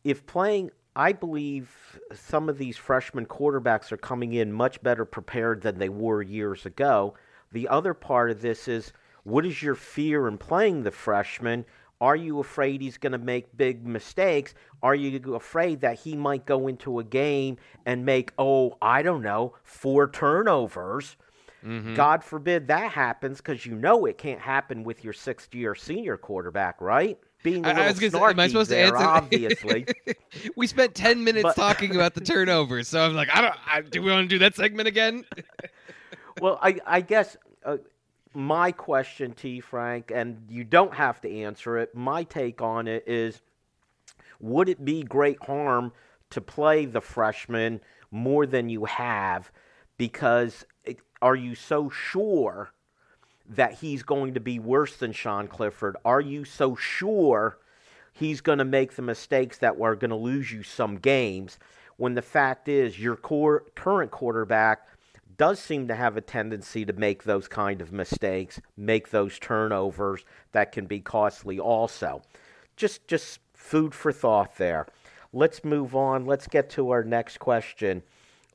if 0.03 0.25
playing, 0.25 0.71
I 0.95 1.13
believe 1.13 1.99
some 2.13 2.49
of 2.49 2.57
these 2.57 2.77
freshman 2.77 3.25
quarterbacks 3.27 3.91
are 3.91 3.97
coming 3.97 4.33
in 4.33 4.51
much 4.51 4.81
better 4.81 5.05
prepared 5.05 5.61
than 5.61 5.77
they 5.77 5.89
were 5.89 6.21
years 6.21 6.65
ago. 6.65 7.13
The 7.51 7.67
other 7.67 7.93
part 7.93 8.31
of 8.31 8.41
this 8.41 8.67
is 8.67 8.91
what 9.23 9.45
is 9.45 9.61
your 9.61 9.75
fear 9.75 10.27
in 10.27 10.37
playing 10.37 10.83
the 10.83 10.91
freshman? 10.91 11.65
Are 11.99 12.15
you 12.15 12.39
afraid 12.39 12.81
he's 12.81 12.97
going 12.97 13.11
to 13.11 13.19
make 13.19 13.55
big 13.55 13.85
mistakes? 13.85 14.55
Are 14.81 14.95
you 14.95 15.35
afraid 15.35 15.81
that 15.81 15.99
he 15.99 16.15
might 16.15 16.47
go 16.47 16.67
into 16.67 16.97
a 16.99 17.03
game 17.03 17.57
and 17.85 18.03
make, 18.05 18.31
oh, 18.39 18.77
I 18.81 19.03
don't 19.03 19.21
know, 19.21 19.53
four 19.63 20.09
turnovers? 20.09 21.15
God 21.93 22.23
forbid 22.23 22.69
that 22.69 22.91
happens 22.91 23.37
because 23.37 23.67
you 23.67 23.75
know 23.75 24.07
it 24.07 24.17
can't 24.17 24.39
happen 24.39 24.83
with 24.83 25.03
your 25.03 25.13
sixth 25.13 25.53
year 25.53 25.75
senior 25.75 26.17
quarterback, 26.17 26.81
right? 26.81 27.19
Being 27.43 27.63
a 27.63 27.69
I 27.69 27.71
little 27.73 27.85
was 27.87 27.99
gonna 27.99 28.11
say, 28.11 28.29
am 28.31 28.39
I 28.39 28.47
supposed 28.47 28.69
to 28.71 28.75
there, 28.75 28.85
answer- 28.95 28.97
obviously. 29.07 29.85
we 30.55 30.65
spent 30.65 30.95
ten 30.95 31.23
minutes 31.23 31.43
But- 31.43 31.55
talking 31.55 31.93
about 31.95 32.15
the 32.15 32.21
turnovers, 32.21 32.87
so 32.87 33.05
I'm 33.05 33.13
like, 33.13 33.29
I 33.31 33.41
don't. 33.41 33.55
I, 33.67 33.81
do 33.81 34.01
we 34.01 34.09
want 34.11 34.27
to 34.27 34.35
do 34.35 34.39
that 34.39 34.55
segment 34.55 34.87
again? 34.87 35.23
well, 36.41 36.57
I, 36.63 36.79
I 36.87 37.01
guess 37.01 37.37
uh, 37.63 37.77
my 38.33 38.71
question 38.71 39.33
you, 39.41 39.61
Frank, 39.61 40.11
and 40.13 40.45
you 40.49 40.63
don't 40.63 40.93
have 40.93 41.21
to 41.21 41.31
answer 41.31 41.77
it. 41.77 41.95
My 41.95 42.23
take 42.23 42.61
on 42.61 42.87
it 42.87 43.03
is 43.07 43.41
would 44.39 44.69
it 44.69 44.83
be 44.83 45.03
great 45.03 45.41
harm 45.43 45.91
to 46.31 46.41
play 46.41 46.85
the 46.85 47.01
freshman 47.01 47.81
more 48.09 48.45
than 48.45 48.69
you 48.69 48.85
have? 48.85 49.51
Because 49.97 50.65
it, 50.83 50.99
are 51.21 51.35
you 51.35 51.55
so 51.55 51.89
sure 51.89 52.71
that 53.49 53.73
he's 53.73 54.01
going 54.03 54.33
to 54.33 54.39
be 54.39 54.59
worse 54.59 54.97
than 54.97 55.11
Sean 55.11 55.47
Clifford? 55.47 55.95
Are 56.03 56.21
you 56.21 56.45
so 56.45 56.75
sure 56.75 57.59
he's 58.13 58.41
going 58.41 58.57
to 58.57 58.65
make 58.65 58.95
the 58.95 59.01
mistakes 59.01 59.57
that 59.59 59.79
are 59.79 59.95
going 59.95 60.09
to 60.09 60.15
lose 60.15 60.51
you 60.51 60.63
some 60.63 60.95
games? 60.95 61.59
When 61.97 62.15
the 62.15 62.21
fact 62.21 62.67
is, 62.67 62.99
your 62.99 63.15
core, 63.15 63.65
current 63.75 64.09
quarterback 64.09 64.87
does 65.37 65.59
seem 65.59 65.87
to 65.87 65.95
have 65.95 66.17
a 66.17 66.21
tendency 66.21 66.85
to 66.85 66.93
make 66.93 67.23
those 67.23 67.47
kind 67.47 67.81
of 67.81 67.91
mistakes, 67.91 68.59
make 68.77 69.09
those 69.11 69.39
turnovers 69.39 70.23
that 70.51 70.71
can 70.71 70.85
be 70.85 70.99
costly 70.99 71.59
also. 71.59 72.21
Just 72.75 73.07
just 73.07 73.39
food 73.53 73.93
for 73.93 74.11
thought 74.11 74.57
there. 74.57 74.87
Let's 75.33 75.63
move 75.63 75.95
on. 75.95 76.25
Let's 76.25 76.47
get 76.47 76.69
to 76.71 76.89
our 76.89 77.03
next 77.03 77.39
question. 77.39 78.03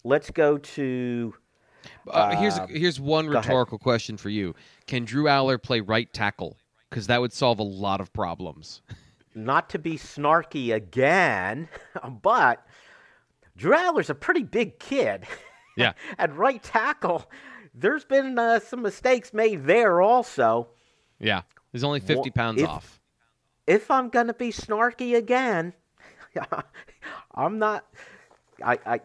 Let's 0.04 0.30
go 0.30 0.58
to 0.58 1.34
Uh, 2.10 2.36
here's 2.36 2.58
Um, 2.58 2.68
here's 2.68 2.98
one 3.00 3.26
ahead. 3.26 3.44
rhetorical 3.46 3.78
question 3.78 4.16
for 4.16 4.28
you: 4.28 4.54
Can 4.86 5.04
Drew 5.04 5.24
Allar 5.24 5.62
play 5.62 5.80
right 5.80 6.12
tackle? 6.12 6.56
Because 6.90 7.06
that 7.08 7.20
would 7.20 7.32
solve 7.32 7.58
a 7.58 7.64
lot 7.64 8.00
of 8.00 8.12
problems. 8.12 8.82
not 9.34 9.68
to 9.70 9.78
be 9.78 9.96
snarky 9.96 10.74
again, 10.74 11.68
but 12.22 12.66
Drew 13.56 13.72
Allar's 13.72 14.10
a 14.10 14.14
pretty 14.14 14.42
big 14.42 14.78
kid. 14.78 15.24
Yeah. 15.76 15.92
At 16.18 16.34
right 16.34 16.62
tackle, 16.62 17.30
there's 17.74 18.04
been 18.04 18.38
uh, 18.38 18.58
some 18.60 18.82
mistakes 18.82 19.32
made 19.32 19.64
there 19.64 20.00
also. 20.00 20.68
Yeah, 21.20 21.42
he's 21.72 21.84
only 21.84 22.00
50 22.00 22.14
Wha- 22.16 22.30
pounds 22.34 22.62
if- 22.62 22.68
off. 22.68 23.00
If 23.66 23.90
I'm 23.90 24.10
going 24.10 24.28
to 24.28 24.34
be 24.34 24.52
snarky 24.52 25.16
again, 25.16 25.72
I'm 27.34 27.58
not. 27.58 27.84
I, 28.64 28.78
I 28.86 29.00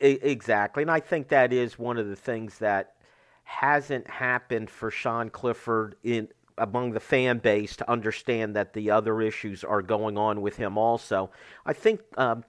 exactly, 0.00 0.82
and 0.82 0.90
I 0.90 1.00
think 1.00 1.28
that 1.28 1.52
is 1.52 1.78
one 1.78 1.98
of 1.98 2.08
the 2.08 2.16
things 2.16 2.58
that 2.58 2.94
hasn't 3.44 4.08
happened 4.08 4.70
for 4.70 4.90
Sean 4.90 5.28
Clifford 5.28 5.96
in 6.02 6.28
among 6.56 6.92
the 6.92 7.00
fan 7.00 7.38
base 7.38 7.76
to 7.76 7.90
understand 7.90 8.54
that 8.56 8.72
the 8.72 8.90
other 8.90 9.20
issues 9.20 9.64
are 9.64 9.82
going 9.82 10.16
on 10.16 10.40
with 10.40 10.56
him. 10.56 10.78
Also, 10.78 11.30
I 11.66 11.72
think 11.72 12.00
um, 12.16 12.44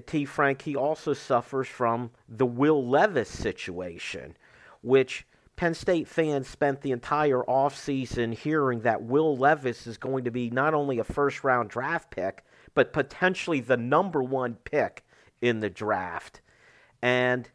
T. 0.00 0.24
Frank 0.24 0.62
he 0.62 0.76
also 0.76 1.12
suffers 1.12 1.68
from 1.68 2.10
the 2.28 2.46
Will 2.46 2.86
Levis 2.86 3.28
situation, 3.30 4.36
which. 4.82 5.26
Penn 5.56 5.74
State 5.74 6.08
fans 6.08 6.48
spent 6.48 6.80
the 6.80 6.90
entire 6.90 7.40
offseason 7.42 8.34
hearing 8.34 8.80
that 8.80 9.04
Will 9.04 9.36
Levis 9.36 9.86
is 9.86 9.96
going 9.96 10.24
to 10.24 10.32
be 10.32 10.50
not 10.50 10.74
only 10.74 10.98
a 10.98 11.04
first 11.04 11.44
round 11.44 11.70
draft 11.70 12.10
pick, 12.10 12.44
but 12.74 12.92
potentially 12.92 13.60
the 13.60 13.76
number 13.76 14.20
one 14.20 14.56
pick 14.64 15.04
in 15.40 15.60
the 15.60 15.70
draft. 15.70 16.40
And 17.00 17.48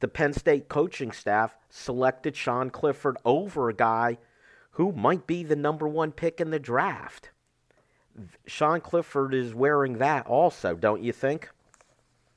the 0.00 0.08
Penn 0.08 0.32
State 0.32 0.68
coaching 0.68 1.12
staff 1.12 1.56
selected 1.70 2.36
Sean 2.36 2.70
Clifford 2.70 3.16
over 3.24 3.68
a 3.68 3.74
guy 3.74 4.18
who 4.72 4.92
might 4.92 5.26
be 5.26 5.44
the 5.44 5.56
number 5.56 5.86
one 5.86 6.10
pick 6.10 6.40
in 6.40 6.50
the 6.50 6.58
draft. 6.58 7.30
Sean 8.46 8.80
Clifford 8.80 9.34
is 9.34 9.54
wearing 9.54 9.98
that 9.98 10.26
also, 10.26 10.74
don't 10.74 11.02
you 11.02 11.12
think? 11.12 11.48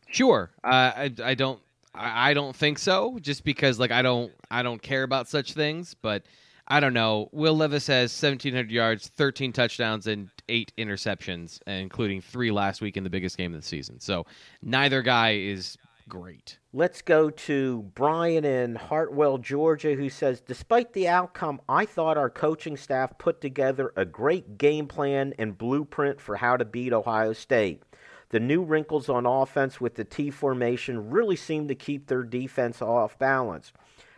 Sure, 0.09 0.51
uh, 0.63 0.67
I 0.95 1.13
I 1.23 1.36
don't 1.36 1.59
I 1.93 2.32
I 2.32 2.34
don't 2.34 2.55
think 2.55 2.80
so. 2.80 3.19
Just 3.21 3.43
because 3.43 3.80
like 3.80 3.91
I 3.91 4.01
don't 4.01 4.32
I 4.49 4.63
don't 4.63 4.82
care 4.82 5.03
about 5.03 5.28
such 5.28 5.53
things, 5.53 5.95
but. 6.01 6.23
I 6.69 6.82
don't 6.82 6.93
know. 6.93 7.30
Will 7.32 7.55
Levis 7.55 7.88
has 7.88 8.11
1,700 8.11 8.69
yards, 8.69 9.07
13 9.15 9.53
touchdowns, 9.53 10.05
and 10.05 10.30
eight 10.49 10.73
interceptions, 10.78 11.61
including 11.65 12.19
three 12.19 12.51
last 12.51 12.82
week 12.82 12.97
in 12.97 13.05
the 13.05 13.09
biggest 13.09 13.38
game 13.38 13.55
of 13.55 13.61
the 13.61 13.65
season. 13.65 14.01
So 14.01 14.25
neither 14.61 15.01
guy 15.01 15.36
is 15.36 15.78
great. 16.07 16.59
Let's 16.73 17.01
go 17.01 17.29
to 17.29 17.83
Brian 17.93 18.45
in 18.45 18.75
Hartwell, 18.75 19.37
Georgia, 19.37 19.95
who 19.95 20.09
says 20.09 20.41
Despite 20.41 20.93
the 20.93 21.07
outcome, 21.07 21.61
I 21.67 21.85
thought 21.85 22.17
our 22.17 22.29
coaching 22.29 22.77
staff 22.77 23.17
put 23.17 23.41
together 23.41 23.93
a 23.95 24.05
great 24.05 24.57
game 24.57 24.87
plan 24.87 25.33
and 25.37 25.57
blueprint 25.57 26.21
for 26.21 26.37
how 26.37 26.57
to 26.57 26.65
beat 26.65 26.93
Ohio 26.93 27.33
State. 27.33 27.83
The 28.29 28.39
new 28.39 28.63
wrinkles 28.63 29.07
on 29.07 29.25
offense 29.25 29.79
with 29.79 29.95
the 29.95 30.03
T 30.03 30.29
formation 30.29 31.09
really 31.09 31.35
seem 31.35 31.67
to 31.69 31.75
keep 31.75 32.07
their 32.07 32.23
defense 32.23 32.81
off 32.81 33.17
balance. 33.17 33.71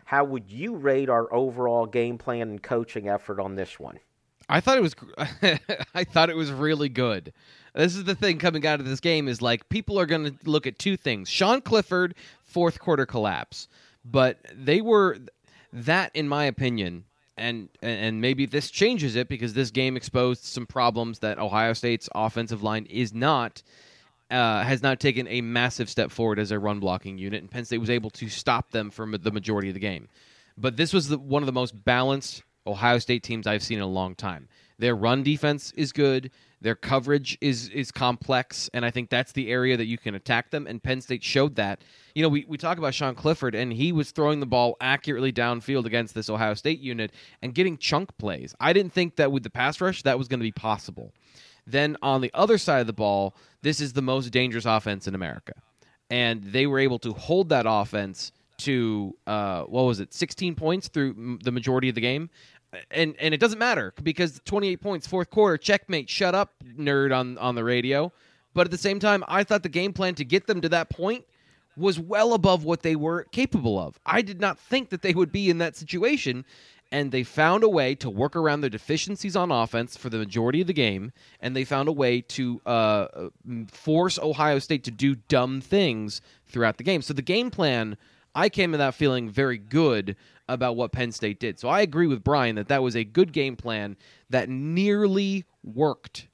How 0.06 0.24
would 0.24 0.50
you 0.50 0.74
rate 0.74 1.08
our 1.08 1.32
overall 1.32 1.86
game 1.86 2.18
plan 2.18 2.48
and 2.50 2.62
coaching 2.62 3.08
effort 3.08 3.38
on 3.38 3.54
this 3.54 3.78
one? 3.78 4.00
I 4.48 4.60
thought 4.60 4.78
it 4.78 4.82
was 4.82 4.96
I 5.94 6.04
thought 6.04 6.30
it 6.30 6.36
was 6.36 6.50
really 6.50 6.88
good. 6.88 7.32
This 7.74 7.96
is 7.96 8.04
the 8.04 8.14
thing 8.14 8.38
coming 8.38 8.66
out 8.66 8.80
of 8.80 8.86
this 8.86 9.00
game 9.00 9.28
is 9.28 9.40
like 9.40 9.68
people 9.68 9.98
are 9.98 10.06
going 10.06 10.24
to 10.24 10.34
look 10.44 10.66
at 10.66 10.78
two 10.78 10.96
things. 10.96 11.28
Sean 11.28 11.60
Clifford 11.60 12.14
fourth 12.42 12.78
quarter 12.78 13.06
collapse. 13.06 13.68
But 14.04 14.38
they 14.52 14.80
were 14.80 15.18
that 15.72 16.10
in 16.14 16.26
my 16.28 16.44
opinion 16.44 17.04
and 17.40 17.68
and 17.80 18.20
maybe 18.20 18.46
this 18.46 18.70
changes 18.70 19.16
it 19.16 19.28
because 19.28 19.54
this 19.54 19.70
game 19.70 19.96
exposed 19.96 20.44
some 20.44 20.66
problems 20.66 21.20
that 21.20 21.38
Ohio 21.38 21.72
State's 21.72 22.08
offensive 22.14 22.62
line 22.62 22.86
is 22.86 23.14
not 23.14 23.62
uh, 24.30 24.62
has 24.62 24.82
not 24.82 25.00
taken 25.00 25.26
a 25.26 25.40
massive 25.40 25.88
step 25.88 26.10
forward 26.10 26.38
as 26.38 26.52
a 26.52 26.58
run 26.58 26.78
blocking 26.78 27.18
unit, 27.18 27.40
and 27.40 27.50
Penn 27.50 27.64
State 27.64 27.78
was 27.78 27.90
able 27.90 28.10
to 28.10 28.28
stop 28.28 28.70
them 28.70 28.90
from 28.90 29.16
the 29.20 29.32
majority 29.32 29.68
of 29.68 29.74
the 29.74 29.80
game. 29.80 30.08
But 30.56 30.76
this 30.76 30.92
was 30.92 31.08
the, 31.08 31.18
one 31.18 31.42
of 31.42 31.46
the 31.46 31.52
most 31.52 31.84
balanced 31.84 32.44
Ohio 32.66 32.98
State 32.98 33.22
teams 33.22 33.46
I've 33.46 33.62
seen 33.62 33.78
in 33.78 33.84
a 33.84 33.88
long 33.88 34.14
time. 34.14 34.48
Their 34.78 34.94
run 34.94 35.22
defense 35.22 35.72
is 35.76 35.92
good. 35.92 36.30
Their 36.62 36.74
coverage 36.74 37.38
is 37.40 37.68
is 37.70 37.90
complex, 37.90 38.68
and 38.74 38.84
I 38.84 38.90
think 38.90 39.08
that's 39.08 39.32
the 39.32 39.50
area 39.50 39.76
that 39.76 39.86
you 39.86 39.96
can 39.96 40.14
attack 40.14 40.50
them. 40.50 40.66
And 40.66 40.82
Penn 40.82 41.00
State 41.00 41.24
showed 41.24 41.56
that. 41.56 41.82
You 42.14 42.22
know, 42.22 42.28
we, 42.28 42.44
we 42.46 42.58
talk 42.58 42.76
about 42.76 42.92
Sean 42.92 43.14
Clifford, 43.14 43.54
and 43.54 43.72
he 43.72 43.92
was 43.92 44.10
throwing 44.10 44.40
the 44.40 44.46
ball 44.46 44.76
accurately 44.80 45.32
downfield 45.32 45.86
against 45.86 46.14
this 46.14 46.28
Ohio 46.28 46.54
State 46.54 46.80
unit 46.80 47.12
and 47.40 47.54
getting 47.54 47.78
chunk 47.78 48.16
plays. 48.18 48.54
I 48.60 48.72
didn't 48.72 48.92
think 48.92 49.16
that 49.16 49.32
with 49.32 49.42
the 49.42 49.50
pass 49.50 49.80
rush 49.80 50.02
that 50.02 50.18
was 50.18 50.28
going 50.28 50.40
to 50.40 50.44
be 50.44 50.52
possible. 50.52 51.12
Then 51.66 51.96
on 52.02 52.20
the 52.20 52.30
other 52.34 52.58
side 52.58 52.80
of 52.80 52.86
the 52.86 52.92
ball, 52.92 53.34
this 53.62 53.80
is 53.80 53.92
the 53.92 54.02
most 54.02 54.30
dangerous 54.30 54.66
offense 54.66 55.06
in 55.06 55.14
America. 55.14 55.54
And 56.10 56.42
they 56.42 56.66
were 56.66 56.78
able 56.78 56.98
to 57.00 57.12
hold 57.12 57.48
that 57.50 57.66
offense 57.68 58.32
to, 58.58 59.16
uh, 59.26 59.62
what 59.62 59.84
was 59.84 60.00
it, 60.00 60.12
16 60.12 60.54
points 60.54 60.88
through 60.88 61.10
m- 61.10 61.38
the 61.42 61.52
majority 61.52 61.88
of 61.88 61.94
the 61.94 62.00
game. 62.00 62.28
And 62.90 63.16
and 63.18 63.34
it 63.34 63.40
doesn't 63.40 63.58
matter 63.58 63.92
because 64.02 64.40
28 64.44 64.80
points, 64.80 65.06
fourth 65.06 65.30
quarter, 65.30 65.56
checkmate, 65.58 66.08
shut 66.08 66.34
up, 66.34 66.52
nerd 66.76 67.16
on, 67.16 67.36
on 67.38 67.54
the 67.54 67.64
radio. 67.64 68.12
But 68.54 68.66
at 68.66 68.70
the 68.70 68.78
same 68.78 68.98
time, 68.98 69.24
I 69.28 69.44
thought 69.44 69.62
the 69.62 69.68
game 69.68 69.92
plan 69.92 70.14
to 70.16 70.24
get 70.24 70.46
them 70.46 70.60
to 70.60 70.68
that 70.70 70.90
point 70.90 71.24
was 71.76 71.98
well 71.98 72.34
above 72.34 72.64
what 72.64 72.82
they 72.82 72.96
were 72.96 73.24
capable 73.24 73.78
of. 73.78 73.98
I 74.04 74.22
did 74.22 74.40
not 74.40 74.58
think 74.58 74.90
that 74.90 75.02
they 75.02 75.14
would 75.14 75.32
be 75.32 75.48
in 75.50 75.58
that 75.58 75.76
situation, 75.76 76.44
and 76.92 77.12
they 77.12 77.22
found 77.22 77.62
a 77.62 77.68
way 77.68 77.94
to 77.96 78.10
work 78.10 78.34
around 78.34 78.60
their 78.60 78.70
deficiencies 78.70 79.36
on 79.36 79.52
offense 79.52 79.96
for 79.96 80.10
the 80.10 80.18
majority 80.18 80.60
of 80.60 80.66
the 80.66 80.72
game, 80.72 81.12
and 81.40 81.54
they 81.54 81.64
found 81.64 81.88
a 81.88 81.92
way 81.92 82.20
to 82.22 82.60
uh, 82.66 83.28
force 83.68 84.18
Ohio 84.18 84.58
State 84.58 84.84
to 84.84 84.90
do 84.90 85.14
dumb 85.14 85.60
things 85.60 86.20
throughout 86.48 86.76
the 86.76 86.84
game. 86.84 87.02
So 87.02 87.14
the 87.14 87.22
game 87.22 87.50
plan, 87.50 87.96
I 88.34 88.48
came 88.48 88.74
in 88.74 88.78
that 88.78 88.94
feeling 88.94 89.28
very 89.28 89.58
good 89.58 90.16
about 90.48 90.76
what 90.76 90.92
Penn 90.92 91.12
State 91.12 91.40
did. 91.40 91.58
So 91.58 91.68
I 91.68 91.80
agree 91.80 92.06
with 92.06 92.24
Brian 92.24 92.56
that 92.56 92.68
that 92.68 92.82
was 92.82 92.96
a 92.96 93.04
good 93.04 93.32
game 93.32 93.56
plan 93.56 93.96
that 94.30 94.48
nearly 94.48 95.44
worked 95.62 96.28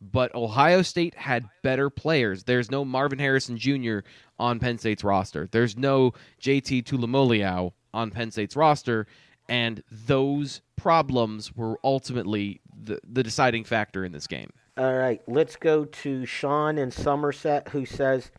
but 0.00 0.34
Ohio 0.34 0.82
State 0.82 1.14
had 1.14 1.48
better 1.62 1.90
players. 1.90 2.44
There's 2.44 2.70
no 2.70 2.84
Marvin 2.84 3.18
Harrison 3.18 3.58
Jr. 3.58 3.98
on 4.38 4.58
Penn 4.58 4.78
State's 4.78 5.04
roster. 5.04 5.48
There's 5.50 5.76
no 5.76 6.12
JT 6.40 6.84
Tuimoloau 6.84 7.72
on 7.92 8.10
Penn 8.10 8.30
State's 8.30 8.56
roster, 8.56 9.06
and 9.48 9.82
those 9.90 10.62
problems 10.76 11.54
were 11.54 11.78
ultimately 11.84 12.60
the, 12.82 13.00
the 13.10 13.22
deciding 13.22 13.64
factor 13.64 14.04
in 14.04 14.12
this 14.12 14.26
game. 14.26 14.50
All 14.78 14.94
right, 14.94 15.20
let's 15.26 15.56
go 15.56 15.84
to 15.84 16.24
Sean 16.24 16.78
in 16.78 16.90
Somerset 16.90 17.68
who 17.68 17.84
says, 17.84 18.30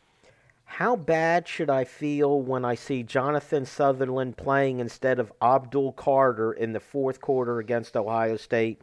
How 0.71 0.95
bad 0.95 1.49
should 1.49 1.69
I 1.69 1.83
feel 1.83 2.41
when 2.41 2.63
I 2.63 2.75
see 2.75 3.03
Jonathan 3.03 3.65
Sutherland 3.65 4.37
playing 4.37 4.79
instead 4.79 5.19
of 5.19 5.33
Abdul 5.41 5.91
Carter 5.91 6.53
in 6.53 6.71
the 6.71 6.79
fourth 6.79 7.19
quarter 7.19 7.59
against 7.59 7.97
Ohio 7.97 8.37
State 8.37 8.81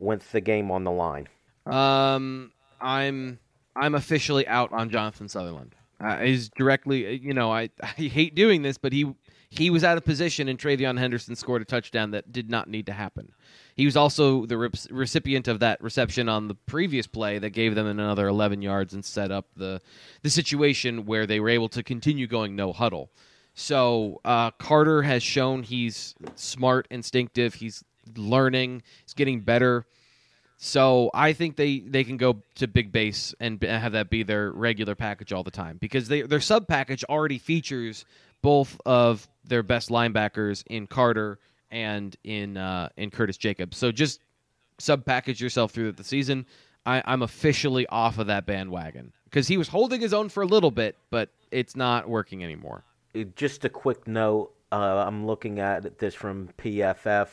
with 0.00 0.32
the 0.32 0.40
game 0.40 0.72
on 0.72 0.82
the 0.82 0.90
line? 0.90 1.28
Um, 1.66 2.50
I'm 2.80 3.38
I'm 3.76 3.94
officially 3.94 4.44
out 4.48 4.72
on 4.72 4.90
Jonathan 4.90 5.28
Sutherland. 5.28 5.76
Uh, 6.00 6.18
he's 6.18 6.48
directly, 6.48 7.16
you 7.18 7.32
know, 7.32 7.52
I 7.52 7.70
I 7.80 7.86
hate 7.86 8.34
doing 8.34 8.62
this, 8.62 8.76
but 8.76 8.92
he 8.92 9.14
he 9.50 9.68
was 9.68 9.82
out 9.82 9.96
of 9.96 10.04
position, 10.04 10.48
and 10.48 10.58
TreVeyon 10.58 10.96
Henderson 10.98 11.34
scored 11.34 11.60
a 11.60 11.64
touchdown 11.64 12.12
that 12.12 12.30
did 12.30 12.48
not 12.48 12.68
need 12.68 12.86
to 12.86 12.92
happen. 12.92 13.32
He 13.74 13.84
was 13.84 13.96
also 13.96 14.46
the 14.46 14.56
rep- 14.56 14.76
recipient 14.90 15.48
of 15.48 15.58
that 15.58 15.82
reception 15.82 16.28
on 16.28 16.46
the 16.46 16.54
previous 16.54 17.08
play 17.08 17.38
that 17.38 17.50
gave 17.50 17.74
them 17.74 17.86
another 17.86 18.28
11 18.28 18.62
yards 18.62 18.94
and 18.94 19.04
set 19.04 19.32
up 19.32 19.46
the 19.56 19.80
the 20.22 20.30
situation 20.30 21.04
where 21.04 21.26
they 21.26 21.40
were 21.40 21.48
able 21.48 21.68
to 21.70 21.82
continue 21.82 22.28
going 22.28 22.54
no 22.54 22.72
huddle. 22.72 23.10
So 23.54 24.20
uh, 24.24 24.52
Carter 24.52 25.02
has 25.02 25.22
shown 25.22 25.64
he's 25.64 26.14
smart, 26.36 26.86
instinctive. 26.90 27.54
He's 27.54 27.82
learning. 28.16 28.82
He's 29.02 29.14
getting 29.14 29.40
better. 29.40 29.84
So 30.62 31.10
I 31.14 31.32
think 31.32 31.56
they, 31.56 31.80
they 31.80 32.04
can 32.04 32.18
go 32.18 32.42
to 32.56 32.68
big 32.68 32.92
base 32.92 33.34
and 33.40 33.60
have 33.62 33.92
that 33.92 34.10
be 34.10 34.22
their 34.22 34.52
regular 34.52 34.94
package 34.94 35.32
all 35.32 35.42
the 35.42 35.50
time 35.50 35.78
because 35.78 36.08
they, 36.08 36.20
their 36.20 36.40
sub 36.40 36.68
package 36.68 37.02
already 37.04 37.38
features 37.38 38.04
both 38.42 38.80
of 38.86 39.28
their 39.44 39.62
best 39.62 39.88
linebackers 39.88 40.64
in 40.68 40.86
Carter 40.86 41.38
and 41.70 42.16
in 42.24 42.56
uh, 42.56 42.88
in 42.96 43.10
Curtis 43.10 43.36
Jacobs. 43.36 43.76
So 43.76 43.92
just 43.92 44.20
sub 44.78 45.04
package 45.04 45.40
yourself 45.40 45.72
through 45.72 45.92
the 45.92 46.04
season. 46.04 46.46
I, 46.86 47.02
I'm 47.04 47.22
officially 47.22 47.86
off 47.88 48.18
of 48.18 48.26
that 48.28 48.46
bandwagon 48.46 49.12
because 49.24 49.46
he 49.46 49.56
was 49.56 49.68
holding 49.68 50.00
his 50.00 50.14
own 50.14 50.28
for 50.28 50.42
a 50.42 50.46
little 50.46 50.70
bit, 50.70 50.96
but 51.10 51.28
it's 51.50 51.76
not 51.76 52.08
working 52.08 52.42
anymore. 52.42 52.84
Just 53.36 53.64
a 53.64 53.68
quick 53.68 54.06
note. 54.06 54.52
Uh, 54.72 55.04
I'm 55.06 55.26
looking 55.26 55.58
at 55.58 55.98
this 55.98 56.14
from 56.14 56.48
PFF. 56.58 57.28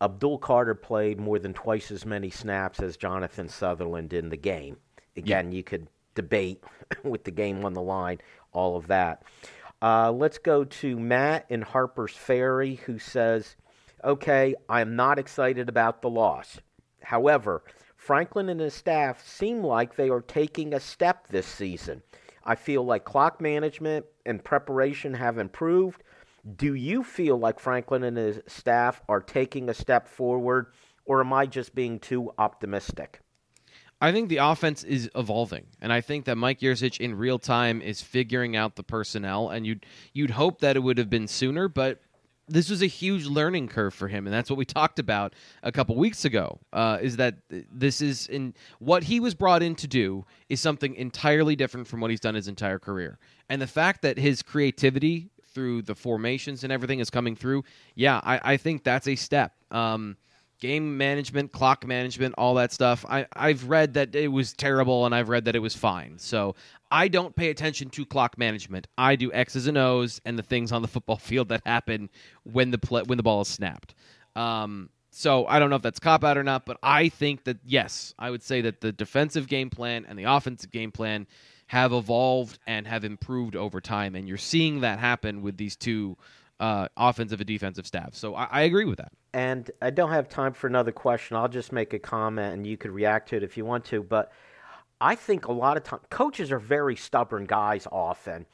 Abdul 0.00 0.38
Carter 0.38 0.74
played 0.74 1.20
more 1.20 1.38
than 1.38 1.54
twice 1.54 1.90
as 1.90 2.04
many 2.04 2.30
snaps 2.30 2.80
as 2.80 2.96
Jonathan 2.96 3.48
Sutherland 3.48 4.12
in 4.12 4.28
the 4.28 4.36
game. 4.36 4.76
Again, 5.16 5.52
you 5.52 5.62
could 5.62 5.86
debate 6.14 6.62
with 7.04 7.24
the 7.24 7.30
game 7.30 7.64
on 7.64 7.74
the 7.74 7.82
line, 7.82 8.18
all 8.52 8.76
of 8.76 8.88
that. 8.88 9.22
Uh, 9.84 10.10
let's 10.10 10.38
go 10.38 10.64
to 10.64 10.98
Matt 10.98 11.44
in 11.50 11.60
Harper's 11.60 12.16
Ferry, 12.16 12.76
who 12.86 12.98
says, 12.98 13.54
Okay, 14.02 14.54
I 14.66 14.80
am 14.80 14.96
not 14.96 15.18
excited 15.18 15.68
about 15.68 16.00
the 16.00 16.08
loss. 16.08 16.58
However, 17.02 17.62
Franklin 17.94 18.48
and 18.48 18.60
his 18.60 18.72
staff 18.72 19.22
seem 19.26 19.62
like 19.62 19.94
they 19.94 20.08
are 20.08 20.22
taking 20.22 20.72
a 20.72 20.80
step 20.80 21.28
this 21.28 21.46
season. 21.46 22.02
I 22.44 22.54
feel 22.54 22.82
like 22.82 23.04
clock 23.04 23.42
management 23.42 24.06
and 24.24 24.42
preparation 24.42 25.12
have 25.12 25.36
improved. 25.36 26.02
Do 26.56 26.72
you 26.72 27.04
feel 27.04 27.38
like 27.38 27.60
Franklin 27.60 28.04
and 28.04 28.16
his 28.16 28.40
staff 28.46 29.02
are 29.06 29.20
taking 29.20 29.68
a 29.68 29.74
step 29.74 30.08
forward, 30.08 30.68
or 31.04 31.20
am 31.20 31.34
I 31.34 31.44
just 31.44 31.74
being 31.74 31.98
too 31.98 32.32
optimistic? 32.38 33.20
I 34.04 34.12
think 34.12 34.28
the 34.28 34.36
offense 34.36 34.84
is 34.84 35.10
evolving, 35.14 35.64
and 35.80 35.90
I 35.90 36.02
think 36.02 36.26
that 36.26 36.36
Mike 36.36 36.60
Yurcich 36.60 37.00
in 37.00 37.14
real 37.14 37.38
time 37.38 37.80
is 37.80 38.02
figuring 38.02 38.54
out 38.54 38.76
the 38.76 38.82
personnel. 38.82 39.48
And 39.48 39.66
you'd 39.66 39.86
you'd 40.12 40.32
hope 40.32 40.60
that 40.60 40.76
it 40.76 40.80
would 40.80 40.98
have 40.98 41.08
been 41.08 41.26
sooner, 41.26 41.68
but 41.68 42.02
this 42.46 42.68
was 42.68 42.82
a 42.82 42.86
huge 42.86 43.24
learning 43.24 43.68
curve 43.68 43.94
for 43.94 44.08
him, 44.08 44.26
and 44.26 44.34
that's 44.34 44.50
what 44.50 44.58
we 44.58 44.66
talked 44.66 44.98
about 44.98 45.32
a 45.62 45.72
couple 45.72 45.96
weeks 45.96 46.26
ago. 46.26 46.58
Uh, 46.70 46.98
is 47.00 47.16
that 47.16 47.36
this 47.48 48.02
is 48.02 48.26
in 48.26 48.52
what 48.78 49.04
he 49.04 49.20
was 49.20 49.34
brought 49.34 49.62
in 49.62 49.74
to 49.76 49.86
do 49.86 50.26
is 50.50 50.60
something 50.60 50.94
entirely 50.96 51.56
different 51.56 51.86
from 51.86 52.02
what 52.02 52.10
he's 52.10 52.20
done 52.20 52.34
his 52.34 52.46
entire 52.46 52.78
career, 52.78 53.18
and 53.48 53.62
the 53.62 53.66
fact 53.66 54.02
that 54.02 54.18
his 54.18 54.42
creativity 54.42 55.30
through 55.54 55.80
the 55.80 55.94
formations 55.94 56.62
and 56.62 56.70
everything 56.70 56.98
is 56.98 57.08
coming 57.08 57.34
through, 57.34 57.64
yeah, 57.94 58.20
I, 58.22 58.52
I 58.52 58.56
think 58.58 58.84
that's 58.84 59.08
a 59.08 59.16
step. 59.16 59.54
Um, 59.70 60.18
game 60.64 60.96
management, 60.96 61.52
clock 61.52 61.86
management, 61.86 62.34
all 62.38 62.54
that 62.54 62.72
stuff. 62.72 63.04
I, 63.06 63.26
I've 63.36 63.68
read 63.68 63.92
that 63.94 64.14
it 64.14 64.28
was 64.28 64.54
terrible 64.54 65.04
and 65.04 65.14
I've 65.14 65.28
read 65.28 65.44
that 65.44 65.54
it 65.54 65.58
was 65.58 65.76
fine. 65.76 66.18
So 66.18 66.54
I 66.90 67.08
don't 67.08 67.36
pay 67.36 67.50
attention 67.50 67.90
to 67.90 68.06
clock 68.06 68.38
management. 68.38 68.86
I 68.96 69.16
do 69.16 69.30
X's 69.30 69.66
and 69.66 69.76
O's 69.76 70.22
and 70.24 70.38
the 70.38 70.42
things 70.42 70.72
on 70.72 70.80
the 70.80 70.88
football 70.94 71.18
field 71.18 71.50
that 71.50 71.60
happen 71.66 72.08
when 72.44 72.70
the 72.70 72.78
play, 72.78 73.02
when 73.02 73.18
the 73.18 73.22
ball 73.22 73.42
is 73.42 73.48
snapped. 73.48 73.94
Um, 74.36 74.88
so 75.10 75.46
I 75.46 75.58
don't 75.58 75.68
know 75.68 75.76
if 75.76 75.82
that's 75.82 76.00
cop 76.00 76.24
out 76.24 76.38
or 76.38 76.42
not, 76.42 76.64
but 76.64 76.78
I 76.82 77.10
think 77.10 77.44
that 77.44 77.58
yes, 77.66 78.14
I 78.18 78.30
would 78.30 78.42
say 78.42 78.62
that 78.62 78.80
the 78.80 78.90
defensive 78.90 79.46
game 79.46 79.68
plan 79.68 80.06
and 80.08 80.18
the 80.18 80.24
offensive 80.24 80.70
game 80.70 80.92
plan 80.92 81.26
have 81.66 81.92
evolved 81.92 82.58
and 82.66 82.86
have 82.86 83.04
improved 83.04 83.54
over 83.54 83.82
time, 83.82 84.14
and 84.14 84.26
you're 84.26 84.38
seeing 84.38 84.80
that 84.80 84.98
happen 84.98 85.42
with 85.42 85.58
these 85.58 85.76
two 85.76 86.16
uh, 86.60 86.88
offensive 86.96 87.40
and 87.40 87.46
defensive 87.46 87.86
staff. 87.86 88.14
So 88.14 88.34
I, 88.34 88.44
I 88.50 88.62
agree 88.62 88.84
with 88.84 88.98
that. 88.98 89.12
And 89.32 89.70
I 89.82 89.90
don't 89.90 90.10
have 90.10 90.28
time 90.28 90.52
for 90.52 90.66
another 90.66 90.92
question. 90.92 91.36
I'll 91.36 91.48
just 91.48 91.72
make 91.72 91.92
a 91.92 91.98
comment 91.98 92.54
and 92.54 92.66
you 92.66 92.76
could 92.76 92.92
react 92.92 93.30
to 93.30 93.36
it 93.36 93.42
if 93.42 93.56
you 93.56 93.64
want 93.64 93.84
to. 93.86 94.02
But 94.02 94.32
I 95.00 95.14
think 95.14 95.46
a 95.46 95.52
lot 95.52 95.76
of 95.76 95.82
times 95.82 96.02
coaches 96.10 96.52
are 96.52 96.58
very 96.58 96.96
stubborn 96.96 97.44
guys 97.44 97.86
often. 97.90 98.46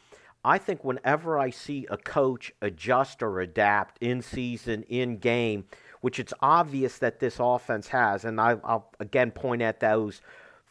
I 0.44 0.56
think 0.56 0.84
whenever 0.84 1.38
I 1.38 1.50
see 1.50 1.86
a 1.90 1.98
coach 1.98 2.50
adjust 2.62 3.22
or 3.22 3.40
adapt 3.40 3.98
in 4.02 4.22
season, 4.22 4.84
in 4.84 5.18
game, 5.18 5.66
which 6.00 6.18
it's 6.18 6.32
obvious 6.40 6.96
that 6.98 7.20
this 7.20 7.36
offense 7.38 7.88
has, 7.88 8.24
and 8.24 8.40
I, 8.40 8.54
will 8.54 8.86
again 9.00 9.32
point 9.32 9.60
at 9.60 9.80
those 9.80 10.22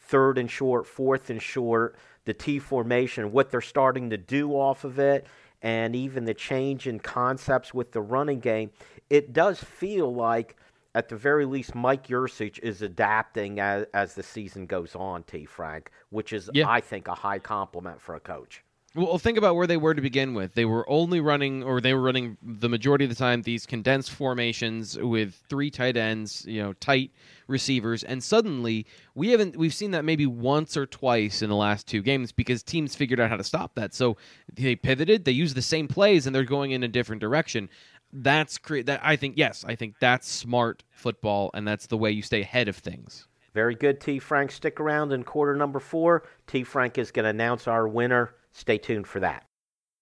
third 0.01 0.39
and 0.39 0.49
short, 0.49 0.88
fourth 0.88 1.30
and 1.30 1.39
short, 1.39 1.95
the 2.25 2.34
T 2.34 2.57
formation, 2.57 3.32
what 3.32 3.51
they're 3.51 3.61
starting 3.61 4.09
to 4.09 4.17
do 4.17 4.51
off 4.51 4.84
of 4.84 4.97
it, 4.97 5.27
and 5.62 5.95
even 5.95 6.26
the 6.26 6.34
change 6.34 6.88
in 6.88 6.99
concepts 6.99 7.74
with 7.74 7.91
the 7.91 8.01
running 8.01 8.39
game, 8.39 8.72
it 9.10 9.34
does 9.34 9.64
feel 9.64 10.14
like, 10.14 10.55
at 10.95 11.10
the 11.10 11.16
very 11.16 11.45
least, 11.45 11.76
Mike 11.76 12.07
Yurcich 12.07 12.60
is 12.60 12.82
adapting 12.82 13.60
as, 13.60 13.86
as 13.93 14.16
the 14.16 14.24
season 14.24 14.66
goes 14.66 14.95
on, 14.95 15.24
T. 15.24 15.45
Frank, 15.45 15.91
which 16.10 16.34
is, 16.34 16.49
Yeah. 16.53 16.70
I 16.70 16.82
think, 16.82 17.07
a 17.07 17.14
high 17.16 17.39
compliment 17.39 18.01
for 18.01 18.16
a 18.16 18.20
coach. 18.20 18.64
Well, 18.95 19.20
think 19.20 19.38
about 19.38 19.55
where 19.55 19.68
they 19.68 19.78
were 19.78 19.93
to 19.93 20.01
begin 20.01 20.34
with. 20.34 20.55
They 20.55 20.66
were 20.66 20.89
only 20.89 21.22
running, 21.22 21.62
or 21.62 21.80
they 21.80 21.93
were 21.93 22.01
running 22.01 22.38
the 22.41 22.68
majority 22.70 23.05
of 23.05 23.10
the 23.10 23.16
time, 23.16 23.43
these 23.43 23.68
condensed 23.68 24.10
formations 24.10 24.97
with 24.97 25.36
three 25.47 25.70
tight 25.70 25.95
ends, 25.95 26.43
you 26.47 26.62
know, 26.62 26.74
tight 26.74 27.12
receivers, 27.49 28.03
and 28.03 28.23
suddenly 28.23 28.85
we 29.15 29.29
haven't. 29.29 29.57
We've 29.57 29.73
seen 29.73 29.91
that 29.91 30.05
maybe 30.05 30.25
once 30.25 30.77
or 30.77 30.85
twice 30.85 31.41
in 31.41 31.49
the 31.49 31.55
last 31.55 31.87
two 31.87 32.01
games 32.01 32.31
because 32.31 32.63
teams 32.63 32.95
figured 32.95 33.19
out 33.19 33.29
how 33.29 33.37
to 33.37 33.43
stop 33.43 33.75
that. 33.75 33.93
So 33.93 34.17
they 34.53 34.75
pivoted. 34.75 35.25
They 35.25 35.31
used 35.31 35.55
the 35.55 35.61
same 35.61 35.87
plays, 35.87 36.25
and 36.27 36.35
they're 36.35 36.43
going 36.43 36.71
in 36.71 36.83
a 36.83 36.87
different 36.87 37.19
direction. 37.21 37.69
That's 38.13 38.57
cre- 38.57 38.81
that. 38.83 39.01
I 39.03 39.15
think 39.15 39.37
yes, 39.37 39.65
I 39.67 39.75
think 39.75 39.95
that's 39.99 40.29
smart 40.29 40.83
football, 40.91 41.51
and 41.53 41.67
that's 41.67 41.87
the 41.87 41.97
way 41.97 42.11
you 42.11 42.21
stay 42.21 42.41
ahead 42.41 42.67
of 42.67 42.75
things. 42.75 43.27
Very 43.53 43.75
good, 43.75 43.99
T. 43.99 44.19
Frank. 44.19 44.51
Stick 44.51 44.79
around 44.79 45.11
in 45.11 45.23
quarter 45.23 45.55
number 45.55 45.79
four. 45.79 46.23
T. 46.47 46.63
Frank 46.63 46.97
is 46.97 47.11
going 47.11 47.23
to 47.23 47.29
announce 47.29 47.67
our 47.67 47.87
winner. 47.87 48.35
Stay 48.51 48.77
tuned 48.77 49.07
for 49.07 49.19
that. 49.19 49.48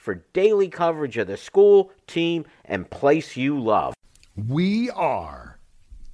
for 0.00 0.24
daily 0.32 0.68
coverage 0.68 1.18
of 1.18 1.26
the 1.26 1.36
school, 1.36 1.92
team, 2.06 2.46
and 2.64 2.88
place 2.88 3.36
you 3.36 3.60
love. 3.60 3.92
We 4.48 4.88
are 4.90 5.58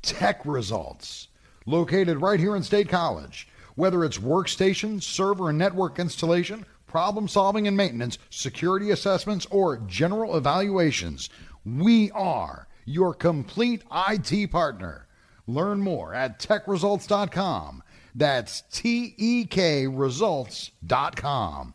Tek 0.02 0.44
Results, 0.44 1.28
located 1.66 2.20
right 2.20 2.40
here 2.40 2.56
in 2.56 2.64
State 2.64 2.88
College. 2.88 3.48
Whether 3.76 4.04
it's 4.04 4.18
workstation, 4.18 5.00
server, 5.00 5.50
and 5.50 5.58
network 5.58 6.00
installation, 6.00 6.66
problem 6.88 7.28
solving 7.28 7.68
and 7.68 7.76
maintenance, 7.76 8.18
security 8.28 8.90
assessments, 8.90 9.46
or 9.50 9.76
general 9.86 10.36
evaluations, 10.36 11.30
we 11.64 12.10
are 12.10 12.66
your 12.86 13.14
complete 13.14 13.82
IT 14.08 14.50
partner. 14.50 15.06
Learn 15.46 15.80
more 15.80 16.12
at 16.12 16.40
tekresults.com. 16.40 17.84
That's 18.16 18.62
T 18.72 19.14
E 19.16 19.44
K 19.44 19.86
results.com. 19.86 21.74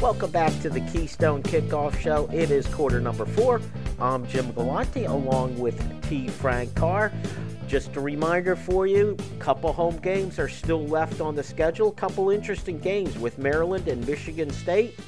Welcome 0.00 0.30
back 0.30 0.52
to 0.60 0.68
the 0.68 0.82
Keystone 0.92 1.42
Kickoff 1.42 1.98
Show. 1.98 2.28
It 2.30 2.50
is 2.50 2.66
quarter 2.66 3.00
number 3.00 3.24
four. 3.24 3.62
I'm 3.98 4.26
Jim 4.26 4.52
Galante 4.52 5.06
along 5.06 5.58
with 5.58 5.80
T. 6.02 6.28
Frank 6.28 6.74
Carr. 6.74 7.10
Just 7.66 7.96
a 7.96 8.00
reminder 8.00 8.56
for 8.56 8.86
you, 8.86 9.16
a 9.18 9.40
couple 9.40 9.72
home 9.72 9.96
games 9.96 10.38
are 10.38 10.50
still 10.50 10.86
left 10.86 11.22
on 11.22 11.34
the 11.34 11.42
schedule. 11.42 11.88
A 11.88 11.92
couple 11.92 12.28
interesting 12.28 12.78
games 12.78 13.18
with 13.18 13.38
Maryland 13.38 13.88
and 13.88 14.06
Michigan 14.06 14.50
State. 14.50 15.00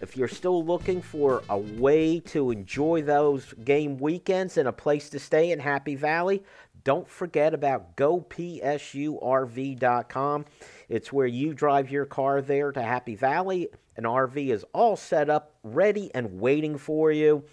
If 0.00 0.16
you're 0.16 0.28
still 0.28 0.64
looking 0.64 1.02
for 1.02 1.42
a 1.50 1.58
way 1.58 2.20
to 2.20 2.50
enjoy 2.50 3.02
those 3.02 3.52
game 3.64 3.98
weekends 3.98 4.56
and 4.56 4.66
a 4.66 4.72
place 4.72 5.10
to 5.10 5.18
stay 5.18 5.52
in 5.52 5.58
Happy 5.60 5.94
Valley, 5.94 6.42
don't 6.84 7.08
forget 7.08 7.54
about 7.54 7.96
gopsurv.com. 7.96 10.44
It's 10.92 11.10
where 11.10 11.26
you 11.26 11.54
drive 11.54 11.90
your 11.90 12.04
car 12.04 12.42
there 12.42 12.70
to 12.70 12.82
Happy 12.82 13.14
Valley. 13.14 13.70
An 13.96 14.04
RV 14.04 14.48
is 14.48 14.62
all 14.74 14.94
set 14.94 15.30
up, 15.30 15.54
ready, 15.62 16.14
and 16.14 16.38
waiting 16.38 16.76
for 16.76 17.10
you. 17.10 17.44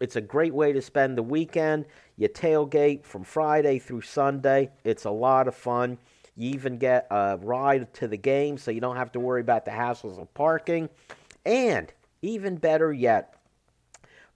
It's 0.00 0.16
a 0.16 0.20
great 0.22 0.54
way 0.54 0.72
to 0.72 0.80
spend 0.80 1.18
the 1.18 1.22
weekend. 1.22 1.84
You 2.16 2.30
tailgate 2.30 3.04
from 3.04 3.22
Friday 3.22 3.80
through 3.80 4.00
Sunday. 4.00 4.70
It's 4.82 5.04
a 5.04 5.10
lot 5.10 5.46
of 5.46 5.54
fun. 5.54 5.98
You 6.36 6.48
even 6.52 6.78
get 6.78 7.06
a 7.10 7.36
ride 7.36 7.92
to 7.96 8.08
the 8.08 8.16
game 8.16 8.56
so 8.56 8.70
you 8.70 8.80
don't 8.80 8.96
have 8.96 9.12
to 9.12 9.20
worry 9.20 9.42
about 9.42 9.66
the 9.66 9.72
hassles 9.72 10.18
of 10.18 10.32
parking. 10.32 10.88
And 11.44 11.92
even 12.22 12.56
better 12.56 12.94
yet, 12.94 13.38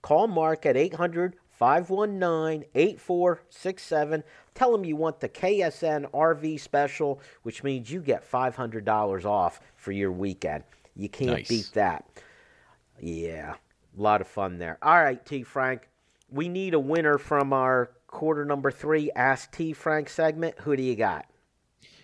call 0.03 0.27
Mark 0.27 0.67
at 0.67 0.77
800 0.77 1.35
519 1.49 2.65
8467. 2.75 4.23
Tell 4.53 4.71
them 4.71 4.83
you 4.85 4.95
want 4.95 5.19
the 5.19 5.29
KSN 5.29 6.11
RV 6.11 6.59
special, 6.59 7.19
which 7.43 7.63
means 7.63 7.91
you 7.91 8.01
get 8.01 8.29
$500 8.29 9.25
off 9.25 9.61
for 9.75 9.91
your 9.91 10.11
weekend. 10.11 10.63
You 10.95 11.09
can't 11.09 11.31
Nice. 11.31 11.47
beat 11.47 11.71
that. 11.73 12.05
Yeah, 12.99 13.55
a 13.97 14.01
lot 14.01 14.21
of 14.21 14.27
fun 14.27 14.59
there. 14.59 14.77
All 14.81 15.01
right, 15.01 15.25
T. 15.25 15.43
Frank, 15.43 15.87
we 16.29 16.49
need 16.49 16.73
a 16.73 16.79
winner 16.79 17.17
from 17.17 17.53
our 17.53 17.91
quarter 18.07 18.45
number 18.45 18.71
three 18.71 19.09
Ask 19.15 19.51
T. 19.51 19.73
Frank 19.73 20.09
segment. 20.09 20.59
Who 20.59 20.75
do 20.75 20.83
you 20.83 20.95
got? 20.95 21.25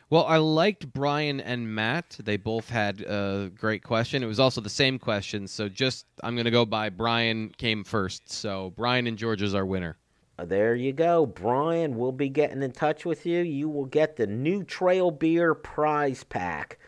Well, 0.10 0.26
I 0.26 0.38
liked 0.38 0.94
Brian 0.94 1.42
and 1.42 1.76
Matt. 1.76 2.18
They 2.24 2.38
both 2.38 2.70
had 2.70 3.02
a 3.02 3.52
great 3.54 3.84
question. 3.84 4.24
It 4.24 4.28
was 4.28 4.40
also 4.40 4.62
the 4.62 4.70
same 4.70 4.98
question, 4.98 5.48
so 5.48 5.68
just 5.68 6.06
I'm 6.24 6.34
going 6.34 6.46
to 6.46 6.52
go 6.52 6.66
by 6.66 6.90
Brian 6.90 7.50
came 7.58 7.84
first. 7.84 8.32
So 8.32 8.72
Brian 8.78 9.06
and 9.06 9.18
George 9.18 9.42
is 9.42 9.54
our 9.54 9.66
winner. 9.66 9.98
Uh, 10.38 10.46
There 10.46 10.76
you 10.76 10.94
go. 10.94 11.26
Brian, 11.26 11.98
we'll 11.98 12.12
be 12.12 12.30
getting 12.30 12.62
in 12.62 12.72
touch 12.72 13.06
with 13.06 13.26
you. 13.26 13.40
You 13.40 13.70
will 13.70 13.86
get 13.86 14.16
the 14.16 14.28
new 14.28 14.64
Trail 14.64 15.12
Beer 15.12 15.54
prize 15.54 16.24
pack. 16.24 16.80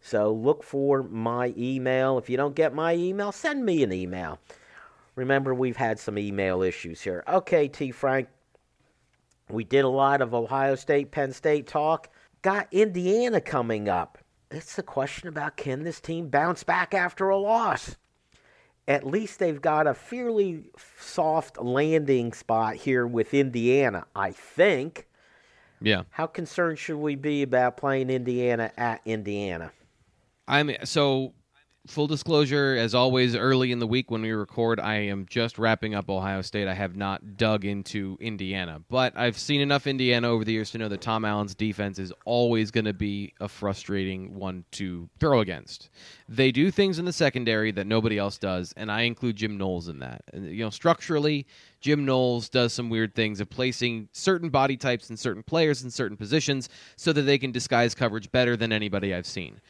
So 0.00 0.32
look 0.32 0.62
for 0.62 1.02
my 1.02 1.54
email. 1.56 2.18
If 2.18 2.30
you 2.30 2.36
don't 2.36 2.54
get 2.54 2.74
my 2.74 2.94
email, 2.94 3.32
send 3.32 3.64
me 3.64 3.82
an 3.82 3.92
email. 3.92 4.38
Remember, 5.14 5.54
we've 5.54 5.76
had 5.76 5.98
some 5.98 6.18
email 6.18 6.62
issues 6.62 7.02
here. 7.02 7.22
Okay, 7.28 7.68
T. 7.68 7.90
Frank, 7.90 8.28
we 9.50 9.64
did 9.64 9.84
a 9.84 9.88
lot 9.88 10.22
of 10.22 10.32
Ohio 10.32 10.74
State, 10.74 11.10
Penn 11.10 11.32
State 11.32 11.66
talk. 11.66 12.08
Got 12.42 12.68
Indiana 12.72 13.40
coming 13.40 13.88
up. 13.88 14.18
It's 14.50 14.78
a 14.78 14.82
question 14.82 15.28
about 15.28 15.56
can 15.56 15.82
this 15.84 16.00
team 16.00 16.28
bounce 16.28 16.64
back 16.64 16.94
after 16.94 17.28
a 17.28 17.36
loss? 17.36 17.96
At 18.88 19.06
least 19.06 19.38
they've 19.38 19.60
got 19.60 19.86
a 19.86 19.94
fairly 19.94 20.70
soft 20.98 21.58
landing 21.60 22.32
spot 22.32 22.76
here 22.76 23.06
with 23.06 23.34
Indiana, 23.34 24.06
I 24.16 24.32
think. 24.32 25.06
Yeah. 25.80 26.02
How 26.10 26.26
concerned 26.26 26.78
should 26.78 26.98
we 26.98 27.14
be 27.14 27.42
about 27.42 27.76
playing 27.76 28.10
Indiana 28.10 28.72
at 28.76 29.00
Indiana? 29.04 29.72
I 30.48 30.62
mean, 30.62 30.78
so 30.84 31.32
full 31.86 32.06
disclosure 32.06 32.76
as 32.78 32.94
always 32.94 33.34
early 33.34 33.72
in 33.72 33.78
the 33.78 33.86
week 33.86 34.10
when 34.10 34.22
we 34.22 34.30
record 34.30 34.78
I 34.78 34.96
am 34.96 35.26
just 35.28 35.58
wrapping 35.58 35.94
up 35.94 36.10
Ohio 36.10 36.42
State. 36.42 36.68
I 36.68 36.74
have 36.74 36.94
not 36.94 37.36
dug 37.36 37.64
into 37.64 38.18
Indiana, 38.20 38.82
but 38.88 39.16
I've 39.16 39.38
seen 39.38 39.60
enough 39.60 39.86
Indiana 39.86 40.28
over 40.28 40.44
the 40.44 40.52
years 40.52 40.70
to 40.72 40.78
know 40.78 40.88
that 40.88 41.00
Tom 41.00 41.24
Allen's 41.24 41.54
defense 41.54 41.98
is 41.98 42.12
always 42.24 42.70
going 42.70 42.84
to 42.84 42.92
be 42.92 43.32
a 43.40 43.48
frustrating 43.48 44.34
one 44.34 44.64
to 44.72 45.08
throw 45.18 45.40
against. 45.40 45.88
They 46.28 46.52
do 46.52 46.70
things 46.70 46.98
in 46.98 47.06
the 47.06 47.12
secondary 47.12 47.72
that 47.72 47.86
nobody 47.86 48.18
else 48.18 48.38
does, 48.38 48.74
and 48.76 48.90
I 48.90 49.02
include 49.02 49.36
Jim 49.36 49.56
Knowles 49.56 49.88
in 49.88 50.00
that. 50.00 50.22
And 50.32 50.46
you 50.46 50.64
know, 50.64 50.70
structurally, 50.70 51.46
Jim 51.80 52.04
Knowles 52.04 52.48
does 52.48 52.74
some 52.74 52.90
weird 52.90 53.14
things 53.14 53.40
of 53.40 53.48
placing 53.48 54.08
certain 54.12 54.50
body 54.50 54.76
types 54.76 55.08
and 55.08 55.18
certain 55.18 55.42
players 55.42 55.82
in 55.82 55.90
certain 55.90 56.16
positions 56.16 56.68
so 56.96 57.12
that 57.12 57.22
they 57.22 57.38
can 57.38 57.52
disguise 57.52 57.94
coverage 57.94 58.30
better 58.30 58.56
than 58.56 58.70
anybody 58.70 59.14
I've 59.14 59.26
seen. 59.26 59.60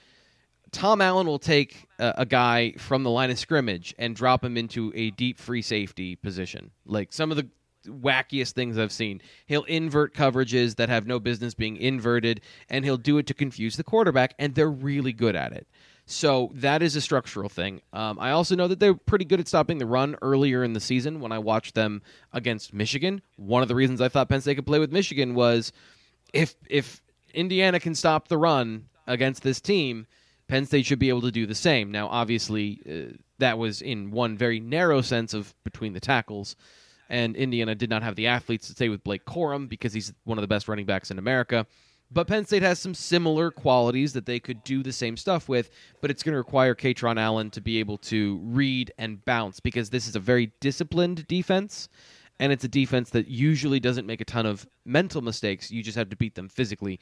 Tom 0.73 1.01
Allen 1.01 1.27
will 1.27 1.39
take 1.39 1.87
a, 1.99 2.14
a 2.18 2.27
guy 2.27 2.73
from 2.73 3.03
the 3.03 3.11
line 3.11 3.31
of 3.31 3.39
scrimmage 3.39 3.95
and 3.99 4.14
drop 4.14 4.45
him 4.45 4.57
into 4.57 4.93
a 4.95 5.11
deep 5.12 5.39
free 5.39 5.62
safety 5.62 6.16
position. 6.16 6.71
Like 6.85 7.12
some 7.12 7.31
of 7.31 7.37
the 7.37 7.49
wackiest 7.87 8.53
things 8.53 8.79
I've 8.79 8.93
seen. 8.93 9.23
He'll 9.47 9.64
invert 9.64 10.14
coverages 10.14 10.77
that 10.77 10.89
have 10.89 11.07
no 11.07 11.18
business 11.18 11.55
being 11.55 11.77
inverted, 11.77 12.43
and 12.68 12.85
he'll 12.85 12.97
do 12.97 13.18
it 13.18 13.27
to 13.29 13.35
confuse 13.35 13.77
the 13.77 13.85
quarterback, 13.85 14.35
and 14.39 14.55
they're 14.55 14.71
really 14.71 15.12
good 15.12 15.37
at 15.37 15.53
it. 15.53 15.66
So 16.07 16.51
that 16.55 16.83
is 16.83 16.97
a 16.97 17.01
structural 17.01 17.49
thing. 17.49 17.83
Um, 17.93 18.18
I 18.18 18.33
also 18.33 18.57
know 18.57 18.66
that 18.68 18.81
they're 18.81 18.95
pretty 18.95 19.25
good 19.25 19.39
at 19.39 19.47
stopping 19.47 19.79
the 19.79 19.87
run 19.87 20.16
earlier 20.23 20.64
in 20.64 20.73
the 20.73 20.81
season 20.81 21.21
when 21.21 21.31
I 21.31 21.39
watched 21.39 21.75
them 21.75 22.03
against 22.33 22.75
Michigan. 22.75 23.23
One 23.37 23.62
of 23.62 23.68
the 23.68 23.77
reasons 23.77 24.01
I 24.01 24.09
thought 24.09 24.29
Penn 24.29 24.41
State 24.41 24.57
could 24.57 24.66
play 24.66 24.81
with 24.81 24.93
Michigan 24.93 25.35
was 25.35 25.73
if 26.33 26.57
if 26.68 27.01
Indiana 27.33 27.79
can 27.79 27.95
stop 27.95 28.27
the 28.27 28.39
run 28.39 28.87
against 29.07 29.43
this 29.43 29.61
team, 29.61 30.07
Penn 30.51 30.66
State 30.66 30.84
should 30.84 30.98
be 30.98 31.09
able 31.09 31.20
to 31.20 31.30
do 31.30 31.46
the 31.46 31.55
same. 31.55 31.92
Now, 31.92 32.09
obviously, 32.09 32.82
uh, 32.84 33.16
that 33.38 33.57
was 33.57 33.80
in 33.80 34.11
one 34.11 34.36
very 34.36 34.59
narrow 34.59 35.01
sense 35.01 35.32
of 35.32 35.55
between 35.62 35.92
the 35.92 36.01
tackles, 36.01 36.57
and 37.09 37.36
Indiana 37.36 37.76
did 37.76 37.88
not 37.88 38.03
have 38.03 38.16
the 38.16 38.26
athletes 38.26 38.66
to 38.66 38.72
stay 38.72 38.88
with 38.88 39.05
Blake 39.05 39.24
Corum 39.24 39.68
because 39.68 39.92
he's 39.92 40.12
one 40.24 40.38
of 40.38 40.42
the 40.42 40.48
best 40.48 40.66
running 40.66 40.86
backs 40.86 41.12
in 41.12 41.20
America. 41.20 41.66
But 42.11 42.26
Penn 42.26 42.44
State 42.44 42.62
has 42.62 42.80
some 42.80 42.94
similar 42.94 43.53
qualities 43.53 44.12
that 44.14 44.26
they 44.26 44.40
could 44.40 44.64
do 44.64 44.82
the 44.82 44.92
same 44.92 45.16
stuff 45.16 45.48
with, 45.48 45.70
but 46.01 46.11
it's 46.11 46.24
going 46.24 46.32
to 46.32 46.38
require 46.38 46.74
Kaytron 46.74 47.20
Allen 47.20 47.51
to 47.51 47.61
be 47.61 47.78
able 47.78 47.98
to 47.98 48.40
read 48.42 48.92
and 48.98 49.24
bounce 49.24 49.61
because 49.61 49.90
this 49.90 50.09
is 50.09 50.16
a 50.16 50.20
very 50.20 50.51
disciplined 50.59 51.28
defense, 51.28 51.88
and 52.40 52.53
it's 52.53 52.64
a 52.64 52.68
defense 52.68 53.11
that 53.11 53.28
usually 53.28 53.78
doesn't 53.78 54.07
make 54.07 54.20
a 54.20 54.24
ton 54.24 54.46
of 54.46 54.66
mental 54.84 55.22
mistakes. 55.22 55.70
You 55.70 55.84
just 55.84 55.96
have 55.96 56.09
to 56.09 56.16
beat 56.16 56.34
them 56.34 56.48
physically, 56.48 56.98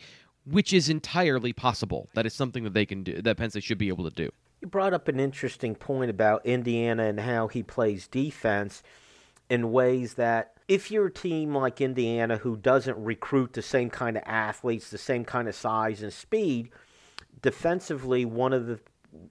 which 0.50 0.72
is 0.72 0.88
entirely 0.88 1.52
possible. 1.52 2.08
That 2.14 2.26
is 2.26 2.34
something 2.34 2.64
that 2.64 2.74
they 2.74 2.86
can 2.86 3.02
do, 3.02 3.20
that 3.22 3.36
Penn 3.36 3.50
State 3.50 3.64
should 3.64 3.78
be 3.78 3.88
able 3.88 4.04
to 4.04 4.14
do. 4.14 4.30
You 4.60 4.68
brought 4.68 4.94
up 4.94 5.08
an 5.08 5.20
interesting 5.20 5.74
point 5.74 6.10
about 6.10 6.44
Indiana 6.44 7.04
and 7.04 7.20
how 7.20 7.48
he 7.48 7.62
plays 7.62 8.08
defense 8.08 8.82
in 9.48 9.72
ways 9.72 10.14
that 10.14 10.54
if 10.66 10.90
you're 10.90 11.06
a 11.06 11.12
team 11.12 11.54
like 11.54 11.80
Indiana 11.80 12.36
who 12.36 12.56
doesn't 12.56 13.02
recruit 13.02 13.52
the 13.52 13.62
same 13.62 13.88
kind 13.88 14.16
of 14.16 14.22
athletes, 14.26 14.90
the 14.90 14.98
same 14.98 15.24
kind 15.24 15.48
of 15.48 15.54
size 15.54 16.02
and 16.02 16.12
speed, 16.12 16.70
defensively, 17.40 18.24
one 18.24 18.52
of 18.52 18.66
the 18.66 18.78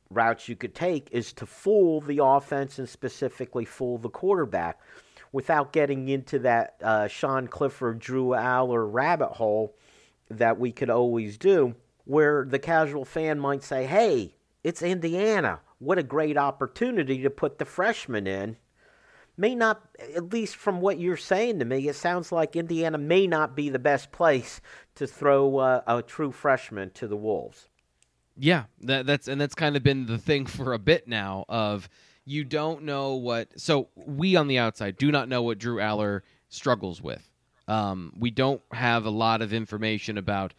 routes 0.09 0.47
you 0.47 0.55
could 0.55 0.73
take 0.73 1.09
is 1.11 1.33
to 1.33 1.45
fool 1.45 2.01
the 2.01 2.23
offense 2.23 2.79
and 2.79 2.89
specifically 2.89 3.65
fool 3.65 3.97
the 3.97 4.09
quarterback 4.09 4.79
without 5.31 5.73
getting 5.73 6.07
into 6.09 6.39
that 6.39 6.75
uh, 6.81 7.07
Sean 7.07 7.47
Clifford, 7.47 7.99
Drew 7.99 8.29
Allar 8.29 8.91
rabbit 8.91 9.29
hole 9.29 9.75
that 10.29 10.59
we 10.59 10.71
could 10.71 10.89
always 10.89 11.37
do, 11.37 11.75
where 12.05 12.45
the 12.45 12.59
casual 12.59 13.05
fan 13.05 13.39
might 13.39 13.63
say, 13.63 13.85
hey, 13.85 14.35
it's 14.63 14.81
Indiana. 14.81 15.59
What 15.79 15.97
a 15.97 16.03
great 16.03 16.37
opportunity 16.37 17.21
to 17.21 17.29
put 17.29 17.59
the 17.59 17.65
freshman 17.65 18.27
in. 18.27 18.57
May 19.37 19.53
not, 19.53 19.87
at 20.15 20.33
least 20.33 20.55
from 20.55 20.81
what 20.81 20.99
you're 20.99 21.15
saying 21.15 21.59
to 21.59 21.65
me, 21.65 21.87
it 21.87 21.95
sounds 21.95 22.31
like 22.31 22.55
Indiana 22.55 22.97
may 22.97 23.27
not 23.27 23.55
be 23.55 23.69
the 23.69 23.77
best 23.77 24.11
place 24.11 24.61
to 24.95 25.05
throw 25.05 25.59
a 25.59 26.03
true 26.05 26.31
freshman 26.31 26.89
to 26.91 27.07
the 27.07 27.15
Wolves. 27.15 27.69
Yeah, 28.35 28.63
that, 28.81 29.05
that's 29.05 29.27
and 29.27 29.39
that's 29.39 29.55
kind 29.55 29.75
of 29.75 29.83
been 29.83 30.07
the 30.07 30.17
thing 30.17 30.45
for 30.47 30.73
a 30.73 30.79
bit 30.79 31.07
now. 31.07 31.45
Of 31.49 31.87
you 32.25 32.43
don't 32.43 32.83
know 32.83 33.13
what. 33.15 33.59
So 33.59 33.89
we 33.95 34.35
on 34.35 34.47
the 34.47 34.57
outside 34.57 34.97
do 34.97 35.11
not 35.11 35.29
know 35.29 35.43
what 35.43 35.59
Drew 35.59 35.77
Allar 35.77 36.21
struggles 36.49 37.01
with. 37.01 37.29
Um, 37.67 38.13
we 38.17 38.31
don't 38.31 38.61
have 38.71 39.05
a 39.05 39.09
lot 39.09 39.41
of 39.41 39.53
information 39.53 40.17
about 40.17 40.53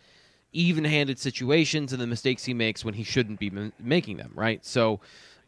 even-handed 0.52 1.18
situations 1.18 1.92
and 1.92 2.00
the 2.00 2.06
mistakes 2.06 2.44
he 2.44 2.54
makes 2.54 2.84
when 2.84 2.94
he 2.94 3.04
shouldn't 3.04 3.38
be 3.38 3.48
m- 3.48 3.72
making 3.78 4.16
them. 4.16 4.32
Right. 4.34 4.64
So 4.64 5.00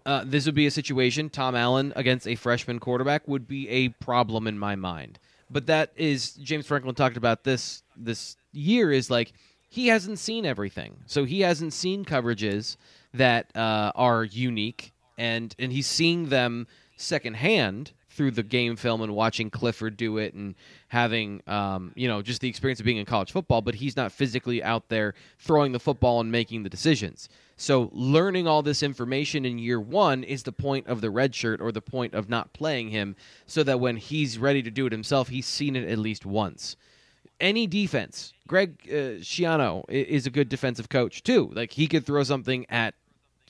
uh, 0.07 0.25
this 0.27 0.47
would 0.47 0.55
be 0.55 0.67
a 0.67 0.71
situation. 0.71 1.31
Tom 1.31 1.55
Allen 1.55 1.93
against 1.97 2.27
a 2.27 2.35
freshman 2.35 2.79
quarterback 2.79 3.27
would 3.29 3.47
be 3.47 3.69
a 3.69 3.89
problem 3.89 4.47
in 4.47 4.59
my 4.59 4.77
mind. 4.77 5.19
But 5.51 5.67
that 5.67 5.93
is 5.97 6.33
James 6.35 6.67
Franklin 6.67 6.95
talked 6.95 7.17
about 7.17 7.45
this 7.45 7.83
this 7.97 8.37
year 8.53 8.93
is 8.93 9.11
like 9.11 9.33
he 9.69 9.89
hasn't 9.89 10.19
seen 10.19 10.47
everything. 10.47 10.97
So 11.07 11.25
he 11.25 11.41
hasn't 11.41 11.73
seen 11.73 12.05
coverages 12.05 12.77
that 13.15 13.55
uh, 13.57 13.93
are 13.95 14.25
unique, 14.25 14.93
and 15.19 15.55
and 15.59 15.73
he's 15.73 15.87
seeing 15.87 16.29
them 16.29 16.67
secondhand 16.97 17.93
through 18.21 18.31
the 18.31 18.43
game 18.43 18.77
film 18.77 19.01
and 19.01 19.15
watching 19.15 19.49
Clifford 19.49 19.97
do 19.97 20.19
it 20.19 20.35
and 20.35 20.55
having 20.89 21.43
um, 21.47 21.91
you 21.95 22.07
know 22.07 22.21
just 22.21 22.43
the 22.43 22.51
experience 22.51 22.79
of 22.79 22.85
being 22.85 22.99
in 22.99 23.07
college 23.07 23.33
football. 23.33 23.63
But 23.63 23.77
he's 23.77 23.97
not 23.97 24.13
physically 24.13 24.63
out 24.63 24.91
there 24.91 25.15
throwing 25.39 25.73
the 25.73 25.81
football 25.81 26.21
and 26.21 26.31
making 26.31 26.63
the 26.63 26.69
decisions. 26.69 27.31
So 27.57 27.89
learning 27.95 28.47
all 28.47 28.61
this 28.61 28.83
information 28.83 29.47
in 29.47 29.59
year 29.59 29.81
one 29.81 30.23
is 30.23 30.43
the 30.43 30.53
point 30.53 30.87
of 30.87 31.01
the 31.01 31.09
red 31.09 31.35
shirt 31.35 31.63
or 31.63 31.73
the 31.73 31.81
point 31.81 32.13
of 32.13 32.29
not 32.29 32.53
playing 32.53 32.91
him, 32.91 33.17
so 33.47 33.63
that 33.63 33.81
when 33.81 33.97
he's 33.97 34.37
ready 34.37 34.63
to 34.65 34.71
do 34.71 34.85
it 34.85 34.93
himself, 34.93 35.29
he's 35.29 35.47
seen 35.47 35.75
it 35.75 35.89
at 35.89 35.97
least 35.97 36.27
once 36.27 36.77
any 37.41 37.67
defense. 37.67 38.35
Greg 38.47 38.77
uh, 38.87 39.23
Schiano 39.23 39.83
is 39.89 40.27
a 40.27 40.31
good 40.31 40.51
defensive 40.51 40.91
coach 40.91 41.23
too. 41.23 41.51
Like 41.55 41.73
he 41.73 41.87
could 41.87 42.05
throw 42.05 42.23
something 42.23 42.67
at 42.69 42.95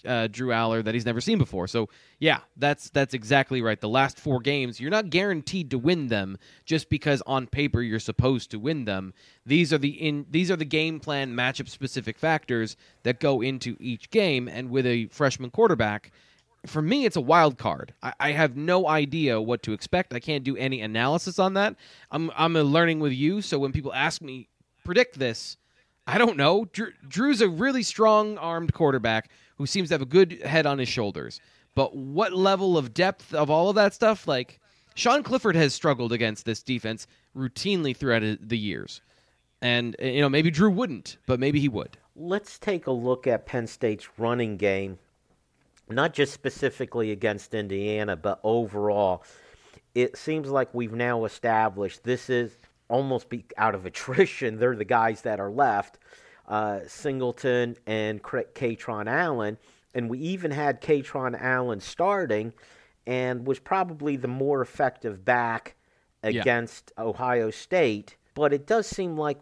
uh, 0.07 0.27
Drew 0.29 0.49
Allar 0.49 0.85
that 0.85 0.95
he's 0.95 1.07
never 1.07 1.21
seen 1.21 1.39
before. 1.39 1.67
So 1.67 1.89
yeah, 2.19 2.41
that's 2.57 2.91
that's 2.91 3.15
exactly 3.15 3.63
right. 3.63 3.81
The 3.81 3.89
last 3.89 4.19
four 4.19 4.41
games, 4.41 4.81
you're 4.81 4.91
not 4.91 5.11
guaranteed 5.11 5.71
to 5.71 5.79
win 5.79 6.09
them 6.09 6.39
just 6.65 6.89
because 6.89 7.23
on 7.27 7.47
paper 7.47 7.83
you're 7.83 7.99
supposed 7.99 8.51
to 8.51 8.59
win 8.59 8.85
them. 8.85 9.15
These 9.45 9.73
are 9.73 9.79
the 9.79 9.91
in 9.91 10.27
these 10.31 10.51
are 10.51 10.57
the 10.57 10.65
game 10.65 11.01
plan 11.01 11.35
matchup 11.35 11.69
specific 11.69 12.19
factors 12.19 12.77
that 13.03 13.21
go 13.21 13.41
into 13.41 13.77
each 13.81 14.11
game. 14.11 14.49
And 14.49 14.71
with 14.71 14.87
a 14.87 15.07
freshman 15.07 15.51
quarterback, 15.51 16.13
for 16.67 16.83
me, 16.83 17.05
it's 17.07 17.17
a 17.17 17.21
wild 17.21 17.59
card. 17.59 17.95
I, 18.03 18.13
I, 18.21 18.33
have 18.33 18.57
no 18.57 18.87
idea 18.87 19.41
what 19.41 19.63
to 19.63 19.73
expect. 19.73 20.13
I 20.13 20.21
can't 20.21 20.45
do 20.45 20.57
any 20.57 20.83
analysis 20.83 21.39
on 21.39 21.55
that. 21.55 21.77
I'm 22.11 22.31
I'm 22.37 22.55
learning 22.55 23.01
with 23.01 23.13
you, 23.13 23.41
so 23.43 23.59
when 23.59 23.73
people 23.73 23.95
ask 23.95 24.21
me 24.21 24.49
predict 24.85 25.19
this, 25.19 25.57
I 26.07 26.19
don't 26.19 26.37
know. 26.37 26.67
Drew, 26.67 26.93
Drew's 27.07 27.41
a 27.41 27.49
really 27.49 27.83
strong 27.83 28.37
armed 28.39 28.73
quarterback 28.75 29.31
who 29.61 29.67
seems 29.67 29.89
to 29.89 29.95
have 29.95 30.03
a 30.03 30.07
good 30.07 30.41
head 30.43 30.65
on 30.65 30.79
his 30.79 30.89
shoulders. 30.89 31.41
But 31.75 31.95
what 31.95 32.33
level 32.33 32.79
of 32.79 32.95
depth 32.95 33.35
of 33.35 33.51
all 33.51 33.69
of 33.69 33.75
that 33.77 33.93
stuff? 33.95 34.27
Like 34.27 34.59
Sean 34.95 35.23
Clifford 35.23 35.55
has 35.55 35.75
struggled 35.75 36.13
against 36.13 36.47
this 36.47 36.63
defense 36.63 37.07
routinely 37.37 37.95
throughout 37.95 38.23
the 38.41 38.59
years, 38.59 39.03
and 39.61 39.95
eh, 39.99 40.13
you 40.13 40.21
know 40.21 40.29
maybe 40.29 40.51
Drew 40.51 40.71
wouldn't, 40.71 41.19
but 41.27 41.39
maybe 41.39 41.61
he 41.61 41.69
would. 41.69 41.99
Let's 42.17 42.59
take 42.59 42.87
a 42.87 42.91
look 42.91 43.27
at 43.27 43.47
Penn 43.47 43.67
State's 43.67 44.09
running 44.19 44.57
game 44.57 44.99
not 45.93 46.15
just 46.15 46.33
specifically 46.33 47.11
against 47.11 47.55
Indiana, 47.55 48.17
but 48.17 48.41
overall. 48.43 49.25
It 49.95 50.17
seems 50.17 50.49
like 50.49 50.73
we've 50.73 50.93
now 50.93 51.25
established 51.25 52.05
this 52.05 52.31
is 52.31 52.57
almost 52.89 53.29
be 53.29 53.45
out 53.57 53.75
of 53.75 53.87
attrition. 53.87 54.57
They're 54.61 54.77
the 54.77 54.85
guys 54.85 55.23
that 55.23 55.41
are 55.41 55.51
left, 55.51 55.99
uh, 56.51 56.81
Singleton 56.87 57.77
and 57.87 58.23
Kaytron 58.23 59.07
Allen, 59.07 59.57
and 59.95 60.11
we 60.11 60.19
even 60.19 60.51
had 60.51 60.83
Kaytron 60.83 61.41
Allen 61.41 61.81
starting, 61.81 62.53
and 63.07 63.47
was 63.47 63.59
probably 63.59 64.17
the 64.17 64.29
more 64.29 64.61
effective 64.61 65.25
back 65.25 65.77
against 66.23 66.93
yeah. 66.99 67.05
Ohio 67.05 67.51
State. 67.51 68.17
But 68.35 68.53
it 68.53 68.67
does 68.67 68.87
seem 68.87 69.17
like 69.17 69.41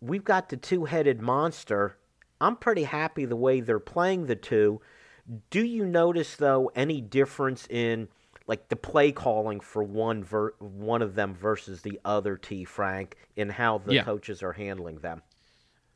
we've 0.00 0.24
got 0.24 0.48
the 0.48 0.56
two-headed 0.56 1.20
monster. 1.20 1.98
I'm 2.40 2.56
pretty 2.56 2.84
happy 2.84 3.26
the 3.26 3.36
way 3.36 3.60
they're 3.60 3.78
playing 3.78 4.26
the 4.26 4.36
two 4.36 4.80
do 5.50 5.64
you 5.64 5.84
notice 5.84 6.36
though 6.36 6.70
any 6.74 7.00
difference 7.00 7.66
in 7.68 8.08
like 8.46 8.68
the 8.68 8.76
play 8.76 9.12
calling 9.12 9.60
for 9.60 9.82
one 9.82 10.24
ver- 10.24 10.54
one 10.58 11.02
of 11.02 11.14
them 11.14 11.34
versus 11.34 11.82
the 11.82 12.00
other 12.04 12.36
T 12.36 12.64
Frank 12.64 13.16
in 13.36 13.48
how 13.48 13.78
the 13.78 13.94
yeah. 13.94 14.02
coaches 14.02 14.42
are 14.42 14.52
handling 14.52 14.98
them? 14.98 15.22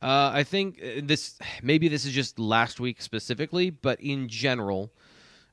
Uh, 0.01 0.31
I 0.33 0.43
think 0.43 0.79
uh, 0.81 1.01
this 1.03 1.39
maybe 1.63 1.87
this 1.87 2.05
is 2.05 2.13
just 2.13 2.39
last 2.39 2.79
week 2.79 3.01
specifically, 3.01 3.69
but 3.69 3.99
in 4.01 4.27
general, 4.27 4.91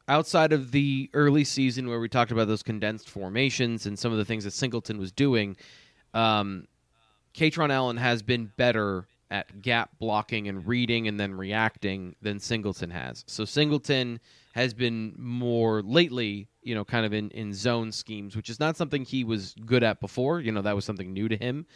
outside 0.09 0.53
of 0.53 0.72
the 0.72 1.11
early 1.14 1.45
season 1.45 1.88
where 1.88 2.01
we 2.01 2.09
talked 2.09 2.32
about 2.32 2.49
those 2.49 2.62
condensed 2.62 3.09
formations 3.09 3.86
and 3.86 3.99
some 3.99 4.12
of 4.12 4.18
the 4.18 4.24
things 4.24 4.45
that 4.45 4.53
Singleton 4.53 4.99
was 4.99 5.12
doing, 5.12 5.57
um, 6.14 6.66
Kaytron 7.34 7.70
Allen 7.70 7.97
has 7.97 8.22
been 8.22 8.53
better 8.57 9.07
at 9.30 9.62
gap 9.62 9.90
blocking 9.99 10.49
and 10.49 10.66
reading 10.66 11.09
and 11.09 11.18
then 11.18 11.34
reacting 11.34 12.14
than 12.20 12.38
Singleton 12.38 12.90
has. 12.90 13.24
So 13.26 13.47
Singleton 13.47 14.20
has 14.53 14.74
been 14.74 15.14
more 15.16 15.80
lately, 15.82 16.49
you 16.63 16.75
know, 16.75 16.85
kind 16.85 17.05
of 17.05 17.13
in, 17.13 17.31
in 17.31 17.53
zone 17.53 17.93
schemes, 17.93 18.37
which 18.37 18.51
is 18.51 18.61
not 18.61 18.77
something 18.77 19.05
he 19.05 19.25
was 19.25 19.55
good 19.67 19.83
at 19.83 20.01
before. 20.01 20.41
You 20.41 20.53
know, 20.53 20.63
that 20.63 20.75
was 20.75 20.85
something 20.85 21.13
new 21.13 21.29
to 21.29 21.37
him. 21.37 21.67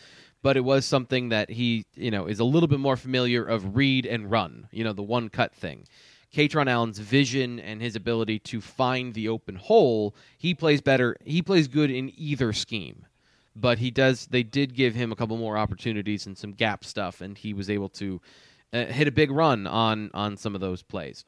But 0.42 0.56
it 0.56 0.64
was 0.64 0.84
something 0.84 1.30
that 1.30 1.50
he, 1.50 1.86
you 1.94 2.10
know, 2.10 2.26
is 2.26 2.38
a 2.38 2.44
little 2.44 2.68
bit 2.68 2.78
more 2.78 2.96
familiar 2.96 3.44
of 3.44 3.74
read 3.76 4.06
and 4.06 4.30
run, 4.30 4.68
you 4.70 4.84
know, 4.84 4.92
the 4.92 5.02
one 5.02 5.28
cut 5.28 5.54
thing. 5.54 5.86
Kaytron 6.32 6.68
Allen's 6.68 6.98
vision 6.98 7.58
and 7.58 7.80
his 7.80 7.96
ability 7.96 8.38
to 8.40 8.60
find 8.60 9.14
the 9.14 9.28
open 9.28 9.56
hole, 9.56 10.14
he 10.36 10.54
plays 10.54 10.80
better. 10.80 11.16
He 11.24 11.42
plays 11.42 11.66
good 11.66 11.90
in 11.90 12.12
either 12.16 12.52
scheme 12.52 13.06
but 13.56 13.78
he 13.78 13.90
does. 13.90 14.26
They 14.26 14.42
did 14.42 14.74
give 14.74 14.94
him 14.94 15.10
a 15.10 15.16
couple 15.16 15.36
more 15.38 15.56
opportunities 15.56 16.26
and 16.26 16.36
some 16.36 16.52
gap 16.52 16.84
stuff, 16.84 17.20
and 17.20 17.36
he 17.36 17.54
was 17.54 17.70
able 17.70 17.88
to 17.90 18.20
uh, 18.72 18.84
hit 18.84 19.08
a 19.08 19.12
big 19.12 19.30
run 19.30 19.66
on 19.66 20.10
on 20.12 20.36
some 20.36 20.54
of 20.54 20.60
those 20.60 20.82
plays. 20.82 21.24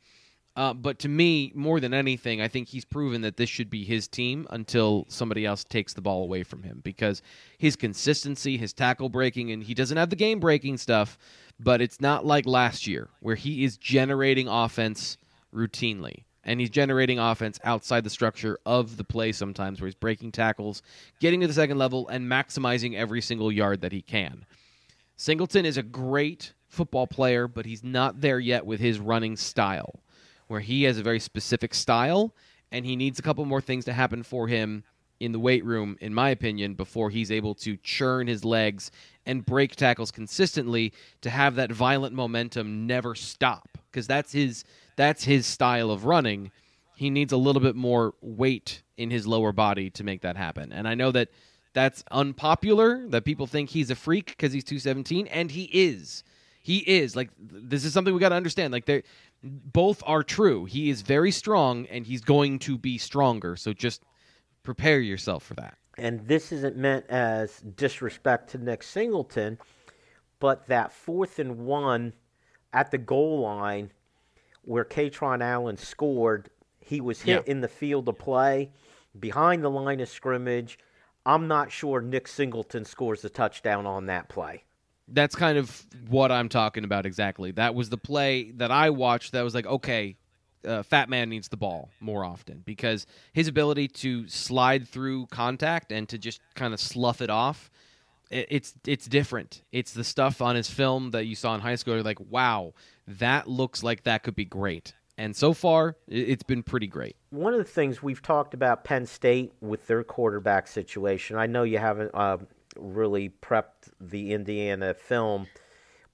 Uh, 0.59 0.75
but 0.75 0.99
to 0.99 1.09
me, 1.09 1.53
more 1.55 1.79
than 1.79 1.95
anything, 1.95 2.41
I 2.41 2.49
think 2.49 2.67
he's 2.67 2.85
proven 2.85 3.21
that 3.21 3.37
this 3.37 3.49
should 3.49 3.71
be 3.71 3.85
his 3.85 4.09
team 4.09 4.45
until 4.51 5.07
somebody 5.09 5.47
else 5.47 5.63
takes 5.63 5.95
the 5.95 6.01
ball 6.01 6.25
away 6.25 6.43
from 6.43 6.65
him 6.65 6.81
because 6.83 7.23
his 7.59 7.77
consistency, 7.77 8.57
his 8.57 8.73
tackle 8.73 9.09
breaking, 9.09 9.53
and 9.53 9.63
he 9.63 9.73
doesn't 9.73 9.97
have 9.97 10.11
the 10.11 10.17
game 10.17 10.41
breaking 10.41 10.77
stuff, 10.77 11.17
but 11.61 11.81
it's 11.81 12.01
not 12.01 12.27
like 12.27 12.45
last 12.45 12.89
year 12.89 13.09
where 13.21 13.37
he 13.37 13.63
is 13.63 13.77
generating 13.77 14.49
offense 14.49 15.17
routinely 15.55 16.25
and 16.43 16.59
he's 16.59 16.71
generating 16.71 17.21
offense 17.21 17.61
outside 17.63 18.03
the 18.03 18.11
structure 18.11 18.59
of 18.67 18.97
the 18.97 19.05
play 19.05 19.31
sometimes 19.31 19.81
where 19.81 19.87
he's 19.87 19.95
breaking 19.95 20.33
tackles, 20.33 20.83
getting 21.21 21.41
to 21.41 21.47
the 21.47 21.53
second 21.53 21.79
level, 21.79 22.09
and 22.09 22.29
maximizing 22.29 22.97
every 22.97 23.21
single 23.21 23.53
yard 23.53 23.81
that 23.81 23.93
he 23.93 24.03
can. 24.03 24.45
Singleton 25.17 25.65
is 25.65 25.77
a 25.77 25.85
great 25.85 26.53
football 26.67 27.07
player, 27.07 27.47
but 27.47 27.65
he's 27.65 27.85
not 27.85 28.21
there 28.21 28.41
yet 28.41 28.67
with 28.67 28.81
his 28.81 28.99
running 28.99 29.37
style, 29.37 30.01
where 30.49 30.61
he 30.61 30.83
has 30.83 30.99
a 30.99 31.03
very 31.03 31.21
specific 31.21 31.75
style, 31.75 32.35
and 32.73 32.85
he 32.85 32.97
needs 32.97 33.19
a 33.19 33.23
couple 33.23 33.45
more 33.45 33.61
things 33.61 33.85
to 33.87 33.93
happen 33.93 34.23
for 34.23 34.49
him 34.49 34.85
in 35.21 35.33
the 35.33 35.39
weight 35.39 35.65
room, 35.65 35.97
in 36.01 36.15
my 36.15 36.31
opinion, 36.31 36.75
before 36.75 37.11
he's 37.11 37.31
able 37.31 37.55
to 37.55 37.77
churn 37.79 38.27
his 38.27 38.45
legs 38.45 38.91
and 39.27 39.45
break 39.45 39.75
tackles 39.75 40.11
consistently 40.11 40.93
to 41.21 41.31
have 41.31 41.57
that 41.57 41.73
violent 41.73 42.15
momentum 42.15 42.87
never 42.87 43.15
stop. 43.15 43.69
Because 43.91 44.07
that's 44.07 44.33
his 44.33 44.65
that's 44.97 45.25
his 45.25 45.47
style 45.47 45.91
of 45.91 46.05
running. 46.05 46.51
He 46.97 47.11
needs 47.11 47.33
a 47.33 47.37
little 47.37 47.63
bit 47.63 47.77
more 47.77 48.15
weight 48.21 48.83
in 48.97 49.11
his 49.11 49.27
lower 49.27 49.53
body 49.53 49.91
to 49.91 50.05
make 50.05 50.23
that 50.23 50.37
happen. 50.37 50.73
And 50.73 50.89
I 50.89 50.95
know 50.95 51.13
that 51.13 51.29
that's 51.73 52.03
unpopular, 52.11 53.07
that 53.09 53.25
people 53.25 53.47
think 53.47 53.71
he's 53.71 53.91
a 53.91 53.95
freak 53.95 54.27
because 54.27 54.53
he's 54.53 54.65
217, 54.65 55.29
and 55.29 55.51
he 55.51 55.65
is. 55.73 56.25
He 56.69 56.81
is. 56.81 57.17
Like, 57.17 57.31
this 57.41 57.87
is 57.87 57.95
something 57.95 58.13
we 58.13 58.21
got 58.21 58.29
to 58.29 58.35
understand. 58.35 58.75
Like, 58.75 58.85
they 58.85 59.03
both 59.43 60.03
are 60.05 60.23
true. 60.23 60.67
He 60.67 60.91
is 60.91 61.01
very 61.01 61.31
strong, 61.31 61.87
and 61.87 62.05
he's 62.05 62.21
going 62.21 62.59
to 62.59 62.77
be 62.77 62.99
stronger. 62.99 63.57
So 63.57 63.73
just 63.73 64.03
prepare 64.65 65.01
yourself 65.01 65.43
for 65.45 65.55
that. 65.55 65.79
And 65.97 66.29
this 66.29 66.53
isn't 66.53 66.77
meant 66.77 67.07
as 67.09 67.61
disrespect 67.75 68.51
to 68.51 68.59
Nick 68.59 68.83
Singleton, 68.83 69.57
but 70.41 70.67
that 70.67 70.93
fourth 70.93 71.39
and 71.39 71.57
one 71.57 72.13
at 72.75 72.91
the 72.91 72.99
goal 72.99 73.41
line 73.41 73.91
where 74.61 74.85
Kaytron 74.85 75.41
Allen 75.41 75.79
scored, 75.79 76.51
he 76.81 77.01
was 77.01 77.23
hit 77.23 77.45
yeah. 77.47 77.51
in 77.51 77.63
the 77.63 77.69
field 77.69 78.11
of 78.11 78.19
play 78.19 78.73
behind 79.19 79.65
the 79.65 79.71
line 79.71 80.01
of 80.01 80.11
scrimmage. 80.11 80.79
I'm 81.25 81.49
not 81.49 81.73
sure 81.73 82.03
Nick 82.03 82.29
Singleton 82.29 82.85
scores 82.85 83.25
a 83.25 83.31
touchdown 83.31 83.87
on 83.87 84.05
that 84.05 84.29
play. 84.29 84.65
That's 85.11 85.35
kind 85.35 85.59
of 85.59 85.87
what 86.09 86.31
I'm 86.31 86.49
talking 86.49 86.85
about 86.85 87.07
exactly. 87.07 87.51
That 87.53 87.75
was 87.75 87.89
the 87.89 87.99
play 87.99 88.51
that 88.53 88.71
I 88.71 88.91
watched 88.91 89.33
that 89.33 89.43
was 89.43 89.55
like, 89.55 89.67
okay, 89.67 90.17
uh, 90.65 90.83
Fat 90.83 91.09
Man 91.09 91.29
needs 91.29 91.49
the 91.49 91.57
ball 91.57 91.91
more 92.01 92.25
often 92.25 92.63
because 92.65 93.07
his 93.33 93.49
ability 93.49 93.89
to 93.89 94.29
slide 94.29 94.89
through 94.89 95.27
contact 95.27 95.93
and 95.93 96.09
to 96.09 96.19
just 96.19 96.41
kind 96.55 96.75
of 96.75 96.81
slough 96.81 97.21
it 97.21 97.31
off, 97.31 97.71
it, 98.31 98.47
it's 98.51 98.75
it's 98.87 99.07
different. 99.07 99.63
It's 99.73 99.93
the 99.93 100.05
stuff 100.05 100.43
on 100.43 100.57
his 100.57 100.71
film 100.71 101.13
that 101.13 101.27
you 101.27 101.35
saw 101.35 101.55
in 101.55 101.61
high 101.61 101.77
school. 101.77 101.95
You're 101.95 102.03
like, 102.03 102.21
wow, 102.21 102.75
that 103.07 103.49
looks 103.49 103.83
like 103.83 104.05
that 104.05 104.23
could 104.23 104.37
be 104.37 104.45
great. 104.45 104.95
And 105.17 105.35
so 105.35 105.53
far, 105.53 105.97
it's 106.07 106.45
been 106.45 106.63
pretty 106.63 106.87
great. 106.87 107.17
One 107.31 107.53
of 107.53 107.59
the 107.59 107.65
things 107.65 108.01
we've 108.01 108.23
talked 108.23 108.55
about 108.55 108.85
Penn 108.85 109.05
State 109.05 109.53
with 109.61 109.89
their 109.89 110.05
quarterback 110.05 110.69
situation, 110.69 111.37
I 111.37 111.47
know 111.47 111.65
you 111.65 111.79
haven't 111.79 112.13
uh, 112.15 112.39
really 112.77 113.31
prepped 113.43 113.91
the 114.01 114.33
Indiana 114.33 114.95
film, 114.95 115.47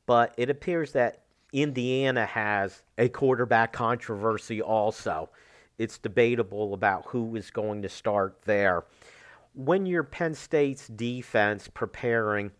but 0.06 0.34
it 0.36 0.50
appears 0.50 0.92
that 0.92 1.22
Indiana 1.52 2.26
has 2.26 2.82
a 2.98 3.08
quarterback 3.08 3.72
controversy 3.72 4.60
also. 4.60 5.30
It's 5.78 5.98
debatable 5.98 6.74
about 6.74 7.06
who 7.06 7.36
is 7.36 7.50
going 7.50 7.82
to 7.82 7.88
start 7.88 8.42
there. 8.44 8.84
When 9.54 9.86
you're 9.86 10.02
Penn 10.02 10.34
State's 10.34 10.88
defense 10.88 11.68
preparing, 11.72 12.50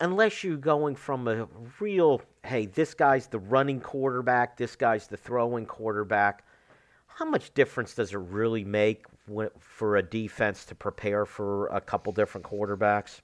unless 0.00 0.42
you're 0.42 0.56
going 0.56 0.96
from 0.96 1.28
a 1.28 1.46
real, 1.78 2.22
hey, 2.44 2.66
this 2.66 2.94
guy's 2.94 3.26
the 3.26 3.38
running 3.38 3.80
quarterback, 3.80 4.56
this 4.56 4.74
guy's 4.74 5.06
the 5.06 5.16
throwing 5.16 5.66
quarterback, 5.66 6.44
how 7.06 7.24
much 7.24 7.52
difference 7.54 7.94
does 7.94 8.12
it 8.12 8.18
really 8.18 8.64
make 8.64 9.04
for 9.58 9.96
a 9.96 10.02
defense 10.02 10.64
to 10.64 10.74
prepare 10.74 11.26
for 11.26 11.68
a 11.68 11.80
couple 11.80 12.12
different 12.12 12.46
quarterbacks? 12.46 13.20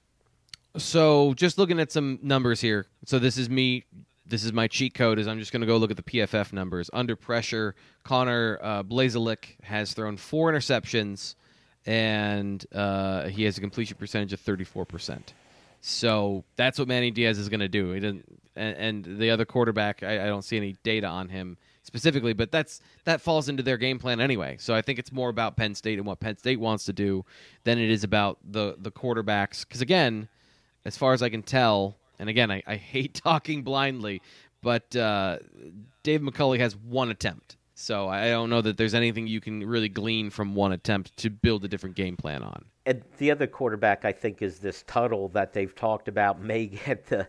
So, 0.75 1.33
just 1.33 1.57
looking 1.57 1.79
at 1.79 1.91
some 1.91 2.19
numbers 2.21 2.61
here. 2.61 2.85
So, 3.05 3.19
this 3.19 3.37
is 3.37 3.49
me. 3.49 3.85
This 4.25 4.43
is 4.43 4.51
my 4.51 4.67
cheat 4.67 4.93
code. 4.93 5.19
Is 5.19 5.27
I'm 5.27 5.39
just 5.39 5.51
going 5.51 5.61
to 5.61 5.67
go 5.67 5.77
look 5.77 5.91
at 5.91 5.97
the 5.97 6.03
PFF 6.03 6.53
numbers. 6.53 6.89
Under 6.93 7.15
pressure, 7.15 7.75
Connor 8.03 8.59
uh, 8.61 8.83
has 9.63 9.93
thrown 9.93 10.17
four 10.17 10.51
interceptions, 10.51 11.35
and 11.85 12.65
uh, 12.73 13.29
he 13.29 13.43
has 13.43 13.57
a 13.57 13.61
completion 13.61 13.97
percentage 13.97 14.33
of 14.33 14.39
34 14.39 14.85
percent. 14.85 15.33
So 15.81 16.43
that's 16.55 16.79
what 16.79 16.87
Manny 16.87 17.11
Diaz 17.11 17.37
is 17.37 17.49
going 17.49 17.59
to 17.59 17.67
do. 17.67 17.91
He 17.91 17.99
didn't, 17.99 18.25
and, 18.55 19.05
and, 19.05 19.19
the 19.19 19.29
other 19.29 19.45
quarterback, 19.45 20.03
I, 20.03 20.23
I, 20.23 20.27
don't 20.27 20.41
see 20.41 20.57
any 20.57 20.75
data 20.83 21.07
on 21.07 21.29
him 21.29 21.57
specifically, 21.83 22.33
but 22.33 22.51
that's 22.51 22.81
that 23.05 23.21
falls 23.21 23.47
into 23.47 23.63
their 23.63 23.77
game 23.77 23.99
plan 23.99 24.19
anyway. 24.19 24.57
So 24.59 24.73
I 24.73 24.81
think 24.81 24.99
it's 24.99 25.11
more 25.11 25.29
about 25.29 25.55
Penn 25.55 25.75
State 25.75 25.99
and 25.99 26.07
what 26.07 26.19
Penn 26.19 26.35
State 26.37 26.59
wants 26.59 26.85
to 26.85 26.93
do 26.93 27.23
than 27.63 27.77
it 27.77 27.89
is 27.89 28.03
about 28.03 28.39
the 28.43 28.75
the 28.79 28.91
quarterbacks. 28.91 29.61
Because 29.61 29.81
again, 29.81 30.27
as 30.87 30.95
far 30.95 31.13
as 31.13 31.21
I 31.21 31.29
can 31.29 31.43
tell, 31.43 31.97
and 32.17 32.29
again, 32.29 32.49
I, 32.49 32.63
I 32.65 32.77
hate 32.77 33.13
talking 33.25 33.61
blindly, 33.61 34.21
but 34.63 34.95
uh, 34.95 35.39
Dave 36.01 36.21
McCulley 36.21 36.59
has 36.59 36.75
one 36.75 37.09
attempt. 37.09 37.57
So 37.75 38.07
I 38.07 38.29
don't 38.29 38.49
know 38.49 38.61
that 38.61 38.77
there's 38.77 38.95
anything 38.95 39.27
you 39.27 39.39
can 39.39 39.63
really 39.63 39.89
glean 39.89 40.31
from 40.31 40.55
one 40.55 40.71
attempt 40.71 41.15
to 41.17 41.29
build 41.29 41.63
a 41.63 41.67
different 41.67 41.95
game 41.95 42.17
plan 42.17 42.41
on. 42.41 42.65
And 42.87 43.03
the 43.19 43.29
other 43.29 43.45
quarterback, 43.45 44.03
I 44.03 44.11
think, 44.11 44.41
is 44.41 44.57
this 44.57 44.83
Tuttle 44.87 45.27
that 45.29 45.53
they've 45.53 45.75
talked 45.75 46.07
about 46.07 46.41
may 46.41 46.65
get 46.67 47.05
the 47.05 47.27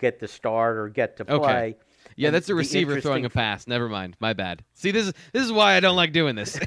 get 0.00 0.18
the 0.18 0.28
start 0.28 0.78
or 0.78 0.88
get 0.88 1.18
to 1.18 1.26
play. 1.26 1.36
Okay. 1.36 1.74
Yeah, 2.16 2.28
and 2.28 2.34
that's 2.34 2.48
a 2.48 2.54
receiver 2.54 3.00
throwing 3.00 3.24
a 3.24 3.30
pass. 3.30 3.66
Never 3.66 3.88
mind. 3.88 4.16
My 4.20 4.32
bad. 4.32 4.64
See, 4.74 4.92
this 4.92 5.08
is 5.08 5.12
this 5.32 5.42
is 5.42 5.52
why 5.52 5.74
I 5.74 5.80
don't 5.80 5.96
like 5.96 6.12
doing 6.12 6.36
this. 6.36 6.58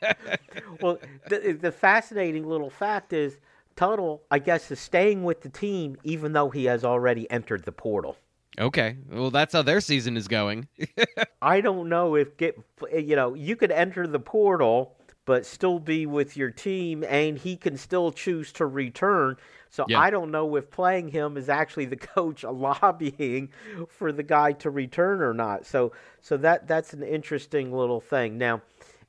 well, 0.80 0.98
the, 1.28 1.56
the 1.60 1.72
fascinating 1.72 2.46
little 2.46 2.70
fact 2.70 3.12
is 3.12 3.38
Tuttle, 3.80 4.22
I 4.30 4.40
guess, 4.40 4.70
is 4.70 4.78
staying 4.78 5.24
with 5.24 5.40
the 5.40 5.48
team 5.48 5.96
even 6.04 6.34
though 6.34 6.50
he 6.50 6.66
has 6.66 6.84
already 6.84 7.30
entered 7.30 7.64
the 7.64 7.72
portal. 7.72 8.18
Okay, 8.58 8.98
well, 9.10 9.30
that's 9.30 9.54
how 9.54 9.62
their 9.62 9.80
season 9.80 10.18
is 10.18 10.28
going. 10.28 10.68
I 11.42 11.62
don't 11.62 11.88
know 11.88 12.14
if 12.14 12.36
get 12.36 12.58
you 12.92 13.16
know 13.16 13.32
you 13.32 13.56
could 13.56 13.70
enter 13.70 14.06
the 14.06 14.20
portal 14.20 14.96
but 15.24 15.46
still 15.46 15.78
be 15.78 16.04
with 16.04 16.36
your 16.36 16.50
team, 16.50 17.04
and 17.08 17.38
he 17.38 17.56
can 17.56 17.78
still 17.78 18.12
choose 18.12 18.52
to 18.52 18.66
return. 18.66 19.36
So 19.70 19.86
yeah. 19.88 19.98
I 19.98 20.10
don't 20.10 20.30
know 20.30 20.56
if 20.56 20.70
playing 20.70 21.08
him 21.08 21.38
is 21.38 21.48
actually 21.48 21.86
the 21.86 21.96
coach 22.14 22.44
lobbying 22.44 23.48
for 23.88 24.12
the 24.12 24.22
guy 24.22 24.52
to 24.52 24.68
return 24.68 25.22
or 25.22 25.32
not. 25.32 25.64
So 25.64 25.92
so 26.20 26.36
that 26.36 26.68
that's 26.68 26.92
an 26.92 27.02
interesting 27.02 27.72
little 27.72 28.02
thing. 28.02 28.36
Now, 28.36 28.60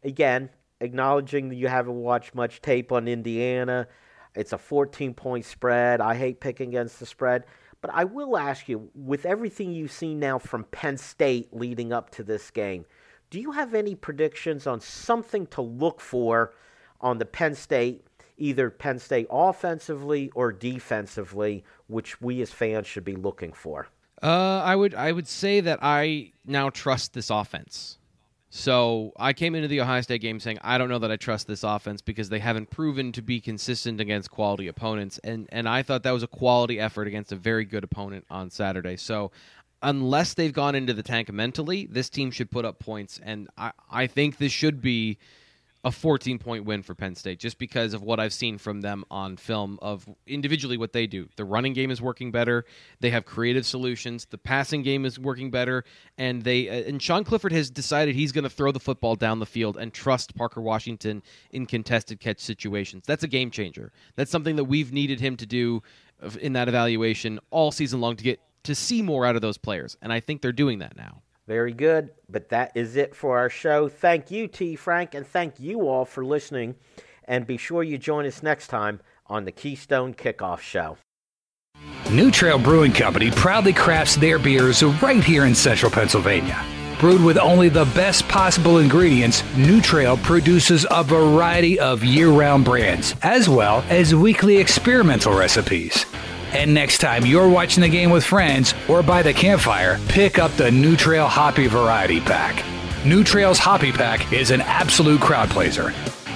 again, 0.02 0.50
acknowledging 0.80 1.50
that 1.50 1.56
you 1.56 1.68
haven't 1.68 1.96
watched 1.96 2.36
much 2.36 2.62
tape 2.62 2.94
on 2.94 3.10
Indiana, 3.10 3.90
it's 4.36 4.54
a 4.54 4.58
14 4.58 5.14
point 5.14 5.46
spread. 5.46 6.02
I 6.02 6.16
hate 6.16 6.40
picking 6.40 6.70
against 6.70 7.00
the 7.00 7.06
spread. 7.06 7.46
But 7.82 7.92
I 7.94 8.04
will 8.04 8.38
ask 8.38 8.70
you, 8.70 8.90
with 8.94 9.26
everything 9.26 9.74
you've 9.74 9.92
seen 9.92 10.20
now 10.20 10.38
from 10.38 10.66
Penn 10.66 10.98
State 10.98 11.52
leading 11.52 11.92
up 11.92 12.12
to 12.12 12.24
this 12.24 12.52
game, 12.52 12.86
do 13.32 13.40
you 13.40 13.52
have 13.52 13.74
any 13.74 13.96
predictions 13.96 14.68
on 14.68 14.80
something 14.80 15.48
to 15.48 15.62
look 15.62 16.00
for 16.00 16.54
on 17.00 17.18
the 17.18 17.26
Penn 17.26 17.56
State, 17.56 18.06
either 18.38 18.70
Penn 18.70 19.00
State 19.00 19.28
offensively 19.32 20.32
or 20.36 20.52
defensively, 20.52 21.64
which 21.88 22.22
we 22.22 22.42
as 22.42 22.52
fans 22.52 22.86
should 22.86 23.06
be 23.06 23.16
looking 23.16 23.52
for? 23.52 23.88
Uh, 24.22 24.62
I 24.64 24.76
would 24.76 24.94
I 24.94 25.12
would 25.12 25.28
say 25.28 25.62
that 25.62 25.80
I 25.82 26.34
now 26.46 26.70
trust 26.70 27.14
this 27.14 27.32
offense. 27.32 27.98
So 28.54 29.14
I 29.18 29.32
came 29.32 29.56
into 29.56 29.70
the 29.70 29.80
Ohio 29.80 30.02
State 30.02 30.20
game 30.20 30.42
saying 30.42 30.60
I 30.62 30.78
don't 30.78 30.90
know 30.90 31.00
that 31.00 31.10
I 31.10 31.16
trust 31.16 31.48
this 31.48 31.64
offense 31.64 32.02
because 32.02 32.28
they 32.28 32.40
haven't 32.40 32.70
proven 32.70 33.14
to 33.14 33.22
be 33.22 33.40
consistent 33.40 34.02
against 34.02 34.30
quality 34.30 34.68
opponents, 34.68 35.20
and 35.24 35.48
and 35.54 35.70
I 35.70 35.84
thought 35.84 36.04
that 36.04 36.12
was 36.12 36.22
a 36.22 36.28
quality 36.28 36.78
effort 36.78 37.08
against 37.08 37.32
a 37.32 37.38
very 37.38 37.64
good 37.64 37.86
opponent 37.86 38.26
on 38.30 38.50
Saturday. 38.50 38.98
So 38.98 39.32
unless 39.82 40.34
they've 40.34 40.52
gone 40.52 40.76
into 40.76 40.94
the 40.94 41.02
tank 41.02 41.32
mentally, 41.32 41.88
this 41.90 42.10
team 42.10 42.30
should 42.30 42.52
put 42.52 42.66
up 42.66 42.78
points, 42.78 43.22
and 43.24 43.48
I 43.58 43.72
I 43.90 44.08
think 44.08 44.38
this 44.38 44.52
should 44.52 44.82
be 44.82 45.18
a 45.84 45.92
14 45.92 46.38
point 46.38 46.66
win 46.66 46.84
for 46.84 46.94
Penn 46.94 47.16
State 47.16 47.40
just 47.40 47.58
because 47.58 47.94
of 47.94 48.04
what 48.04 48.20
I've 48.20 48.34
seen 48.34 48.58
from 48.58 48.82
them 48.82 49.04
on 49.10 49.38
film 49.38 49.80
of 49.82 50.08
individually 50.28 50.78
what 50.78 50.94
they 50.94 51.08
do. 51.08 51.28
The 51.38 51.46
running 51.46 51.74
game 51.74 51.90
is 51.90 52.02
working 52.02 52.32
better. 52.32 52.66
They 53.00 53.10
have 53.10 53.26
creative 53.26 53.66
solutions. 53.66 54.26
The 54.26 54.38
passing 54.38 54.84
game 54.84 55.06
is 55.06 55.18
working 55.18 55.50
better 55.50 55.84
and 56.18 56.44
they 56.44 56.70
uh, 56.70 56.88
and 56.88 57.02
Sean 57.02 57.24
Clifford 57.24 57.52
has 57.52 57.70
decided 57.70 58.16
he's 58.16 58.32
going 58.32 58.44
to 58.44 58.50
throw 58.50 58.72
the 58.72 58.80
football 58.80 59.16
down 59.16 59.40
the 59.40 59.46
field 59.46 59.78
and 59.78 59.94
trust 59.94 60.36
Parker 60.36 60.62
Washington 60.62 61.24
in 61.52 61.66
contested 61.66 62.20
catch 62.20 62.40
situations. 62.40 63.04
That's 63.08 63.24
a 63.24 63.28
game 63.28 63.50
changer. 63.50 63.92
That's 64.16 64.32
something 64.32 64.58
that 64.58 64.66
we've 64.66 64.94
needed 64.94 65.20
him 65.20 65.36
to 65.38 65.46
do 65.46 65.82
in 66.40 66.54
that 66.54 66.68
evaluation 66.68 67.40
all 67.50 67.72
season 67.72 68.02
long 68.02 68.16
to 68.18 68.24
get 68.24 68.40
to 68.64 68.76
see 68.76 69.02
more 69.02 69.26
out 69.26 69.36
of 69.36 69.42
those 69.42 69.58
players 69.58 69.98
and 70.04 70.14
I 70.14 70.20
think 70.20 70.44
they're 70.44 70.52
doing 70.52 70.80
that 70.80 70.96
now. 70.96 71.24
Very 71.52 71.74
good. 71.74 72.12
But 72.30 72.48
that 72.52 72.72
is 72.76 72.96
it 72.96 73.14
for 73.14 73.38
our 73.38 73.50
show. 73.50 73.90
Thank 73.90 74.32
you, 74.32 74.48
T. 74.48 74.78
Frank, 74.78 75.14
and 75.14 75.28
thank 75.28 75.60
you 75.60 75.82
all 75.82 76.06
for 76.06 76.24
listening. 76.24 76.76
And 77.26 77.46
be 77.46 77.58
sure 77.58 77.84
you 77.84 77.98
join 77.98 78.26
us 78.26 78.42
next 78.42 78.68
time 78.68 79.02
on 79.26 79.44
the 79.44 79.52
Keystone 79.52 80.14
Kickoff 80.14 80.62
Show. 80.62 80.96
New 82.10 82.32
Trail 82.32 82.58
Brewing 82.58 82.94
Company 82.94 83.32
proudly 83.32 83.74
crafts 83.74 84.16
their 84.16 84.40
beers 84.40 84.82
right 85.04 85.22
here 85.22 85.44
in 85.44 85.54
central 85.54 85.92
Pennsylvania. 85.92 86.64
Brewed 87.02 87.22
with 87.22 87.38
only 87.38 87.68
the 87.68 87.84
best 87.84 88.26
possible 88.30 88.78
ingredients, 88.78 89.44
New 89.58 89.82
Trail 89.82 90.16
produces 90.16 90.86
a 90.90 91.04
variety 91.04 91.78
of 91.82 92.02
year 92.02 92.30
round 92.30 92.64
brands, 92.64 93.14
as 93.24 93.50
well 93.50 93.84
as 93.90 94.16
weekly 94.16 94.56
experimental 94.56 95.38
recipes. 95.38 96.06
And 96.54 96.74
next 96.74 96.98
time 97.00 97.26
you're 97.26 97.50
watching 97.50 97.82
the 97.82 97.90
game 97.90 98.10
with 98.10 98.24
friends 98.24 98.74
or 98.90 99.02
by 99.02 99.22
the 99.24 99.34
campfire, 99.34 100.00
pick 100.10 100.38
up 100.40 100.52
the 100.52 100.70
New 100.70 100.96
Trail 100.96 101.28
Hoppy 101.28 101.68
Variety 101.68 102.20
Pack. 102.20 102.64
New 103.06 103.24
Trail's 103.24 103.58
Hoppy 103.58 103.92
Pack 103.92 104.32
is 104.34 104.52
an 104.52 104.62
absolute 104.62 105.22
crowd 105.22 105.50
pleaser. 105.50 105.92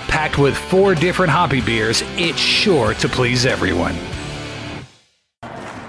Packed 0.08 0.38
with 0.38 0.56
four 0.58 0.96
different 0.96 1.32
hoppy 1.32 1.62
beers, 1.62 2.02
it's 2.16 2.40
sure 2.40 2.94
to 2.96 3.10
please 3.10 3.46
everyone. 3.46 3.96